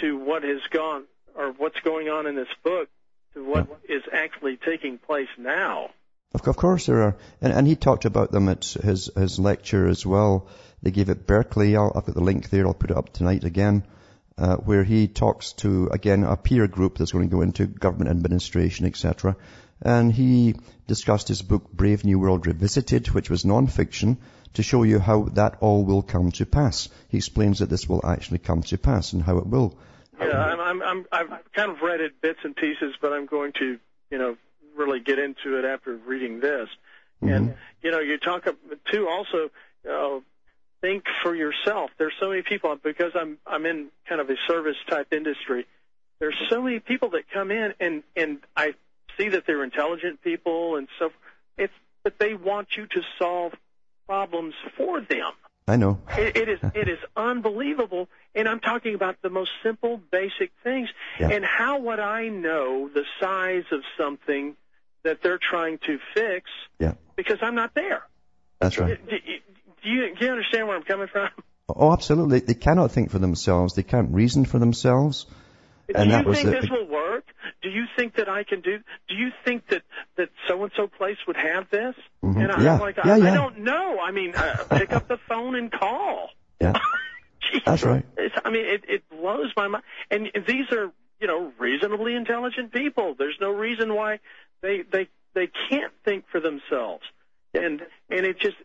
to 0.00 0.16
what 0.16 0.42
has 0.42 0.60
gone 0.70 1.04
or 1.36 1.52
what's 1.52 1.78
going 1.80 2.08
on 2.08 2.26
in 2.26 2.34
this 2.34 2.48
book 2.64 2.88
to 3.34 3.44
what 3.44 3.66
is 3.88 4.02
actually 4.12 4.56
taking 4.56 4.98
place 4.98 5.28
now. 5.38 5.90
Of, 6.34 6.42
course 6.56 6.86
there 6.86 7.02
are. 7.02 7.16
And, 7.40 7.52
and 7.52 7.66
he 7.66 7.76
talked 7.76 8.04
about 8.04 8.32
them 8.32 8.48
at 8.48 8.64
his, 8.64 9.10
his 9.14 9.38
lecture 9.38 9.86
as 9.86 10.06
well. 10.06 10.48
They 10.82 10.90
gave 10.90 11.10
it 11.10 11.26
Berkeley. 11.26 11.76
I'll, 11.76 11.92
I've 11.94 12.06
got 12.06 12.14
the 12.14 12.22
link 12.22 12.48
there. 12.48 12.66
I'll 12.66 12.74
put 12.74 12.90
it 12.90 12.96
up 12.96 13.12
tonight 13.12 13.44
again. 13.44 13.84
Uh, 14.38 14.56
where 14.56 14.82
he 14.82 15.08
talks 15.08 15.52
to, 15.52 15.88
again, 15.92 16.24
a 16.24 16.36
peer 16.36 16.66
group 16.66 16.96
that's 16.96 17.12
going 17.12 17.28
to 17.28 17.36
go 17.36 17.42
into 17.42 17.66
government 17.66 18.10
administration, 18.10 18.86
etc. 18.86 19.36
And 19.82 20.10
he 20.10 20.54
discussed 20.86 21.28
his 21.28 21.42
book, 21.42 21.70
Brave 21.70 22.04
New 22.04 22.18
World 22.18 22.46
Revisited, 22.46 23.08
which 23.10 23.28
was 23.28 23.44
non-fiction, 23.44 24.16
to 24.54 24.62
show 24.62 24.84
you 24.84 24.98
how 24.98 25.24
that 25.34 25.58
all 25.60 25.84
will 25.84 26.02
come 26.02 26.32
to 26.32 26.46
pass. 26.46 26.88
He 27.08 27.18
explains 27.18 27.58
that 27.58 27.68
this 27.68 27.86
will 27.86 28.04
actually 28.04 28.38
come 28.38 28.62
to 28.62 28.78
pass 28.78 29.12
and 29.12 29.22
how 29.22 29.38
it 29.38 29.46
will. 29.46 29.76
Yeah, 30.18 30.38
I'm, 30.38 30.60
I'm, 30.60 30.82
I'm, 30.82 31.06
I've 31.12 31.52
kind 31.52 31.70
of 31.72 31.82
read 31.82 32.00
it 32.00 32.20
bits 32.20 32.40
and 32.42 32.56
pieces, 32.56 32.94
but 33.00 33.12
I'm 33.12 33.26
going 33.26 33.52
to, 33.58 33.78
you 34.10 34.18
know, 34.18 34.36
really 34.76 35.00
get 35.00 35.18
into 35.18 35.58
it 35.58 35.64
after 35.64 35.94
reading 35.94 36.40
this. 36.40 36.68
And 37.20 37.54
you 37.82 37.92
know, 37.92 38.00
you 38.00 38.18
talk 38.18 38.46
too 38.90 39.08
also. 39.08 39.50
Uh, 39.88 40.20
think 40.82 41.04
for 41.22 41.34
yourself. 41.34 41.90
There's 41.96 42.12
so 42.20 42.28
many 42.28 42.42
people 42.42 42.76
because 42.82 43.12
I'm 43.14 43.38
I'm 43.46 43.64
in 43.64 43.88
kind 44.06 44.20
of 44.20 44.28
a 44.28 44.36
service 44.46 44.76
type 44.90 45.12
industry. 45.12 45.66
There's 46.18 46.36
so 46.50 46.60
many 46.60 46.80
people 46.80 47.10
that 47.10 47.30
come 47.32 47.50
in 47.50 47.72
and 47.80 48.02
and 48.14 48.38
I 48.54 48.74
see 49.16 49.30
that 49.30 49.46
they're 49.46 49.64
intelligent 49.64 50.20
people 50.22 50.76
and 50.76 50.88
so 50.98 51.10
it's 51.56 51.72
but 52.02 52.18
they 52.18 52.34
want 52.34 52.76
you 52.76 52.86
to 52.86 53.02
solve 53.18 53.54
problems 54.06 54.54
for 54.76 55.00
them. 55.00 55.32
I 55.68 55.76
know. 55.76 56.00
It, 56.18 56.36
it 56.36 56.48
is 56.48 56.58
it 56.74 56.88
is 56.88 56.98
unbelievable, 57.16 58.08
and 58.34 58.48
I'm 58.48 58.58
talking 58.58 58.96
about 58.96 59.22
the 59.22 59.30
most 59.30 59.52
simple, 59.62 60.00
basic 60.10 60.50
things. 60.64 60.88
Yeah. 61.20 61.28
And 61.28 61.44
how 61.44 61.78
would 61.78 62.00
I 62.00 62.28
know 62.28 62.90
the 62.92 63.04
size 63.20 63.64
of 63.70 63.82
something 63.96 64.56
that 65.04 65.22
they're 65.22 65.38
trying 65.38 65.78
to 65.86 65.98
fix 66.14 66.50
Yeah, 66.78 66.94
because 67.16 67.38
I'm 67.42 67.54
not 67.54 67.74
there? 67.74 68.02
that's 68.60 68.78
right. 68.78 68.98
Do, 69.08 69.16
do 69.82 69.88
you 69.90 70.14
do 70.14 70.24
you 70.24 70.30
understand 70.30 70.68
where 70.68 70.76
I'm 70.76 70.84
coming 70.84 71.08
from? 71.08 71.28
Oh, 71.68 71.92
absolutely. 71.92 72.40
They 72.40 72.54
cannot 72.54 72.90
think 72.92 73.10
for 73.10 73.18
themselves. 73.18 73.74
They 73.74 73.82
can't 73.82 74.10
reason 74.12 74.44
for 74.44 74.58
themselves. 74.58 75.26
And 75.94 76.04
do 76.06 76.10
that 76.10 76.22
you 76.24 76.28
was 76.28 76.38
think 76.38 76.50
the- 76.54 76.60
this 76.60 76.70
will 76.70 76.86
work? 76.86 77.24
Do 77.62 77.68
you 77.70 77.84
think 77.96 78.14
that 78.16 78.28
I 78.28 78.44
can 78.44 78.60
do? 78.60 78.78
Do 79.08 79.14
you 79.14 79.30
think 79.44 79.66
that 79.68 79.82
that 80.16 80.28
so 80.48 80.62
and 80.62 80.72
so 80.76 80.86
place 80.86 81.16
would 81.26 81.36
have 81.36 81.68
this? 81.70 81.94
Mhm. 82.22 82.42
And 82.42 82.52
I, 82.52 82.62
Yeah. 82.62 82.74
I'm 82.74 82.80
like, 82.80 82.96
Yeah, 83.04 83.14
I, 83.14 83.16
yeah. 83.16 83.32
I 83.32 83.34
don't 83.34 83.58
know. 83.60 83.98
I 84.00 84.10
mean, 84.10 84.34
uh, 84.34 84.64
pick 84.70 84.92
up 84.92 85.08
the 85.08 85.18
phone 85.28 85.54
and 85.54 85.70
call. 85.72 86.30
Yeah. 86.60 86.74
That's 87.66 87.82
right. 87.82 88.04
It's, 88.16 88.34
I 88.44 88.50
mean, 88.50 88.64
it, 88.64 88.84
it 88.88 89.02
blows 89.10 89.52
my 89.56 89.68
mind. 89.68 89.84
And 90.10 90.30
these 90.46 90.70
are, 90.72 90.90
you 91.20 91.26
know, 91.26 91.52
reasonably 91.58 92.14
intelligent 92.14 92.72
people. 92.72 93.14
There's 93.18 93.36
no 93.40 93.50
reason 93.50 93.94
why 93.94 94.20
they 94.62 94.82
they 94.90 95.08
they 95.34 95.48
can't 95.68 95.92
think 96.04 96.24
for 96.30 96.40
themselves. 96.40 97.02
And 97.54 97.82
and 98.08 98.26
it 98.26 98.38
just 98.40 98.56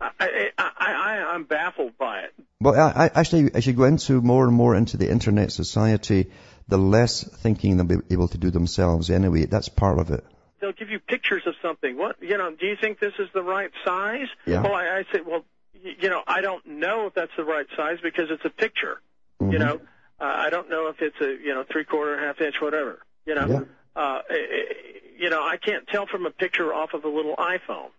I, 0.00 0.50
I, 0.58 0.70
I, 0.78 1.34
I'm 1.34 1.44
baffled 1.44 1.96
by 1.96 2.20
it. 2.20 2.34
Well, 2.60 2.74
I, 2.74 3.04
I, 3.04 3.10
actually, 3.14 3.54
as 3.54 3.66
you 3.66 3.72
go 3.72 3.84
into 3.84 4.20
more 4.20 4.44
and 4.44 4.54
more 4.54 4.74
into 4.74 4.96
the 4.96 5.08
internet 5.08 5.52
society, 5.52 6.30
the 6.66 6.78
less 6.78 7.22
thinking 7.22 7.76
they'll 7.76 7.86
be 7.86 7.96
able 8.10 8.28
to 8.28 8.38
do 8.38 8.50
themselves 8.50 9.10
anyway. 9.10 9.46
That's 9.46 9.68
part 9.68 9.98
of 9.98 10.10
it. 10.10 10.24
They'll 10.60 10.72
give 10.72 10.90
you 10.90 10.98
pictures 10.98 11.42
of 11.46 11.54
something. 11.62 11.96
What, 11.96 12.16
you 12.20 12.36
know, 12.36 12.52
do 12.52 12.66
you 12.66 12.76
think 12.80 12.98
this 12.98 13.14
is 13.18 13.28
the 13.34 13.42
right 13.42 13.70
size? 13.84 14.28
Yeah. 14.46 14.62
Well, 14.62 14.74
I, 14.74 14.98
I 14.98 15.02
say, 15.12 15.20
well, 15.24 15.44
you 15.74 16.08
know, 16.08 16.22
I 16.26 16.40
don't 16.40 16.64
know 16.66 17.06
if 17.06 17.14
that's 17.14 17.32
the 17.36 17.44
right 17.44 17.66
size 17.76 17.98
because 18.02 18.30
it's 18.30 18.44
a 18.44 18.50
picture. 18.50 19.00
Mm-hmm. 19.40 19.52
You 19.52 19.58
know, 19.58 19.80
uh, 20.20 20.24
I 20.24 20.50
don't 20.50 20.70
know 20.70 20.88
if 20.88 21.00
it's 21.00 21.20
a, 21.20 21.44
you 21.44 21.54
know, 21.54 21.64
three 21.70 21.84
quarter, 21.84 22.18
half 22.18 22.40
inch, 22.40 22.56
whatever. 22.60 23.00
You 23.26 23.34
know, 23.34 23.46
Yeah. 23.46 23.60
Uh, 23.96 24.20
eh, 24.30 24.34
eh, 24.34 24.72
you 25.18 25.30
know, 25.30 25.42
I 25.42 25.56
can't 25.56 25.86
tell 25.88 26.06
from 26.06 26.26
a 26.26 26.30
picture 26.30 26.72
off 26.72 26.94
of 26.94 27.04
a 27.04 27.08
little 27.08 27.36
iPhone. 27.36 27.90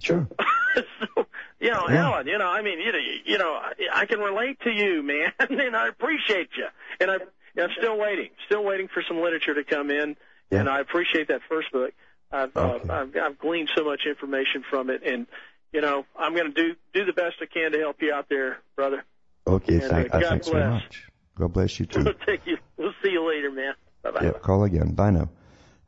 Sure. 0.00 0.26
so, 0.74 1.26
you 1.60 1.70
know, 1.70 1.88
Yeah. 1.88 2.06
Alan, 2.08 2.26
you 2.26 2.38
know, 2.38 2.46
I 2.48 2.62
mean, 2.62 2.80
you 2.80 2.92
know, 2.92 2.98
you 3.24 3.38
know, 3.38 3.52
I, 3.52 3.72
I 4.02 4.06
can 4.06 4.20
relate 4.20 4.58
to 4.60 4.70
you, 4.70 5.02
man, 5.02 5.32
and 5.38 5.76
I 5.76 5.88
appreciate 5.88 6.50
you. 6.56 6.66
And 7.00 7.10
I, 7.10 7.14
I'm 7.60 7.70
still 7.76 7.98
waiting, 7.98 8.30
still 8.46 8.64
waiting 8.64 8.88
for 8.88 9.02
some 9.06 9.20
literature 9.20 9.54
to 9.54 9.64
come 9.64 9.90
in, 9.90 10.16
Yeah. 10.50 10.60
and 10.60 10.68
I 10.68 10.80
appreciate 10.80 11.28
that 11.28 11.40
first 11.48 11.70
book. 11.72 11.92
I've, 12.32 12.56
Okay. 12.56 12.88
uh, 12.88 12.92
I've, 12.94 13.16
I've 13.16 13.38
gleaned 13.38 13.70
so 13.76 13.84
much 13.84 14.02
information 14.06 14.62
from 14.70 14.88
it, 14.88 15.02
and 15.04 15.26
you 15.72 15.80
know, 15.80 16.04
I'm 16.18 16.34
going 16.34 16.52
to 16.52 16.52
do 16.52 16.74
do 16.94 17.04
the 17.04 17.12
best 17.12 17.36
I 17.42 17.46
can 17.46 17.72
to 17.72 17.78
help 17.78 18.00
you 18.00 18.12
out 18.12 18.28
there, 18.28 18.58
brother. 18.76 19.04
Okay, 19.46 19.74
And, 19.74 19.90
thank, 19.90 20.14
uh, 20.14 20.16
uh, 20.16 20.20
God 20.20 20.30
thanks 20.30 20.48
very 20.48 20.62
bless. 20.62 20.82
much. 20.82 21.08
God 21.36 21.52
bless 21.52 21.80
you 21.80 21.86
too. 21.92 22.04
We'll 22.04 22.14
take 22.26 22.46
you. 22.46 22.56
We'll 22.76 22.94
see 23.02 23.10
you 23.10 23.28
later, 23.28 23.50
man. 23.50 23.74
Bye 24.02 24.10
bye. 24.12 24.20
Yeah, 24.24 24.32
call 24.32 24.64
again. 24.64 24.94
Bye 24.94 25.10
now. 25.10 25.28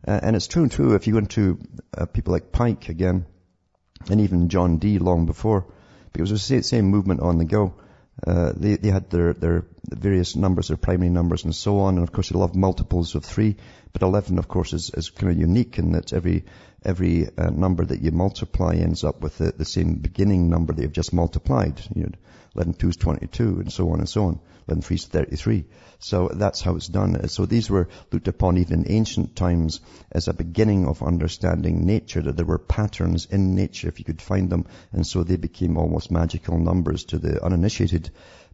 Uh, 0.06 0.18
and 0.22 0.36
it's 0.36 0.48
true 0.48 0.68
too, 0.68 0.94
if 0.94 1.06
you 1.06 1.14
go 1.14 1.18
into 1.18 1.58
uh, 1.96 2.06
people 2.06 2.32
like 2.32 2.52
Pike 2.52 2.88
again, 2.88 3.26
and 4.10 4.20
even 4.20 4.48
John 4.48 4.78
Dee 4.78 4.98
long 4.98 5.26
before, 5.26 5.66
because 6.12 6.30
it 6.30 6.34
was 6.34 6.48
the 6.48 6.62
same 6.62 6.86
movement 6.86 7.20
on 7.20 7.38
the 7.38 7.44
go. 7.44 7.74
Uh, 8.26 8.52
they, 8.54 8.76
they 8.76 8.90
had 8.90 9.08
their, 9.10 9.32
their 9.32 9.64
various 9.88 10.36
numbers, 10.36 10.68
their 10.68 10.76
primary 10.76 11.10
numbers 11.10 11.44
and 11.44 11.54
so 11.54 11.80
on, 11.80 11.94
and 11.96 12.02
of 12.02 12.12
course 12.12 12.28
they 12.28 12.38
love 12.38 12.54
multiples 12.54 13.14
of 13.14 13.24
three, 13.24 13.56
but 13.92 14.02
11 14.02 14.38
of 14.38 14.48
course 14.48 14.72
is, 14.72 14.90
is 14.90 15.10
kind 15.10 15.32
of 15.32 15.38
unique 15.38 15.78
in 15.78 15.92
that 15.92 16.12
every, 16.12 16.44
every 16.84 17.28
uh, 17.38 17.50
number 17.50 17.84
that 17.84 18.02
you 18.02 18.10
multiply 18.10 18.74
ends 18.74 19.02
up 19.02 19.22
with 19.22 19.38
the, 19.38 19.52
the 19.52 19.64
same 19.64 19.94
beginning 19.94 20.50
number 20.50 20.72
that 20.72 20.82
you've 20.82 20.92
just 20.92 21.12
multiplied. 21.12 21.80
You 21.94 22.04
know, 22.04 22.12
11 22.54 22.74
2 22.74 22.88
is 22.88 22.96
22 22.96 23.60
and 23.60 23.72
so 23.72 23.90
on 23.90 23.98
and 23.98 24.08
so 24.08 24.24
on. 24.26 24.40
11 24.68 24.82
3 24.82 24.94
is 24.94 25.06
33. 25.06 25.64
So 25.98 26.28
that's 26.28 26.60
how 26.60 26.76
it's 26.76 26.88
done. 26.88 27.28
So 27.28 27.46
these 27.46 27.70
were 27.70 27.88
looked 28.10 28.28
upon 28.28 28.58
even 28.58 28.84
in 28.84 28.92
ancient 28.92 29.36
times 29.36 29.80
as 30.10 30.28
a 30.28 30.34
beginning 30.34 30.86
of 30.86 31.02
understanding 31.02 31.86
nature, 31.86 32.22
that 32.22 32.36
there 32.36 32.46
were 32.46 32.58
patterns 32.58 33.26
in 33.30 33.54
nature 33.54 33.88
if 33.88 33.98
you 33.98 34.04
could 34.04 34.20
find 34.20 34.50
them. 34.50 34.66
And 34.92 35.06
so 35.06 35.22
they 35.22 35.36
became 35.36 35.76
almost 35.76 36.10
magical 36.10 36.58
numbers 36.58 37.04
to 37.04 37.18
the 37.18 37.42
uninitiated. 37.42 38.10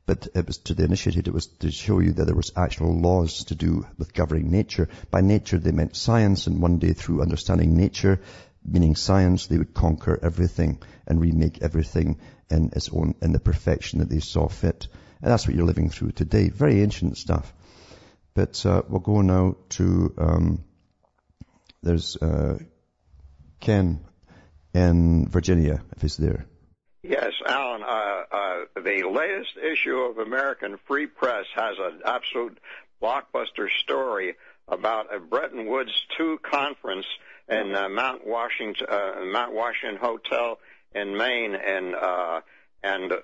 But 0.06 0.28
it 0.34 0.46
was 0.46 0.58
to 0.58 0.74
the 0.74 0.84
initiated, 0.84 1.28
it 1.28 1.34
was 1.34 1.48
to 1.58 1.70
show 1.70 1.98
you 1.98 2.12
that 2.12 2.24
there 2.24 2.34
was 2.34 2.52
actual 2.56 2.98
laws 2.98 3.44
to 3.44 3.54
do 3.54 3.86
with 3.98 4.14
governing 4.14 4.50
nature. 4.50 4.88
By 5.10 5.20
nature, 5.20 5.58
they 5.58 5.72
meant 5.72 5.96
science, 5.96 6.46
and 6.46 6.62
one 6.62 6.78
day 6.78 6.94
through 6.94 7.20
understanding 7.20 7.76
nature, 7.76 8.20
meaning 8.64 8.96
science, 8.96 9.46
they 9.46 9.58
would 9.58 9.74
conquer 9.74 10.18
everything 10.22 10.78
and 11.06 11.20
remake 11.20 11.58
everything 11.60 12.18
in 12.50 12.70
its 12.74 12.88
own, 12.92 13.14
in 13.22 13.32
the 13.32 13.40
perfection 13.40 14.00
that 14.00 14.08
they 14.08 14.20
saw 14.20 14.48
fit. 14.48 14.88
And 15.20 15.30
that's 15.30 15.46
what 15.46 15.56
you're 15.56 15.66
living 15.66 15.90
through 15.90 16.12
today. 16.12 16.48
Very 16.48 16.82
ancient 16.82 17.16
stuff. 17.16 17.52
But 18.34 18.64
uh, 18.64 18.82
we'll 18.88 19.00
go 19.00 19.20
now 19.20 19.56
to, 19.70 20.14
um, 20.16 20.64
there's 21.82 22.16
uh, 22.16 22.58
Ken 23.60 24.00
in 24.74 25.28
Virginia, 25.28 25.82
if 25.96 26.02
he's 26.02 26.16
there. 26.16 26.46
Yes, 27.02 27.32
Alan. 27.46 27.82
Uh, 27.82 27.86
uh, 28.30 28.64
the 28.76 29.08
latest 29.10 29.56
issue 29.56 29.96
of 29.98 30.18
American 30.18 30.78
Free 30.86 31.06
Press 31.06 31.46
has 31.54 31.76
an 31.78 32.00
absolute 32.04 32.58
blockbuster 33.02 33.68
story 33.82 34.34
about 34.66 35.14
a 35.14 35.18
Bretton 35.18 35.66
Woods 35.66 35.92
II 36.20 36.36
conference 36.42 37.06
in 37.48 37.74
uh, 37.74 37.88
Mount 37.88 38.26
Washington, 38.26 38.86
uh, 38.88 39.24
Mount 39.24 39.54
Washington 39.54 39.98
Hotel 39.98 40.58
in 40.94 41.16
Maine, 41.16 41.54
and 41.54 41.94
uh, 41.94 42.40
and 42.82 43.12
uh, 43.12 43.16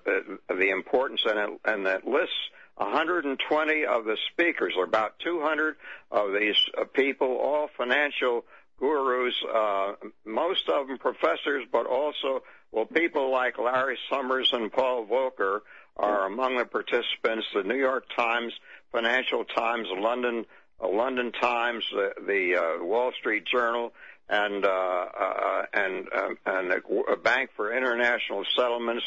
the 0.49 0.71
importance 0.71 1.23
and 1.25 1.39
it, 1.39 1.61
and 1.65 1.87
that 1.87 2.07
lists 2.07 2.35
120 2.77 3.87
of 3.87 4.05
the 4.05 4.17
speakers, 4.33 4.75
or 4.77 4.85
about 4.85 5.19
200 5.21 5.77
of 6.11 6.33
these 6.33 6.57
uh, 6.77 6.85
people, 6.85 7.37
all 7.37 7.69
financial 7.77 8.45
gurus, 8.79 9.35
uh, 9.55 9.93
most 10.25 10.69
of 10.69 10.89
them 10.89 10.99
professors, 10.99 11.65
but 11.71 11.87
also, 11.87 12.43
well, 12.73 12.87
people 12.87 13.31
like 13.31 13.59
Larry 13.59 13.99
Summers 14.11 14.51
and 14.53 14.73
Paul 14.73 15.07
Volcker 15.07 15.61
are 15.97 16.27
among 16.27 16.57
the 16.57 16.65
participants. 16.65 17.47
The 17.55 17.63
New 17.63 17.77
York 17.77 18.07
Times, 18.17 18.53
Financial 18.91 19.45
Times, 19.45 19.87
London, 19.97 20.45
uh, 20.83 20.89
London 20.89 21.31
Times, 21.31 21.85
the 21.93 22.57
uh, 22.57 22.85
Wall 22.85 23.13
Street 23.21 23.45
Journal, 23.47 23.93
and 24.29 24.65
uh, 24.65 24.69
uh, 24.69 25.63
and 25.73 26.09
uh, 26.13 26.29
and 26.47 26.71
the 26.71 27.17
Bank 27.23 27.51
for 27.57 27.73
International 27.77 28.45
Settlements, 28.57 29.05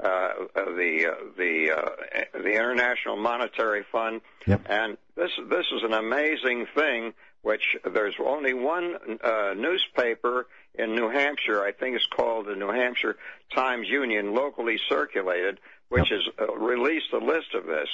uh, 0.00 0.28
the 0.54 1.06
uh, 1.10 1.24
the 1.36 1.70
uh, 1.76 2.38
the 2.42 2.52
International 2.52 3.16
Monetary 3.16 3.84
Fund, 3.90 4.20
Yep. 4.46 4.62
and 4.68 4.96
this 5.16 5.30
this 5.48 5.66
is 5.74 5.82
an 5.82 5.92
amazing 5.94 6.66
thing. 6.74 7.14
Which 7.42 7.76
there's 7.84 8.16
only 8.18 8.52
one 8.52 8.96
uh, 9.22 9.54
newspaper 9.56 10.48
in 10.74 10.96
New 10.96 11.08
Hampshire, 11.08 11.62
I 11.64 11.70
think 11.70 11.94
it's 11.94 12.04
called 12.06 12.46
the 12.46 12.56
New 12.56 12.70
Hampshire 12.70 13.16
Times 13.54 13.88
Union, 13.88 14.34
locally 14.34 14.78
circulated, 14.88 15.60
which 15.88 16.08
has 16.10 16.20
uh, 16.38 16.52
released 16.56 17.12
a 17.12 17.18
list 17.18 17.54
of 17.54 17.64
this. 17.64 17.88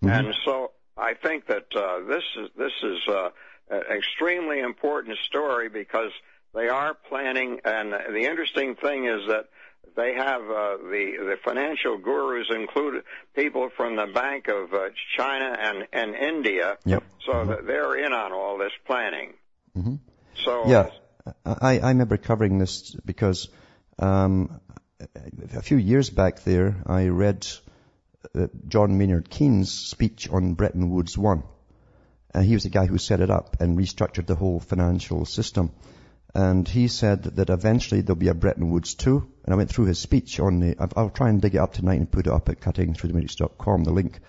And 0.00 0.34
so 0.46 0.72
I 0.96 1.12
think 1.12 1.46
that 1.46 1.66
uh, 1.76 2.00
this 2.08 2.24
is 2.82 3.06
this 3.68 3.76
is 3.78 3.82
uh, 3.82 3.92
an 3.92 3.96
extremely 3.98 4.60
important 4.60 5.18
story 5.26 5.68
because 5.68 6.12
they 6.54 6.68
are 6.68 6.94
planning. 6.94 7.60
And 7.64 7.92
the 7.92 8.26
interesting 8.28 8.74
thing 8.76 9.06
is 9.06 9.28
that 9.28 9.48
they 9.96 10.14
have 10.14 10.42
uh, 10.42 10.76
the 10.78 11.16
the 11.20 11.36
financial 11.44 11.98
gurus 11.98 12.48
include 12.50 13.04
people 13.34 13.70
from 13.76 13.96
the 13.96 14.06
Bank 14.06 14.48
of 14.48 14.72
uh, 14.74 14.88
China 15.16 15.56
and 15.58 15.86
and 15.92 16.14
India. 16.14 16.76
Yep. 16.84 17.02
So 17.24 17.44
that 17.44 17.66
they're 17.66 17.96
in 18.04 18.12
on 18.12 18.32
all 18.32 18.58
this 18.58 18.72
planning. 18.86 19.34
Mhm. 19.76 19.98
So 20.44 20.68
Yeah, 20.68 20.90
I, 21.44 21.78
I 21.80 21.88
remember 21.88 22.16
covering 22.18 22.58
this 22.58 22.94
because 23.04 23.48
um, 23.98 24.60
a 25.54 25.62
few 25.62 25.76
years 25.76 26.10
back 26.10 26.44
there, 26.44 26.76
I 26.86 27.08
read 27.08 27.46
uh, 28.34 28.46
John 28.68 28.98
Maynard 28.98 29.30
Keynes' 29.30 29.72
speech 29.72 30.28
on 30.30 30.54
Bretton 30.54 30.90
Woods 30.90 31.16
One. 31.16 31.42
And 32.36 32.44
he 32.44 32.52
was 32.52 32.64
the 32.64 32.68
guy 32.68 32.84
who 32.84 32.98
set 32.98 33.20
it 33.20 33.30
up 33.30 33.56
and 33.60 33.78
restructured 33.78 34.26
the 34.26 34.34
whole 34.34 34.60
financial 34.60 35.24
system. 35.24 35.72
And 36.34 36.68
he 36.68 36.86
said 36.86 37.22
that 37.22 37.48
eventually 37.48 38.02
there'll 38.02 38.14
be 38.18 38.28
a 38.28 38.34
Bretton 38.34 38.68
Woods 38.68 38.94
2. 38.94 39.26
And 39.46 39.54
I 39.54 39.56
went 39.56 39.70
through 39.70 39.86
his 39.86 39.98
speech 39.98 40.38
on 40.38 40.60
the, 40.60 40.76
I'll- 40.94 41.08
try 41.08 41.30
and 41.30 41.40
dig 41.40 41.54
it 41.54 41.58
up 41.58 41.72
tonight 41.72 41.98
and 41.98 42.12
put 42.12 42.26
it 42.26 42.32
up 42.34 42.50
at 42.50 42.60
cuttingthroughthematrix.com, 42.60 43.84
the 43.84 43.90
link. 43.90 44.20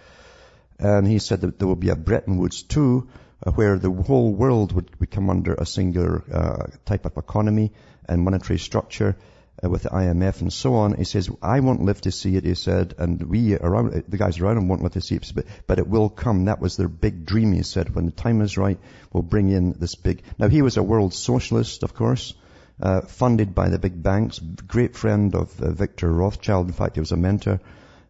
And 0.80 1.06
he 1.06 1.20
said 1.20 1.42
that 1.42 1.60
there 1.60 1.68
will 1.68 1.76
be 1.76 1.90
a 1.90 1.98
Bretton 1.98 2.38
Woods 2.38 2.64
2 2.64 3.10
uh, 3.46 3.52
where 3.52 3.78
the 3.78 3.92
whole 3.92 4.34
world 4.34 4.72
would 4.72 4.98
become 4.98 5.30
under 5.30 5.56
a 5.56 5.66
singular 5.66 6.24
uh, 6.32 6.68
type 6.86 7.06
of 7.06 7.18
economy 7.18 7.74
and 8.08 8.22
monetary 8.22 8.58
structure 8.58 9.18
uh, 9.64 9.70
with 9.70 9.84
the 9.84 9.90
IMF 9.90 10.42
and 10.42 10.52
so 10.52 10.76
on. 10.76 10.96
He 10.96 11.04
says, 11.04 11.30
I 11.42 11.60
won't 11.60 11.82
live 11.82 12.02
to 12.02 12.12
see 12.12 12.36
it, 12.36 12.46
he 12.46 12.56
said, 12.56 12.96
and 12.98 13.22
we 13.22 13.56
around, 13.56 14.04
the 14.08 14.18
guys 14.18 14.40
around 14.40 14.58
him 14.58 14.68
won't 14.68 14.84
live 14.84 14.94
to 14.94 15.02
see 15.02 15.16
it, 15.16 15.32
but, 15.34 15.46
but 15.66 15.80
it 15.80 15.88
will 15.88 16.10
come. 16.10 16.46
That 16.46 16.62
was 16.62 16.78
their 16.78 16.88
big 16.88 17.26
dream, 17.26 17.54
he 17.54 17.64
said. 17.64 17.94
When 17.94 18.06
the 18.06 18.12
time 18.12 18.42
is 18.42 18.58
right, 18.58 18.80
we'll 19.12 19.24
bring 19.24 19.50
in 19.50 19.74
this 19.74 19.96
big... 19.96 20.24
Now, 20.38 20.48
he 20.48 20.62
was 20.62 20.78
a 20.78 20.84
world 20.84 21.14
socialist, 21.14 21.84
of 21.84 21.94
course, 21.94 22.34
uh, 22.82 23.02
funded 23.02 23.56
by 23.56 23.70
the 23.70 23.80
big 23.80 24.02
banks, 24.02 24.40
great 24.40 24.96
friend 24.96 25.34
of 25.36 25.60
uh, 25.62 25.72
Victor 25.72 26.12
Rothschild. 26.12 26.68
In 26.68 26.74
fact, 26.74 26.96
he 26.96 27.00
was 27.00 27.12
a 27.12 27.18
mentor. 27.18 27.60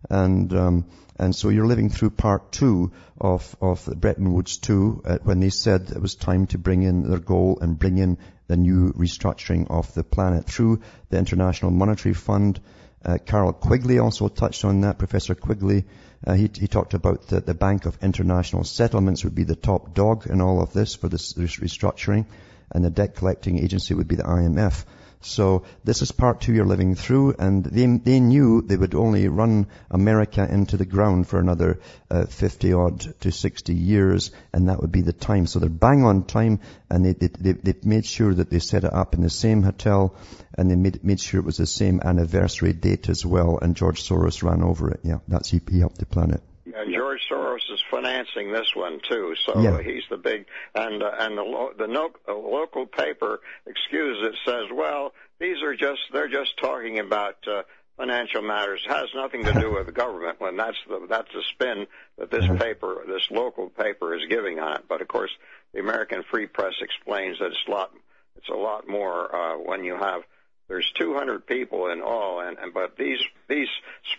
And, 0.09 0.53
um, 0.53 0.85
and 1.19 1.35
so 1.35 1.49
you're 1.49 1.65
living 1.65 1.89
through 1.89 2.11
part 2.11 2.51
two 2.51 2.91
of, 3.19 3.55
of 3.61 3.85
Bretton 3.85 4.33
Woods 4.33 4.57
2 4.57 5.01
uh, 5.03 5.17
when 5.23 5.39
they 5.39 5.49
said 5.49 5.89
it 5.89 6.01
was 6.01 6.15
time 6.15 6.47
to 6.47 6.57
bring 6.57 6.83
in 6.83 7.09
their 7.09 7.19
goal 7.19 7.57
and 7.61 7.77
bring 7.77 7.97
in 7.97 8.17
the 8.47 8.57
new 8.57 8.93
restructuring 8.93 9.67
of 9.69 9.93
the 9.93 10.03
planet 10.03 10.45
through 10.45 10.81
the 11.09 11.17
International 11.17 11.71
Monetary 11.71 12.13
Fund. 12.13 12.59
Uh, 13.03 13.17
Carroll 13.17 13.53
Quigley 13.53 13.99
also 13.99 14.27
touched 14.27 14.65
on 14.65 14.81
that, 14.81 14.97
Professor 14.97 15.35
Quigley. 15.35 15.85
Uh, 16.25 16.33
he, 16.33 16.49
he 16.53 16.67
talked 16.67 16.93
about 16.93 17.27
that 17.27 17.45
the 17.45 17.53
Bank 17.53 17.85
of 17.85 17.97
International 18.01 18.63
Settlements 18.63 19.23
would 19.23 19.35
be 19.35 19.43
the 19.43 19.55
top 19.55 19.93
dog 19.93 20.27
in 20.27 20.41
all 20.41 20.61
of 20.61 20.73
this 20.73 20.95
for 20.95 21.09
this 21.09 21.33
restructuring 21.33 22.25
and 22.71 22.83
the 22.83 22.89
debt 22.89 23.15
collecting 23.15 23.59
agency 23.59 23.93
would 23.93 24.07
be 24.07 24.15
the 24.15 24.23
IMF. 24.23 24.85
So 25.21 25.63
this 25.83 26.01
is 26.01 26.11
part 26.11 26.41
two 26.41 26.53
you're 26.53 26.65
living 26.65 26.95
through, 26.95 27.35
and 27.39 27.63
they, 27.63 27.85
they 27.85 28.19
knew 28.19 28.61
they 28.61 28.77
would 28.77 28.93
only 28.93 29.27
run 29.27 29.67
America 29.89 30.47
into 30.49 30.77
the 30.77 30.85
ground 30.85 31.27
for 31.27 31.39
another 31.39 31.79
uh, 32.09 32.25
50 32.25 32.73
odd 32.73 32.99
to 33.21 33.31
60 33.31 33.73
years, 33.73 34.31
and 34.53 34.69
that 34.69 34.79
would 34.79 34.91
be 34.91 35.01
the 35.01 35.13
time. 35.13 35.47
So 35.47 35.59
they're 35.59 35.69
bang 35.69 36.03
on 36.03 36.25
time, 36.25 36.59
and 36.89 37.03
they, 37.03 37.13
they, 37.13 37.27
they, 37.27 37.51
they 37.53 37.73
made 37.83 38.05
sure 38.05 38.33
that 38.33 38.49
they 38.49 38.59
set 38.59 38.83
it 38.83 38.93
up 38.93 39.15
in 39.15 39.21
the 39.21 39.29
same 39.29 39.63
hotel, 39.63 40.15
and 40.55 40.69
they 40.69 40.75
made, 40.75 41.03
made 41.03 41.19
sure 41.19 41.39
it 41.39 41.45
was 41.45 41.57
the 41.57 41.65
same 41.65 41.99
anniversary 42.03 42.73
date 42.73 43.09
as 43.09 43.25
well, 43.25 43.57
and 43.61 43.75
George 43.75 44.07
Soros 44.07 44.43
ran 44.43 44.61
over 44.61 44.91
it. 44.91 44.99
Yeah, 45.03 45.19
that's, 45.27 45.49
he, 45.49 45.61
he 45.69 45.79
helped 45.79 45.99
to 45.99 46.05
plan 46.05 46.31
it. 46.31 46.41
And 46.77 46.93
George 46.93 47.21
Soros 47.29 47.71
is 47.71 47.81
financing 47.89 48.51
this 48.51 48.75
one 48.75 48.99
too, 49.07 49.33
so 49.45 49.59
yeah. 49.59 49.81
he's 49.81 50.03
the 50.09 50.17
big 50.17 50.45
and 50.75 51.01
uh, 51.01 51.11
and 51.19 51.37
the 51.37 51.43
lo- 51.43 51.71
the 51.77 51.87
no- 51.87 52.11
uh, 52.27 52.35
local 52.35 52.85
paper 52.85 53.39
excuse 53.65 54.17
it 54.21 54.35
says, 54.45 54.65
well, 54.71 55.13
these 55.39 55.61
are 55.63 55.75
just 55.75 56.01
they're 56.13 56.27
just 56.27 56.57
talking 56.57 56.99
about 56.99 57.35
uh, 57.47 57.63
financial 57.97 58.41
matters. 58.41 58.81
It 58.85 58.91
has 58.91 59.09
nothing 59.15 59.43
to 59.45 59.53
do 59.53 59.73
with 59.75 59.87
the 59.87 59.91
government. 59.91 60.39
When 60.39 60.55
that's 60.55 60.77
the 60.87 61.05
that's 61.09 61.31
the 61.33 61.43
spin 61.53 61.87
that 62.17 62.31
this 62.31 62.45
mm-hmm. 62.45 62.57
paper, 62.57 63.03
this 63.07 63.27
local 63.31 63.69
paper, 63.69 64.15
is 64.15 64.21
giving 64.29 64.59
on 64.59 64.77
it. 64.77 64.85
But 64.87 65.01
of 65.01 65.07
course, 65.07 65.31
the 65.73 65.79
American 65.79 66.23
Free 66.29 66.47
Press 66.47 66.73
explains 66.81 67.39
that 67.39 67.47
it's 67.47 67.67
a 67.67 67.71
lot 67.71 67.91
it's 68.37 68.49
a 68.49 68.53
lot 68.53 68.87
more 68.87 69.35
uh, 69.35 69.57
when 69.57 69.83
you 69.83 69.95
have 69.95 70.21
there's 70.67 70.91
200 70.95 71.45
people 71.45 71.89
in 71.89 72.01
all, 72.01 72.41
and, 72.41 72.57
and 72.57 72.73
but 72.73 72.97
these 72.97 73.19
these 73.47 73.69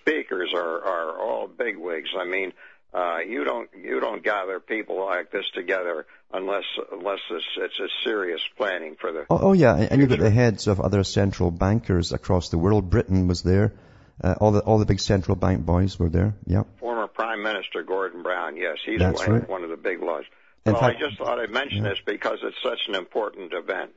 speakers 0.01 0.53
are 0.55 0.85
are 0.85 1.19
all 1.21 1.47
bigwigs. 1.47 2.11
I 2.19 2.25
mean, 2.25 2.53
uh, 2.95 3.19
you 3.19 3.45
don't 3.45 3.69
you 3.83 4.01
don't 4.01 4.23
gather 4.23 4.61
people 4.61 5.05
like 5.05 5.31
this 5.31 5.45
together 5.55 6.07
unless 6.33 6.65
unless 6.91 7.21
it's 7.31 7.45
it's 7.59 7.79
a 7.79 7.89
serious 8.05 8.41
planning 8.57 8.97
for 8.99 9.13
the. 9.13 9.27
Oh, 9.29 9.39
oh 9.49 9.53
yeah, 9.53 9.77
and 9.77 10.01
you've 10.01 10.11
got 10.11 10.21
the 10.21 10.31
heads 10.31 10.67
of 10.67 10.81
other 10.81 11.05
central 11.05 11.51
bankers 11.51 12.13
across 12.13 12.49
the 12.49 12.59
world. 12.59 12.89
Britain 12.89 13.29
was 13.29 13.43
there. 13.43 13.75
Uh, 14.23 14.35
all 14.41 14.51
the 14.51 14.61
all 14.61 14.79
the 14.79 14.87
big 14.87 15.01
central 15.01 15.37
bank 15.37 15.65
boys 15.65 15.99
were 15.99 16.09
there. 16.09 16.35
Yeah. 16.47 16.63
Former 16.81 17.07
Prime 17.07 17.43
Minister 17.43 17.83
Gordon 17.83 18.23
Brown. 18.23 18.57
Yes, 18.57 18.79
he's 18.85 19.01
one, 19.01 19.15
right. 19.15 19.49
one 19.49 19.65
of 19.65 19.71
the 19.71 19.77
big 19.77 20.03
laws. 20.03 20.25
well, 20.65 20.77
fact, 20.77 20.97
I 20.97 20.99
just 20.99 21.19
thought 21.19 21.39
I'd 21.39 21.51
mention 21.51 21.85
yeah. 21.85 21.91
this 21.91 21.99
because 22.05 22.39
it's 22.43 22.57
such 22.63 22.81
an 22.89 22.95
important 22.95 23.53
event. 23.53 23.91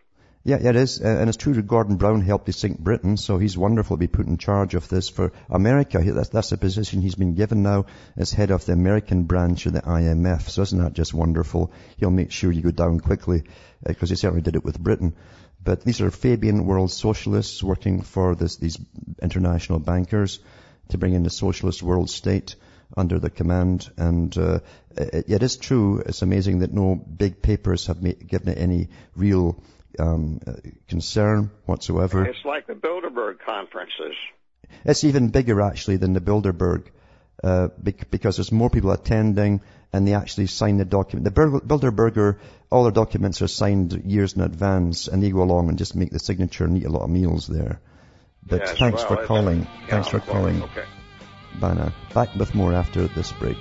Yeah, 0.43 0.57
yeah, 0.59 0.69
it 0.69 0.75
is. 0.75 0.99
And 0.99 1.29
it's 1.29 1.37
true 1.37 1.53
that 1.53 1.67
Gordon 1.67 1.97
Brown 1.97 2.21
helped 2.21 2.47
to 2.47 2.53
sink 2.53 2.79
Britain, 2.79 3.15
so 3.15 3.37
he's 3.37 3.55
wonderful 3.55 3.95
to 3.95 3.99
be 3.99 4.07
put 4.07 4.25
in 4.25 4.37
charge 4.37 4.73
of 4.73 4.89
this 4.89 5.07
for 5.07 5.33
America. 5.49 6.01
That's, 6.03 6.29
that's 6.29 6.49
the 6.49 6.57
position 6.57 7.01
he's 7.01 7.13
been 7.13 7.35
given 7.35 7.61
now 7.61 7.85
as 8.17 8.31
head 8.31 8.49
of 8.49 8.65
the 8.65 8.73
American 8.73 9.23
branch 9.23 9.67
of 9.67 9.73
the 9.73 9.81
IMF. 9.81 10.49
So 10.49 10.63
isn't 10.63 10.83
that 10.83 10.93
just 10.93 11.13
wonderful? 11.13 11.71
He'll 11.97 12.09
make 12.09 12.31
sure 12.31 12.51
you 12.51 12.63
go 12.63 12.71
down 12.71 12.99
quickly, 13.01 13.43
because 13.85 14.09
uh, 14.09 14.13
he 14.13 14.15
certainly 14.15 14.41
did 14.41 14.55
it 14.55 14.63
with 14.63 14.79
Britain. 14.79 15.15
But 15.63 15.83
these 15.83 16.01
are 16.01 16.09
Fabian 16.09 16.65
world 16.65 16.91
socialists 16.91 17.61
working 17.61 18.01
for 18.01 18.33
this, 18.33 18.55
these 18.55 18.79
international 19.21 19.77
bankers 19.77 20.39
to 20.89 20.97
bring 20.97 21.13
in 21.13 21.21
the 21.21 21.29
socialist 21.29 21.83
world 21.83 22.09
state 22.09 22.55
under 22.97 23.19
the 23.19 23.29
command. 23.29 23.91
And 23.95 24.35
uh, 24.35 24.59
it, 24.97 25.25
it 25.29 25.43
is 25.43 25.57
true, 25.57 25.99
it's 25.99 26.23
amazing 26.23 26.59
that 26.59 26.73
no 26.73 26.95
big 26.95 27.43
papers 27.43 27.85
have 27.85 28.01
given 28.01 28.49
it 28.49 28.57
any 28.57 28.89
real 29.15 29.61
um, 29.99 30.39
concern 30.87 31.51
whatsoever. 31.65 32.25
It's 32.25 32.45
like 32.45 32.67
the 32.67 32.73
Bilderberg 32.73 33.39
conferences. 33.39 34.15
It's 34.85 35.03
even 35.03 35.29
bigger 35.29 35.61
actually 35.61 35.97
than 35.97 36.13
the 36.13 36.21
Bilderberg, 36.21 36.87
uh, 37.43 37.69
because 38.09 38.37
there's 38.37 38.51
more 38.51 38.69
people 38.69 38.91
attending 38.91 39.61
and 39.93 40.07
they 40.07 40.13
actually 40.13 40.47
sign 40.47 40.77
the 40.77 40.85
document. 40.85 41.25
The 41.25 41.41
Bilderberger, 41.41 42.37
all 42.69 42.83
their 42.83 42.91
documents 42.91 43.41
are 43.41 43.47
signed 43.47 44.03
years 44.05 44.33
in 44.33 44.41
advance 44.41 45.07
and 45.07 45.21
they 45.21 45.31
go 45.31 45.43
along 45.43 45.69
and 45.69 45.77
just 45.77 45.95
make 45.95 46.11
the 46.11 46.19
signature 46.19 46.63
and 46.63 46.77
eat 46.77 46.85
a 46.85 46.89
lot 46.89 47.03
of 47.03 47.09
meals 47.09 47.47
there. 47.47 47.81
But 48.45 48.61
yes, 48.61 48.77
thanks 48.77 49.03
well, 49.03 49.17
for 49.17 49.25
calling. 49.25 49.61
Yeah, 49.61 49.87
thanks 49.87 50.07
for 50.07 50.19
calling. 50.19 50.63
Okay. 50.63 50.85
Bana. 51.59 51.93
Back 52.13 52.33
with 52.35 52.55
more 52.55 52.73
after 52.73 53.07
this 53.07 53.31
break. 53.33 53.57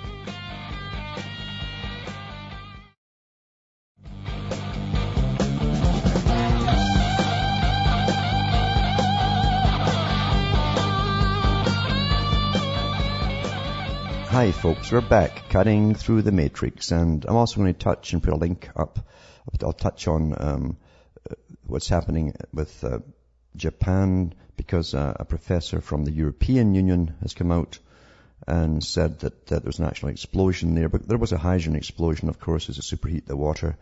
Hi 14.31 14.53
folks, 14.53 14.93
we're 14.93 15.01
back 15.01 15.49
cutting 15.49 15.97
through 15.97 16.23
the 16.23 16.31
matrix 16.31 16.93
and 16.93 17.25
I'm 17.27 17.35
also 17.35 17.57
going 17.57 17.75
to 17.75 17.79
touch 17.79 18.13
and 18.13 18.23
put 18.23 18.33
a 18.33 18.37
link 18.37 18.71
up. 18.77 19.01
I'll 19.61 19.73
touch 19.73 20.07
on 20.07 20.37
um, 20.39 20.77
what's 21.67 21.89
happening 21.89 22.35
with 22.55 22.85
uh, 22.85 23.01
Japan 23.57 24.33
because 24.57 24.95
uh, 24.95 25.17
a 25.19 25.25
professor 25.25 25.81
from 25.81 26.05
the 26.05 26.13
European 26.13 26.77
Union 26.77 27.17
has 27.23 27.35
come 27.35 27.51
out 27.51 27.81
and 28.47 28.85
said 28.85 29.19
that, 29.19 29.47
that 29.47 29.63
there 29.65 29.69
was 29.69 29.81
an 29.81 29.87
actual 29.87 30.11
explosion 30.11 30.77
there. 30.77 30.89
But 30.89 31.09
there 31.09 31.19
was 31.19 31.33
a 31.33 31.37
hydrogen 31.37 31.75
explosion, 31.75 32.29
of 32.29 32.39
course, 32.39 32.69
as 32.69 32.79
it 32.79 32.83
superheat 32.83 33.27
the 33.27 33.37
water. 33.37 33.77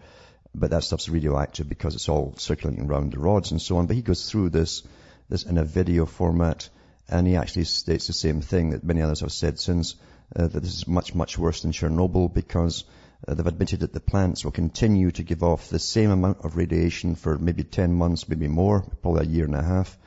But 0.54 0.70
that 0.70 0.82
stuff's 0.82 1.10
radioactive 1.10 1.68
because 1.68 1.94
it's 1.94 2.08
all 2.08 2.32
circulating 2.38 2.86
around 2.86 3.12
the 3.12 3.18
rods 3.18 3.50
and 3.50 3.60
so 3.60 3.76
on. 3.76 3.86
But 3.86 3.96
he 3.96 4.02
goes 4.02 4.30
through 4.30 4.48
this, 4.48 4.82
this 5.28 5.42
in 5.42 5.58
a 5.58 5.64
video 5.64 6.06
format 6.06 6.70
and 7.06 7.26
he 7.26 7.36
actually 7.36 7.64
states 7.64 8.06
the 8.06 8.14
same 8.14 8.40
thing 8.40 8.70
that 8.70 8.82
many 8.82 9.02
others 9.02 9.20
have 9.20 9.32
said 9.32 9.60
since 9.60 9.94
that 10.34 10.60
this 10.60 10.76
is 10.76 10.86
much, 10.86 11.14
much 11.14 11.38
worse 11.38 11.62
than 11.62 11.72
Chernobyl 11.72 12.32
because 12.32 12.84
uh, 13.26 13.34
they've 13.34 13.46
admitted 13.46 13.80
that 13.80 13.92
the 13.92 14.00
plants 14.00 14.44
will 14.44 14.52
continue 14.52 15.10
to 15.10 15.22
give 15.22 15.42
off 15.42 15.68
the 15.68 15.78
same 15.78 16.10
amount 16.10 16.44
of 16.44 16.56
radiation 16.56 17.14
for 17.14 17.38
maybe 17.38 17.64
10 17.64 17.94
months, 17.94 18.28
maybe 18.28 18.48
more, 18.48 18.82
probably 19.02 19.26
a 19.26 19.28
year 19.28 19.44
and 19.44 19.54
a 19.54 19.62
half. 19.62 19.98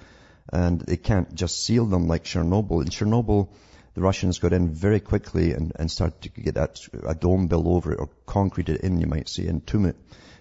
And 0.51 0.79
they 0.81 0.97
can't 0.97 1.33
just 1.33 1.63
seal 1.63 1.85
them 1.85 2.07
like 2.07 2.23
Chernobyl. 2.23 2.81
In 2.81 2.89
Chernobyl, 2.89 3.49
the 3.93 4.01
Russians 4.01 4.39
got 4.39 4.53
in 4.53 4.69
very 4.69 4.99
quickly 4.99 5.53
and, 5.53 5.71
and 5.75 5.89
started 5.89 6.21
to 6.21 6.41
get 6.41 6.55
that, 6.55 6.79
a 7.05 7.15
dome 7.15 7.47
built 7.47 7.65
over 7.65 7.93
it 7.93 7.99
or 7.99 8.09
concrete 8.25 8.69
it 8.69 8.81
in, 8.81 8.99
you 8.99 9.07
might 9.07 9.27
say, 9.27 9.47
and 9.47 9.61
it. 9.85 9.95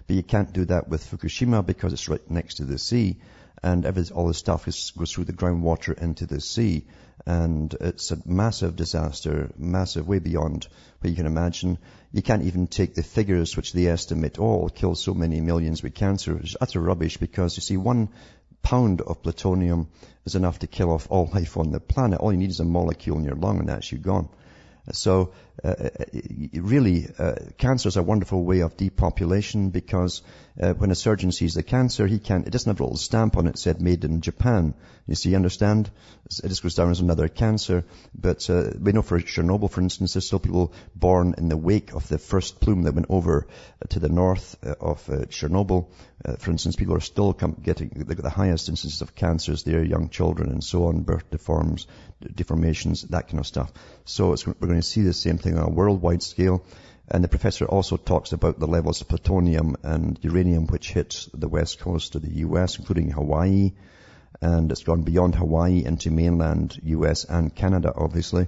But 0.07 0.17
you 0.17 0.23
can't 0.23 0.53
do 0.53 0.65
that 0.67 0.89
with 0.89 1.05
Fukushima 1.05 1.65
because 1.65 1.93
it's 1.93 2.09
right 2.09 2.31
next 2.31 2.57
to 2.57 2.65
the 2.65 2.79
sea 2.79 3.19
and 3.63 3.85
every, 3.85 4.05
all 4.15 4.27
the 4.27 4.35
stuff 4.35 4.69
is, 4.69 4.93
goes 4.97 5.13
through 5.13 5.25
the 5.25 5.33
groundwater 5.33 5.97
into 5.97 6.27
the 6.27 6.41
sea 6.41 6.87
and 7.27 7.75
it's 7.81 8.11
a 8.11 8.19
massive 8.27 8.77
disaster, 8.77 9.51
massive, 9.57 10.09
way 10.09 10.19
beyond 10.19 10.67
what 11.01 11.11
you 11.11 11.17
can 11.17 11.27
imagine. 11.27 11.79
You 12.13 12.23
can't 12.23 12.45
even 12.45 12.67
take 12.67 12.95
the 12.95 13.03
figures 13.03 13.57
which 13.57 13.73
they 13.73 13.87
estimate, 13.87 14.39
oh, 14.39 14.69
kill 14.69 14.95
so 14.95 15.15
many 15.15 15.41
millions 15.41 15.83
with 15.83 15.95
cancer. 15.95 16.37
It's 16.39 16.57
utter 16.61 16.81
rubbish 16.81 17.19
because 17.19 17.57
you 17.57 17.61
see 17.61 17.77
one 17.77 18.09
pound 18.63 19.01
of 19.01 19.23
plutonium 19.23 19.89
is 20.25 20.35
enough 20.35 20.59
to 20.61 20.67
kill 20.67 20.91
off 20.91 21.07
all 21.11 21.31
life 21.33 21.57
on 21.57 21.73
the 21.73 21.81
planet. 21.81 22.21
All 22.21 22.33
you 22.33 22.39
need 22.39 22.51
is 22.51 22.61
a 22.61 22.65
molecule 22.65 23.19
in 23.19 23.25
your 23.25 23.37
lung 23.37 23.59
and 23.59 23.69
that's 23.69 23.91
you 23.91 23.99
gone. 23.99 24.29
So 24.93 25.33
uh, 25.63 25.69
uh, 25.69 26.05
really, 26.55 27.07
uh, 27.19 27.35
cancer 27.59 27.89
is 27.89 27.97
a 27.97 28.03
wonderful 28.03 28.43
way 28.45 28.61
of 28.61 28.77
depopulation 28.77 29.71
because 29.71 30.23
uh, 30.61 30.73
when 30.75 30.91
a 30.91 30.95
surgeon 30.95 31.33
sees 31.33 31.55
the 31.55 31.63
cancer, 31.63 32.07
he 32.07 32.19
can't, 32.19 32.47
it 32.47 32.51
doesn't 32.51 32.71
have 32.71 32.81
a 32.81 32.83
little 32.83 32.97
stamp 32.97 33.37
on 33.37 33.47
it 33.47 33.59
said 33.59 33.81
made 33.81 34.05
in 34.05 34.21
Japan. 34.21 34.75
You 35.07 35.15
see, 35.15 35.31
you 35.31 35.37
understand? 35.37 35.91
It 36.27 36.49
just 36.49 36.63
goes 36.63 36.75
down 36.75 36.91
as 36.91 37.01
another 37.01 37.29
cancer. 37.29 37.85
But 38.15 38.49
uh, 38.49 38.71
we 38.81 38.93
know 38.93 39.03
for 39.03 39.21
Chernobyl, 39.21 39.71
for 39.71 39.81
instance, 39.81 40.15
there's 40.15 40.27
still 40.27 40.39
people 40.39 40.73
born 40.95 41.35
in 41.37 41.49
the 41.49 41.57
wake 41.57 41.93
of 41.93 42.09
the 42.09 42.19
first 42.19 42.61
plume 42.61 42.83
that 42.83 42.95
went 42.95 43.09
over 43.11 43.47
to 43.89 43.99
the 43.99 44.09
north 44.09 44.57
uh, 44.65 44.75
of 44.81 45.05
Chernobyl. 45.07 45.89
for 46.39 46.51
instance, 46.51 46.77
people 46.77 46.95
are 46.95 47.01
still 47.01 47.33
getting 47.33 47.89
the 47.91 48.31
highest 48.31 48.69
instances 48.69 49.03
of 49.03 49.15
cancers 49.15 49.65
there, 49.65 49.83
young 49.83 50.09
children 50.11 50.51
and 50.51 50.63
so 50.63 50.85
on, 50.85 51.03
birth 51.03 51.31
deforms, 51.31 51.87
deformations, 52.23 53.09
that 53.09 53.29
kind 53.29 53.41
of 53.41 53.47
stuff. 53.47 53.73
So 54.05 54.37
we're 54.47 54.69
going 54.69 54.81
to 54.81 54.83
see 54.83 55.03
the 55.03 55.13
same 55.13 55.39
thing 55.39 55.50
on 55.57 55.65
a 55.65 55.71
worldwide 55.71 56.23
scale. 56.23 56.65
And 57.09 57.25
the 57.25 57.29
professor 57.29 57.65
also 57.65 57.97
talks 57.97 58.33
about 58.33 58.61
the 58.61 58.69
levels 58.69 59.01
of 59.01 59.09
plutonium 59.09 59.77
and 59.83 60.19
uranium 60.23 60.67
which 60.67 60.93
hit 60.93 61.27
the 61.35 61.49
west 61.49 61.81
coast 61.81 62.15
of 62.15 62.23
the 62.23 62.39
US, 62.47 62.79
including 62.79 63.11
Hawaii. 63.11 63.73
And 64.41 64.71
it's 64.71 64.85
gone 64.85 65.03
beyond 65.03 65.35
Hawaii 65.35 65.85
into 65.85 66.11
mainland 66.11 66.79
US 66.85 67.25
and 67.25 67.55
Canada, 67.55 67.93
obviously. 67.95 68.47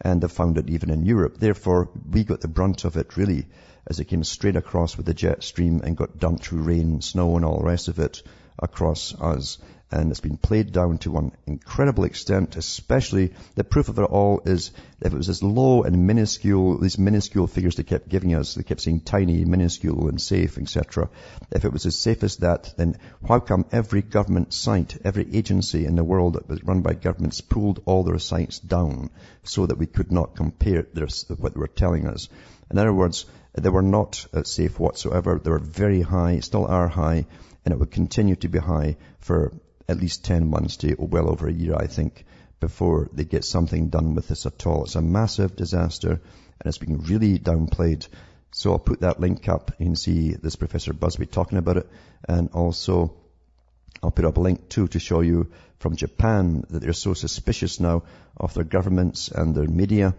And 0.00 0.20
they've 0.20 0.30
found 0.30 0.58
it 0.58 0.68
even 0.68 0.90
in 0.90 1.06
Europe. 1.06 1.38
Therefore, 1.38 1.88
we 2.10 2.24
got 2.24 2.40
the 2.40 2.48
brunt 2.48 2.84
of 2.84 2.96
it 2.96 3.16
really 3.16 3.46
as 3.86 3.98
it 3.98 4.04
came 4.06 4.24
straight 4.24 4.56
across 4.56 4.96
with 4.96 5.06
the 5.06 5.14
jet 5.14 5.42
stream 5.42 5.80
and 5.82 5.96
got 5.96 6.18
dumped 6.18 6.46
through 6.46 6.62
rain, 6.62 7.00
snow 7.00 7.36
and 7.36 7.44
all 7.44 7.58
the 7.58 7.64
rest 7.64 7.88
of 7.88 7.98
it 7.98 8.22
across 8.58 9.14
us 9.20 9.58
and 9.92 10.10
it's 10.10 10.20
been 10.20 10.36
played 10.36 10.72
down 10.72 10.98
to 10.98 11.16
an 11.18 11.32
incredible 11.46 12.04
extent, 12.04 12.56
especially 12.56 13.32
the 13.54 13.64
proof 13.64 13.88
of 13.88 13.98
it 13.98 14.02
all 14.02 14.40
is 14.44 14.70
if 15.00 15.12
it 15.12 15.16
was 15.16 15.28
as 15.28 15.42
low 15.42 15.82
and 15.82 16.06
minuscule, 16.06 16.78
these 16.78 16.98
minuscule 16.98 17.46
figures 17.46 17.76
they 17.76 17.82
kept 17.82 18.08
giving 18.08 18.34
us, 18.34 18.54
they 18.54 18.62
kept 18.62 18.80
saying 18.80 19.00
tiny, 19.00 19.44
minuscule 19.44 20.08
and 20.08 20.20
safe, 20.20 20.58
etc. 20.58 21.10
If 21.50 21.64
it 21.64 21.72
was 21.72 21.86
as 21.86 21.98
safe 21.98 22.22
as 22.22 22.38
that, 22.38 22.74
then 22.76 22.96
how 23.26 23.40
come 23.40 23.66
every 23.70 24.02
government 24.02 24.52
site, 24.52 24.98
every 25.04 25.28
agency 25.34 25.84
in 25.84 25.96
the 25.96 26.04
world 26.04 26.34
that 26.34 26.48
was 26.48 26.64
run 26.64 26.80
by 26.80 26.94
governments 26.94 27.40
pulled 27.40 27.82
all 27.84 28.04
their 28.04 28.18
sites 28.18 28.58
down 28.58 29.10
so 29.44 29.66
that 29.66 29.78
we 29.78 29.86
could 29.86 30.10
not 30.10 30.36
compare 30.36 30.86
their, 30.94 31.08
what 31.36 31.54
they 31.54 31.60
were 31.60 31.66
telling 31.68 32.06
us? 32.06 32.28
In 32.70 32.78
other 32.78 32.92
words, 32.92 33.26
They 33.54 33.68
were 33.68 33.82
not 33.82 34.26
uh, 34.32 34.44
safe 34.44 34.80
whatsoever. 34.80 35.38
They 35.38 35.50
were 35.50 35.58
very 35.58 36.00
high, 36.00 36.40
still 36.40 36.66
are 36.66 36.88
high, 36.88 37.26
and 37.64 37.72
it 37.72 37.78
would 37.78 37.90
continue 37.90 38.36
to 38.36 38.48
be 38.48 38.58
high 38.58 38.96
for 39.18 39.52
at 39.88 40.00
least 40.00 40.24
10 40.24 40.48
months 40.48 40.76
to 40.78 40.94
well 40.98 41.28
over 41.28 41.48
a 41.48 41.52
year, 41.52 41.74
I 41.76 41.86
think, 41.86 42.24
before 42.60 43.08
they 43.12 43.24
get 43.24 43.44
something 43.44 43.88
done 43.88 44.14
with 44.14 44.28
this 44.28 44.46
at 44.46 44.66
all. 44.66 44.84
It's 44.84 44.94
a 44.94 45.02
massive 45.02 45.56
disaster, 45.56 46.10
and 46.10 46.66
it's 46.66 46.78
being 46.78 47.02
really 47.02 47.38
downplayed. 47.38 48.06
So 48.52 48.72
I'll 48.72 48.78
put 48.78 49.00
that 49.00 49.20
link 49.20 49.48
up. 49.48 49.72
You 49.78 49.86
can 49.86 49.96
see 49.96 50.34
this 50.34 50.56
Professor 50.56 50.92
Busby 50.92 51.26
talking 51.26 51.58
about 51.58 51.78
it, 51.78 51.88
and 52.28 52.50
also 52.52 53.14
I'll 54.02 54.10
put 54.10 54.24
up 54.24 54.36
a 54.36 54.40
link 54.40 54.68
too 54.68 54.88
to 54.88 54.98
show 54.98 55.20
you 55.20 55.50
from 55.78 55.96
Japan 55.96 56.64
that 56.70 56.80
they're 56.80 56.92
so 56.92 57.14
suspicious 57.14 57.80
now 57.80 58.04
of 58.36 58.54
their 58.54 58.64
governments 58.64 59.28
and 59.28 59.54
their 59.54 59.66
media. 59.66 60.14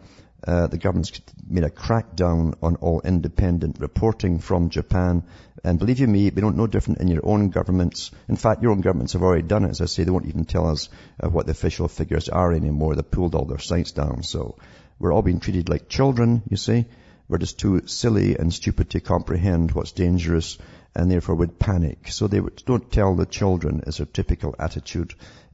Uh, 0.46 0.68
the 0.68 0.78
government's 0.78 1.22
made 1.48 1.64
a 1.64 1.70
crackdown 1.70 2.54
on 2.62 2.76
all 2.78 3.02
independent 3.02 3.80
reporting 3.80 4.40
from 4.40 4.70
Japan. 4.70 5.24
And 5.64 5.80
believe 5.80 6.00
you 6.00 6.08
me, 6.08 6.30
we 6.30 6.42
don't 6.42 6.58
know 6.58 6.68
different 6.68 7.00
in 7.00 7.08
your 7.08 7.26
own 7.26 7.50
governments. 7.50 8.12
In 8.28 8.36
fact, 8.36 8.62
your 8.62 8.72
own 8.72 8.82
governments 8.82 9.14
have 9.14 9.24
already 9.24 9.48
done 9.48 9.64
it. 9.64 9.70
As 9.70 9.82
I 9.82 9.86
say, 9.86 10.04
they 10.04 10.12
won't 10.12 10.26
even 10.26 10.44
tell 10.44 10.68
us 10.68 10.90
uh, 11.22 11.30
what 11.30 11.46
the 11.46 11.54
official 11.54 11.88
figures 11.88 12.28
are 12.28 12.52
anymore. 12.52 12.96
They've 12.96 13.10
pulled 13.10 13.36
all 13.36 13.46
their 13.46 13.60
sites 13.60 13.94
down. 13.94 14.24
So 14.24 14.58
we're 15.00 15.14
all 15.14 15.22
being 15.22 15.40
treated 15.40 15.70
like 15.70 15.88
children, 15.88 16.44
you 16.50 16.58
see. 16.58 16.86
We're 17.30 17.38
just 17.38 17.60
too 17.60 17.88
silly 17.88 18.38
and 18.38 18.54
stupid 18.54 18.90
to 18.92 19.00
comprehend 19.00 19.72
what's 19.72 19.94
dangerous 19.94 20.58
and 20.94 21.10
therefore 21.10 21.36
would 21.36 21.58
panic. 21.58 22.10
So 22.10 22.28
they 22.28 22.42
don't 22.66 22.92
tell 22.92 23.16
the 23.16 23.26
children 23.26 23.84
is 23.88 24.00
a 24.00 24.06
typical 24.06 24.56
attitude 24.60 25.14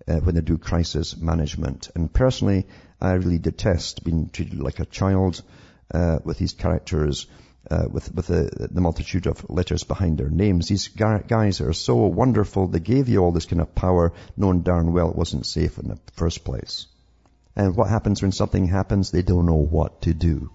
uh, 0.10 0.16
when 0.16 0.36
they 0.36 0.42
do 0.42 0.58
crisis 0.58 1.16
management. 1.16 1.90
And 1.94 2.12
personally, 2.12 2.66
I 3.00 3.14
really 3.14 3.38
detest 3.38 4.04
being 4.04 4.30
treated 4.30 4.60
like 4.60 4.80
a 4.80 4.86
child 4.86 5.42
uh, 5.94 6.20
with 6.24 6.38
these 6.38 6.54
characters, 6.54 7.28
uh, 7.70 7.86
with 7.90 8.14
with 8.14 8.28
the, 8.28 8.68
the, 8.72 8.82
multitude 8.82 9.28
of 9.28 9.50
letters 9.50 9.84
behind 9.84 10.18
their 10.18 10.30
names. 10.30 10.68
These 10.68 10.88
guys 10.88 11.62
are 11.62 11.74
so 11.74 11.96
wonderful. 11.96 12.68
They 12.68 12.80
gave 12.80 13.10
you 13.10 13.20
all 13.20 13.32
this 13.32 13.46
kind 13.46 13.62
of 13.62 13.76
power, 13.76 14.14
knowing 14.36 14.62
darn 14.62 14.94
well 14.94 15.12
it 15.12 15.16
wasn't 15.16 15.46
safe 15.46 15.78
in 15.78 15.88
the 15.88 16.00
first 16.14 16.44
place. 16.44 16.88
And 17.56 17.76
what 17.76 17.90
happens 17.90 18.22
when 18.22 18.32
something 18.32 18.68
happens? 18.68 19.12
They 19.12 19.22
don't 19.22 19.46
know 19.46 19.66
what 19.78 20.02
to 20.04 20.14
do. 20.14 20.50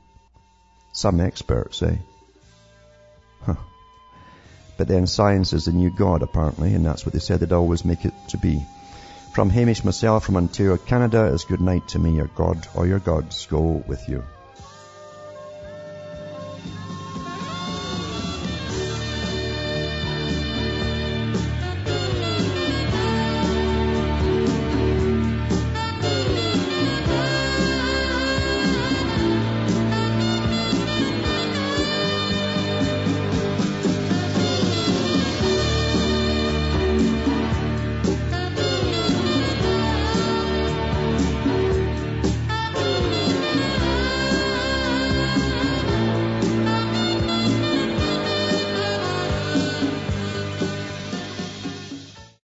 Some 0.92 1.20
experts 1.20 1.78
say. 1.78 2.00
Huh. 3.42 3.56
But 4.76 4.88
then 4.88 5.06
science 5.06 5.52
is 5.52 5.66
the 5.66 5.72
new 5.72 5.90
God, 5.94 6.22
apparently, 6.22 6.74
and 6.74 6.84
that's 6.84 7.04
what 7.04 7.12
they 7.12 7.18
said 7.20 7.40
they'd 7.40 7.52
always 7.52 7.84
make 7.84 8.04
it 8.04 8.14
to 8.30 8.38
be. 8.38 8.64
From 9.34 9.50
Hamish 9.50 9.82
myself 9.82 10.24
from 10.24 10.36
Ontario, 10.36 10.76
Canada, 10.76 11.24
is 11.24 11.42
good 11.42 11.60
night 11.60 11.88
to 11.88 11.98
me. 11.98 12.14
Your 12.14 12.28
God 12.28 12.68
or 12.72 12.86
your 12.86 13.00
gods 13.00 13.46
go 13.46 13.82
with 13.88 14.08
you. 14.08 14.22